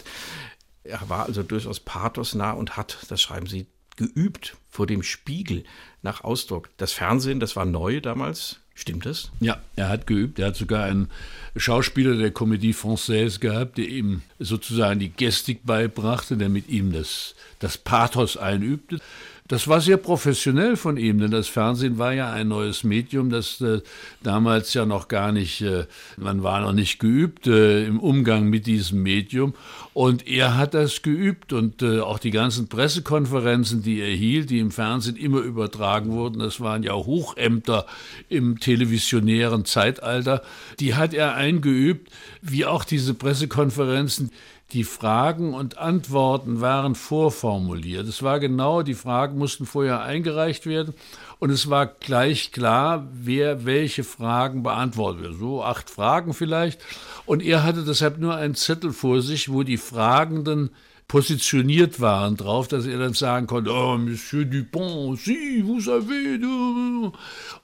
Er 0.84 1.08
war 1.08 1.26
also 1.26 1.42
durchaus 1.42 1.80
pathosnah 1.80 2.52
und 2.52 2.76
hat, 2.76 2.98
das 3.08 3.20
schreiben 3.20 3.46
Sie, 3.46 3.66
geübt 3.96 4.56
vor 4.68 4.86
dem 4.86 5.02
Spiegel 5.02 5.64
nach 6.02 6.22
Ausdruck. 6.22 6.68
Das 6.76 6.92
Fernsehen, 6.92 7.40
das 7.40 7.56
war 7.56 7.64
neu 7.64 8.00
damals. 8.00 8.60
Stimmt 8.78 9.06
das? 9.06 9.30
Ja, 9.40 9.58
er 9.74 9.88
hat 9.88 10.06
geübt. 10.06 10.38
Er 10.38 10.48
hat 10.48 10.56
sogar 10.56 10.84
einen 10.84 11.10
Schauspieler 11.56 12.14
der 12.14 12.34
Comédie 12.34 12.74
Française 12.74 13.40
gehabt, 13.40 13.78
der 13.78 13.88
ihm 13.88 14.20
sozusagen 14.38 15.00
die 15.00 15.08
Gestik 15.08 15.64
beibrachte, 15.64 16.36
der 16.36 16.50
mit 16.50 16.68
ihm 16.68 16.92
das, 16.92 17.34
das 17.58 17.78
Pathos 17.78 18.36
einübte. 18.36 19.00
Das 19.48 19.68
war 19.68 19.80
sehr 19.80 19.96
professionell 19.96 20.76
von 20.76 20.96
ihm, 20.96 21.20
denn 21.20 21.30
das 21.30 21.46
Fernsehen 21.46 21.98
war 21.98 22.12
ja 22.12 22.32
ein 22.32 22.48
neues 22.48 22.82
Medium, 22.82 23.30
das 23.30 23.60
äh, 23.60 23.80
damals 24.22 24.74
ja 24.74 24.86
noch 24.86 25.06
gar 25.06 25.30
nicht, 25.30 25.60
äh, 25.60 25.86
man 26.16 26.42
war 26.42 26.60
noch 26.60 26.72
nicht 26.72 26.98
geübt 26.98 27.46
äh, 27.46 27.86
im 27.86 28.00
Umgang 28.00 28.48
mit 28.48 28.66
diesem 28.66 29.02
Medium. 29.02 29.54
Und 29.94 30.26
er 30.26 30.56
hat 30.56 30.74
das 30.74 31.02
geübt 31.02 31.52
und 31.52 31.80
äh, 31.82 32.00
auch 32.00 32.18
die 32.18 32.32
ganzen 32.32 32.68
Pressekonferenzen, 32.68 33.82
die 33.82 34.00
er 34.00 34.14
hielt, 34.14 34.50
die 34.50 34.58
im 34.58 34.72
Fernsehen 34.72 35.16
immer 35.16 35.38
übertragen 35.38 36.10
wurden, 36.10 36.40
das 36.40 36.60
waren 36.60 36.82
ja 36.82 36.94
Hochämter 36.94 37.86
im 38.28 38.58
televisionären 38.58 39.64
Zeitalter, 39.64 40.42
die 40.80 40.96
hat 40.96 41.14
er 41.14 41.34
eingeübt, 41.34 42.10
wie 42.42 42.66
auch 42.66 42.84
diese 42.84 43.14
Pressekonferenzen 43.14 44.32
die 44.72 44.84
Fragen 44.84 45.54
und 45.54 45.78
Antworten 45.78 46.60
waren 46.60 46.96
vorformuliert. 46.96 48.08
Es 48.08 48.22
war 48.22 48.40
genau, 48.40 48.82
die 48.82 48.94
Fragen 48.94 49.38
mussten 49.38 49.64
vorher 49.64 50.02
eingereicht 50.02 50.66
werden 50.66 50.94
und 51.38 51.50
es 51.50 51.70
war 51.70 51.86
gleich 51.86 52.50
klar, 52.50 53.06
wer 53.12 53.64
welche 53.64 54.02
Fragen 54.02 54.64
beantwortet. 54.64 55.36
So 55.38 55.62
acht 55.62 55.88
Fragen 55.88 56.34
vielleicht. 56.34 56.80
Und 57.26 57.42
er 57.42 57.62
hatte 57.62 57.84
deshalb 57.84 58.18
nur 58.18 58.34
einen 58.34 58.56
Zettel 58.56 58.92
vor 58.92 59.22
sich, 59.22 59.52
wo 59.52 59.62
die 59.62 59.76
Fragenden 59.76 60.70
positioniert 61.08 62.00
waren 62.00 62.36
drauf, 62.36 62.66
dass 62.66 62.86
er 62.86 62.98
dann 62.98 63.14
sagen 63.14 63.46
konnte, 63.46 63.70
oh, 63.72 63.96
Monsieur 63.96 64.44
Dupont, 64.44 65.20
si, 65.20 65.62
vous 65.64 65.84
savez. 65.84 66.40
du. 66.40 67.12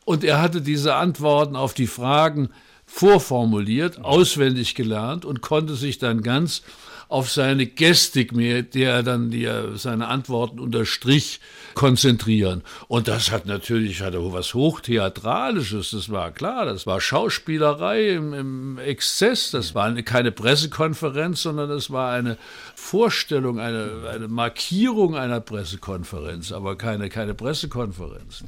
Und 0.04 0.22
er 0.22 0.40
hatte 0.40 0.60
diese 0.60 0.94
Antworten 0.94 1.56
auf 1.56 1.74
die 1.74 1.88
Fragen 1.88 2.50
vorformuliert, 2.92 4.04
auswendig 4.04 4.74
gelernt 4.74 5.24
und 5.24 5.40
konnte 5.40 5.74
sich 5.76 5.98
dann 5.98 6.22
ganz 6.22 6.62
auf 7.08 7.30
seine 7.30 7.66
Gestik, 7.66 8.32
mit 8.32 8.74
der 8.74 8.92
er 8.92 9.02
dann 9.02 9.30
die, 9.30 9.48
seine 9.74 10.08
Antworten 10.08 10.60
unterstrich, 10.60 11.40
konzentrieren. 11.74 12.62
Und 12.88 13.08
das 13.08 13.30
hat 13.30 13.46
natürlich 13.46 14.02
hatte 14.02 14.32
was 14.32 14.52
Hochtheatralisches, 14.54 15.90
das 15.92 16.10
war 16.10 16.30
klar, 16.32 16.66
das 16.66 16.86
war 16.86 17.00
Schauspielerei 17.00 18.10
im, 18.10 18.34
im 18.34 18.78
Exzess, 18.78 19.50
das 19.50 19.74
war 19.74 19.86
eine, 19.86 20.02
keine 20.02 20.30
Pressekonferenz, 20.30 21.42
sondern 21.42 21.70
das 21.70 21.90
war 21.90 22.12
eine 22.12 22.36
Vorstellung, 22.74 23.58
eine, 23.58 24.08
eine 24.12 24.28
Markierung 24.28 25.16
einer 25.16 25.40
Pressekonferenz, 25.40 26.52
aber 26.52 26.76
keine, 26.76 27.08
keine 27.08 27.34
Pressekonferenz. 27.34 28.44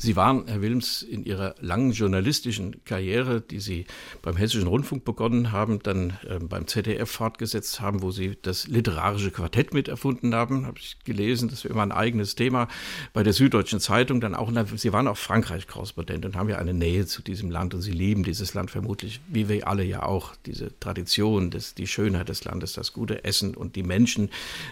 Sie 0.00 0.14
waren, 0.14 0.46
Herr 0.46 0.62
Wilms, 0.62 1.02
in 1.02 1.24
Ihrer 1.24 1.56
langen 1.60 1.90
journalistischen 1.90 2.84
Karriere, 2.84 3.40
die 3.40 3.58
Sie 3.58 3.84
beim 4.22 4.36
Hessischen 4.36 4.68
Rundfunk 4.68 5.04
begonnen 5.04 5.50
haben, 5.50 5.80
dann 5.82 6.16
äh, 6.28 6.38
beim 6.38 6.68
ZDF 6.68 7.10
fortgesetzt 7.10 7.80
haben, 7.80 8.00
wo 8.00 8.12
Sie 8.12 8.38
das 8.40 8.68
literarische 8.68 9.32
Quartett 9.32 9.74
mit 9.74 9.88
erfunden 9.88 10.36
haben, 10.36 10.66
habe 10.66 10.78
ich 10.78 10.98
gelesen, 11.04 11.48
das 11.48 11.64
wäre 11.64 11.74
immer 11.74 11.82
ein 11.82 11.90
eigenes 11.90 12.36
Thema, 12.36 12.68
bei 13.12 13.24
der 13.24 13.32
Süddeutschen 13.32 13.80
Zeitung 13.80 14.20
dann 14.20 14.36
auch, 14.36 14.52
Sie 14.76 14.92
waren 14.92 15.08
auch 15.08 15.16
Frankreich-Korrespondent 15.16 16.24
und 16.24 16.36
haben 16.36 16.48
ja 16.48 16.58
eine 16.58 16.74
Nähe 16.74 17.06
zu 17.06 17.20
diesem 17.20 17.50
Land 17.50 17.74
und 17.74 17.82
Sie 17.82 17.90
lieben 17.90 18.22
dieses 18.22 18.54
Land 18.54 18.70
vermutlich, 18.70 19.20
wie 19.26 19.48
wir 19.48 19.66
alle 19.66 19.82
ja 19.82 20.04
auch, 20.04 20.36
diese 20.46 20.78
Tradition, 20.78 21.50
das, 21.50 21.74
die 21.74 21.88
Schönheit 21.88 22.28
des 22.28 22.44
Landes, 22.44 22.72
das 22.72 22.92
gute 22.92 23.24
Essen 23.24 23.56
und 23.56 23.74
die 23.74 23.82
Menschen, 23.82 24.30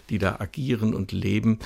die 0.09 0.19
da 0.19 0.37
agieren 0.39 0.95
und 0.95 1.11
leben. 1.11 1.59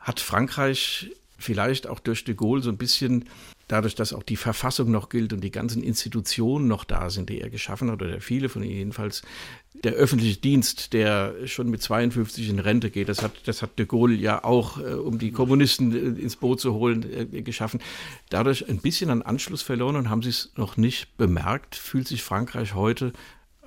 Hat 0.00 0.18
Frankreich 0.18 1.10
vielleicht 1.44 1.86
auch 1.86 2.00
durch 2.00 2.24
de 2.24 2.34
Gaulle 2.34 2.62
so 2.62 2.70
ein 2.70 2.76
bisschen 2.76 3.26
dadurch, 3.68 3.94
dass 3.94 4.12
auch 4.12 4.22
die 4.22 4.36
Verfassung 4.36 4.90
noch 4.90 5.08
gilt 5.08 5.32
und 5.32 5.42
die 5.42 5.50
ganzen 5.50 5.82
Institutionen 5.82 6.68
noch 6.68 6.84
da 6.84 7.10
sind, 7.10 7.30
die 7.30 7.40
er 7.40 7.50
geschaffen 7.50 7.90
hat, 7.90 8.02
oder 8.02 8.20
viele 8.20 8.48
von 8.48 8.62
ihnen 8.62 8.76
jedenfalls, 8.76 9.22
der 9.82 9.92
öffentliche 9.92 10.38
Dienst, 10.40 10.92
der 10.92 11.34
schon 11.46 11.68
mit 11.68 11.82
52 11.82 12.48
in 12.48 12.58
Rente 12.58 12.90
geht, 12.90 13.08
das 13.08 13.22
hat, 13.22 13.32
das 13.46 13.62
hat 13.62 13.78
de 13.78 13.86
Gaulle 13.86 14.14
ja 14.14 14.44
auch, 14.44 14.78
äh, 14.78 14.94
um 14.94 15.18
die 15.18 15.32
Kommunisten 15.32 15.92
äh, 15.92 16.20
ins 16.20 16.36
Boot 16.36 16.60
zu 16.60 16.74
holen, 16.74 17.04
äh, 17.10 17.42
geschaffen. 17.42 17.80
Dadurch 18.30 18.68
ein 18.68 18.78
bisschen 18.78 19.10
an 19.10 19.22
Anschluss 19.22 19.62
verloren 19.62 19.96
und 19.96 20.10
haben 20.10 20.22
sie 20.22 20.30
es 20.30 20.52
noch 20.56 20.76
nicht 20.76 21.16
bemerkt. 21.16 21.74
Fühlt 21.74 22.06
sich 22.06 22.22
Frankreich 22.22 22.74
heute 22.74 23.12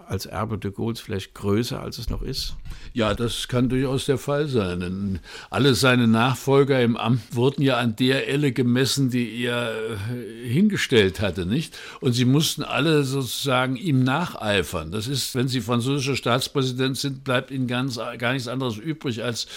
als 0.08 0.26
Erbe 0.26 0.58
de 0.58 0.72
Gaulles 0.72 1.00
vielleicht 1.00 1.34
größer, 1.34 1.82
als 1.82 1.98
es 1.98 2.10
noch 2.10 2.22
ist? 2.22 2.56
Ja, 2.94 3.14
das 3.14 3.48
kann 3.48 3.70
durchaus 3.70 4.06
der 4.06 4.18
Fall 4.18 4.48
sein. 4.48 4.80
Denn 4.80 5.20
alle 5.50 5.76
seine 5.76 6.08
Nachfolger 6.08 6.82
im 6.82 6.98
Amt 6.98 7.36
wurden 7.36 7.62
ja 7.62 7.78
an 7.78 7.96
der 7.96 8.28
Elle 8.28 8.52
gemessen, 8.52 9.10
die 9.10 9.44
er 9.44 9.72
äh, 9.72 10.48
hingestellt 10.48 11.20
hatte, 11.20 11.46
nicht? 11.46 11.78
Und 12.00 12.14
sie 12.14 12.26
mussten 12.26 12.64
alle 12.64 13.04
sozusagen 13.04 13.76
ihm 13.76 14.04
nacheifern. 14.04 14.92
Das 14.92 15.08
ist, 15.08 15.36
wenn 15.36 15.48
sie 15.48 15.62
französischer 15.62 16.16
Staatspräsident 16.16 16.98
sind, 16.98 17.24
bleibt 17.24 17.52
ihnen 17.52 17.68
ganz, 17.68 18.00
gar 18.18 18.34
nichts 18.34 18.48
anderes 18.48 18.78
übrig, 18.78 19.24
als 19.24 19.48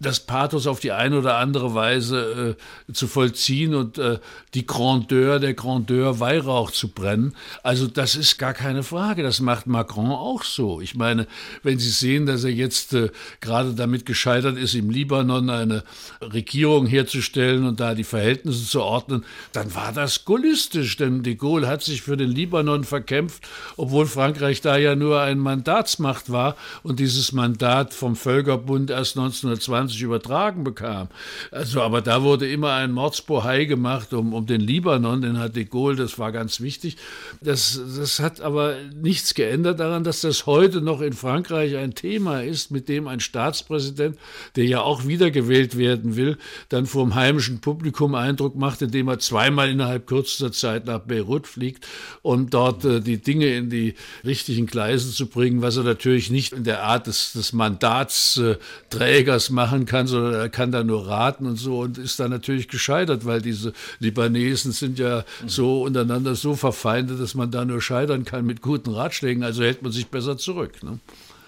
das 0.00 0.20
Pathos 0.20 0.68
auf 0.68 0.78
die 0.78 0.92
eine 0.92 1.18
oder 1.18 1.38
andere 1.38 1.74
Weise 1.74 2.56
äh, 2.88 2.92
zu 2.92 3.08
vollziehen 3.08 3.74
und 3.74 3.98
äh, 3.98 4.18
die 4.54 4.64
Grandeur 4.64 5.40
der 5.40 5.54
Grandeur 5.54 6.20
Weihrauch 6.20 6.70
zu 6.70 6.88
brennen. 6.88 7.34
Also 7.64 7.88
das 7.88 8.14
ist 8.14 8.38
gar 8.38 8.54
keine 8.54 8.84
Frage. 8.84 9.24
Das 9.24 9.40
macht 9.40 9.66
Macron 9.66 10.12
auch 10.12 10.44
so. 10.44 10.80
Ich 10.80 10.94
meine, 10.94 11.26
wenn 11.64 11.80
Sie 11.80 11.90
sehen, 11.90 12.26
dass 12.26 12.44
er 12.44 12.52
jetzt 12.52 12.94
äh, 12.94 13.10
gerade 13.40 13.74
damit 13.74 14.06
gescheitert 14.06 14.56
ist, 14.56 14.74
im 14.74 14.88
Libanon 14.88 15.50
eine 15.50 15.82
Regierung 16.20 16.86
herzustellen 16.86 17.66
und 17.66 17.80
da 17.80 17.94
die 17.94 18.04
Verhältnisse 18.04 18.66
zu 18.66 18.82
ordnen, 18.82 19.24
dann 19.52 19.74
war 19.74 19.92
das 19.92 20.24
gaullistisch, 20.24 20.96
denn 20.96 21.24
de 21.24 21.34
Gaulle 21.34 21.66
hat 21.66 21.82
sich 21.82 22.02
für 22.02 22.16
den 22.16 22.30
Libanon 22.30 22.84
verkämpft, 22.84 23.48
obwohl 23.76 24.06
Frankreich 24.06 24.60
da 24.60 24.76
ja 24.76 24.94
nur 24.94 25.20
ein 25.22 25.38
Mandatsmacht 25.38 26.30
war 26.30 26.54
und 26.84 27.00
dieses 27.00 27.32
Mandat 27.32 27.94
vom 27.94 28.14
Völkerbund 28.14 28.90
erst 28.90 29.16
1920 29.16 29.87
1920 29.88 30.02
übertragen 30.02 30.64
bekam. 30.64 31.08
Also, 31.50 31.82
aber 31.82 32.00
da 32.00 32.22
wurde 32.22 32.50
immer 32.50 32.74
ein 32.74 32.92
Mordsbohai 32.92 33.64
gemacht 33.64 34.12
um, 34.12 34.34
um 34.34 34.46
den 34.46 34.60
Libanon, 34.60 35.20
den 35.20 35.38
hat 35.38 35.56
de 35.56 35.64
Gaulle, 35.64 35.96
das 35.96 36.18
war 36.18 36.32
ganz 36.32 36.60
wichtig. 36.60 36.96
Das, 37.40 37.80
das 37.96 38.20
hat 38.20 38.40
aber 38.40 38.76
nichts 38.94 39.34
geändert 39.34 39.80
daran, 39.80 40.04
dass 40.04 40.20
das 40.20 40.46
heute 40.46 40.80
noch 40.80 41.00
in 41.00 41.12
Frankreich 41.12 41.76
ein 41.76 41.94
Thema 41.94 42.42
ist, 42.42 42.70
mit 42.70 42.88
dem 42.88 43.08
ein 43.08 43.20
Staatspräsident, 43.20 44.18
der 44.56 44.64
ja 44.64 44.80
auch 44.80 45.06
wiedergewählt 45.06 45.76
werden 45.78 46.16
will, 46.16 46.38
dann 46.68 46.86
vor 46.86 47.04
dem 47.04 47.14
heimischen 47.14 47.60
Publikum 47.60 48.14
Eindruck 48.14 48.56
macht, 48.56 48.82
indem 48.82 49.08
er 49.08 49.18
zweimal 49.18 49.70
innerhalb 49.70 50.06
kürzester 50.06 50.52
Zeit 50.52 50.86
nach 50.86 51.00
Beirut 51.00 51.46
fliegt, 51.46 51.86
um 52.22 52.50
dort 52.50 52.84
äh, 52.84 53.00
die 53.00 53.18
Dinge 53.18 53.54
in 53.54 53.70
die 53.70 53.94
richtigen 54.24 54.66
Gleise 54.66 55.12
zu 55.12 55.26
bringen, 55.26 55.62
was 55.62 55.76
er 55.76 55.84
natürlich 55.84 56.30
nicht 56.30 56.52
in 56.52 56.64
der 56.64 56.82
Art 56.82 57.06
des, 57.06 57.32
des 57.32 57.52
Mandatsträgers 57.52 59.50
machen 59.50 59.77
machen 59.78 59.86
kann, 59.86 60.06
sondern 60.06 60.34
er 60.34 60.48
kann 60.48 60.72
da 60.72 60.82
nur 60.82 61.06
raten 61.06 61.46
und 61.46 61.56
so 61.56 61.80
und 61.80 61.98
ist 61.98 62.18
da 62.18 62.28
natürlich 62.28 62.68
gescheitert, 62.68 63.24
weil 63.24 63.40
diese 63.40 63.72
Libanesen 64.00 64.72
sind 64.72 64.98
ja 64.98 65.24
so 65.46 65.82
untereinander 65.84 66.34
so 66.34 66.54
verfeindet, 66.54 67.20
dass 67.20 67.34
man 67.34 67.50
da 67.50 67.64
nur 67.64 67.80
scheitern 67.80 68.24
kann 68.24 68.46
mit 68.46 68.60
guten 68.60 68.90
Ratschlägen. 68.90 69.42
Also 69.42 69.62
hält 69.62 69.82
man 69.82 69.92
sich 69.92 70.08
besser 70.08 70.36
zurück. 70.36 70.82
Ne? 70.82 70.98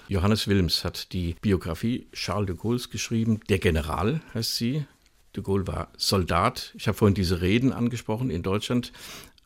Johannes 0.08 0.48
Wilms 0.48 0.84
hat 0.84 1.12
die 1.12 1.36
Biografie 1.40 2.06
Charles 2.12 2.46
de 2.46 2.56
Gaulles 2.56 2.90
geschrieben. 2.90 3.40
Der 3.48 3.58
General 3.58 4.20
heißt 4.34 4.56
sie. 4.56 4.84
De 5.36 5.44
Gaulle 5.44 5.66
war 5.68 5.88
Soldat. 5.96 6.72
Ich 6.76 6.88
habe 6.88 6.98
vorhin 6.98 7.14
diese 7.14 7.40
Reden 7.40 7.72
angesprochen 7.72 8.30
in 8.30 8.42
Deutschland. 8.42 8.92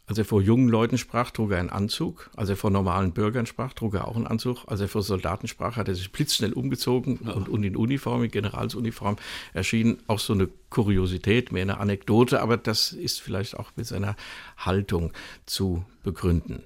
Als 0.07 0.19
er 0.19 0.27
vor 0.27 0.43
jungen 0.43 0.69
Leuten 0.69 0.99
sprach, 0.99 1.31
trug 1.31 1.53
er 1.53 1.61
einen 1.61 1.71
Anzug. 1.71 2.31
Als 2.37 2.51
er 2.51 2.57
vor 2.57 2.71
normalen 2.71 3.13
Bürgern 3.13 3.47
sprach, 3.47 3.73
trug 3.73 3.95
er 3.95 4.07
auch 4.07 4.17
einen 4.17 4.27
Anzug. 4.27 4.65
Als 4.67 4.81
er 4.83 4.89
vor 4.89 5.03
Soldaten 5.03 5.49
sprach, 5.49 5.77
hat 5.77 5.89
er 5.89 5.95
sich 5.95 6.13
blitzschnell 6.13 6.53
umgezogen 6.53 7.21
ja. 7.25 7.33
und, 7.33 7.65
in 7.65 7.75
Uniform, 7.75 8.23
in 8.23 8.31
Generalsuniform 8.31 9.17
erschien. 9.55 9.99
Auch 10.07 10.19
so 10.19 10.35
eine 10.35 10.49
Kuriosität, 10.69 11.53
mehr 11.53 11.63
eine 11.63 11.79
Anekdote, 11.79 12.43
aber 12.43 12.59
das 12.59 12.93
ist 12.93 13.23
vielleicht 13.23 13.59
auch 13.59 13.71
mit 13.77 13.87
seiner 13.87 14.15
Haltung 14.59 15.13
zu 15.47 15.87
begründen. 16.03 16.65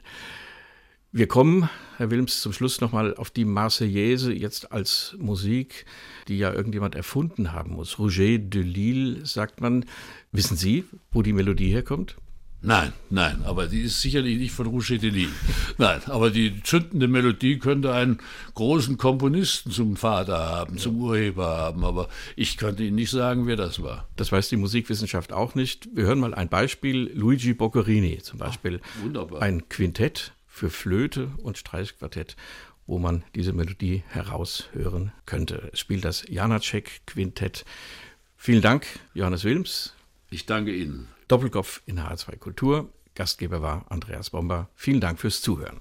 Wir 1.12 1.28
kommen, 1.28 1.70
Herr 1.97 2.11
Wilms, 2.11 2.43
zum 2.43 2.53
Schluss 2.53 2.80
nochmal 2.80 3.14
auf 3.14 3.30
die 3.30 3.45
Marseillaise 3.45 4.32
jetzt 4.32 4.72
als 4.72 5.16
Musik, 5.18 5.86
die 6.26 6.39
ja 6.39 6.53
irgendjemand 6.53 6.97
erfunden 6.97 7.53
haben 7.53 7.74
muss. 7.74 8.01
Roger 8.01 8.39
de 8.39 8.62
Lille, 8.62 9.24
sagt 9.24 9.61
man. 9.61 9.84
Wissen 10.32 10.57
Sie, 10.57 10.84
wo 11.12 11.22
die 11.22 11.32
Melodie 11.32 11.70
herkommt? 11.70 12.16
Nein, 12.61 12.93
nein, 13.09 13.43
aber 13.45 13.69
die 13.69 13.83
ist 13.83 14.01
sicherlich 14.01 14.37
nicht 14.37 14.53
von 14.53 14.67
Roger 14.67 14.99
Delis. 14.99 15.29
Nein, 15.79 16.01
aber 16.07 16.31
die 16.31 16.61
zündende 16.63 17.07
Melodie 17.07 17.59
könnte 17.59 17.95
einen 17.95 18.19
großen 18.55 18.99
Komponisten 18.99 19.71
zum 19.71 19.97
Vater 19.97 20.39
haben, 20.39 20.75
ja. 20.75 20.83
zum 20.83 21.01
Urheber 21.01 21.47
haben, 21.47 21.85
aber 21.85 22.09
ich 22.35 22.57
könnte 22.57 22.83
Ihnen 22.83 22.97
nicht 22.97 23.11
sagen, 23.11 23.47
wer 23.47 23.55
das 23.55 23.81
war. 23.81 24.09
Das 24.17 24.33
weiß 24.33 24.49
die 24.49 24.57
Musikwissenschaft 24.57 25.33
auch 25.33 25.55
nicht. 25.55 25.89
Wir 25.95 26.05
hören 26.05 26.19
mal 26.19 26.35
ein 26.35 26.49
Beispiel. 26.49 27.13
Luigi 27.15 27.55
Boccherini 27.55 28.19
zum 28.23 28.41
Beispiel. 28.41 28.81
Ach, 28.83 29.03
wunderbar. 29.05 29.41
Ein 29.41 29.69
Quintett 29.69 30.33
für 30.49 30.71
Flöte 30.71 31.31
und 31.43 31.59
Streichquartett 31.59 32.35
wo 32.89 32.99
man 32.99 33.23
diese 33.35 33.53
Melodie 33.53 34.03
heraushören 34.09 35.13
könnte. 35.27 35.69
Es 35.75 35.79
spielt 35.81 36.07
das 36.07 36.25
Janacek 36.27 37.03
Quintett. 37.07 37.67
Vielen 38.37 38.63
Dank, 38.63 38.87
Johannes 39.13 39.45
Wilms. 39.45 39.95
Ich 40.31 40.47
danke 40.47 40.75
Ihnen. 40.75 41.07
Doppelkopf 41.29 41.83
in 41.87 42.01
H2 42.01 42.39
Kultur. 42.39 42.93
Gastgeber 43.14 43.62
war 43.62 43.85
Andreas 43.91 44.31
Bomber. 44.31 44.70
Vielen 44.74 45.01
Dank 45.01 45.20
fürs 45.20 45.43
Zuhören. 45.43 45.81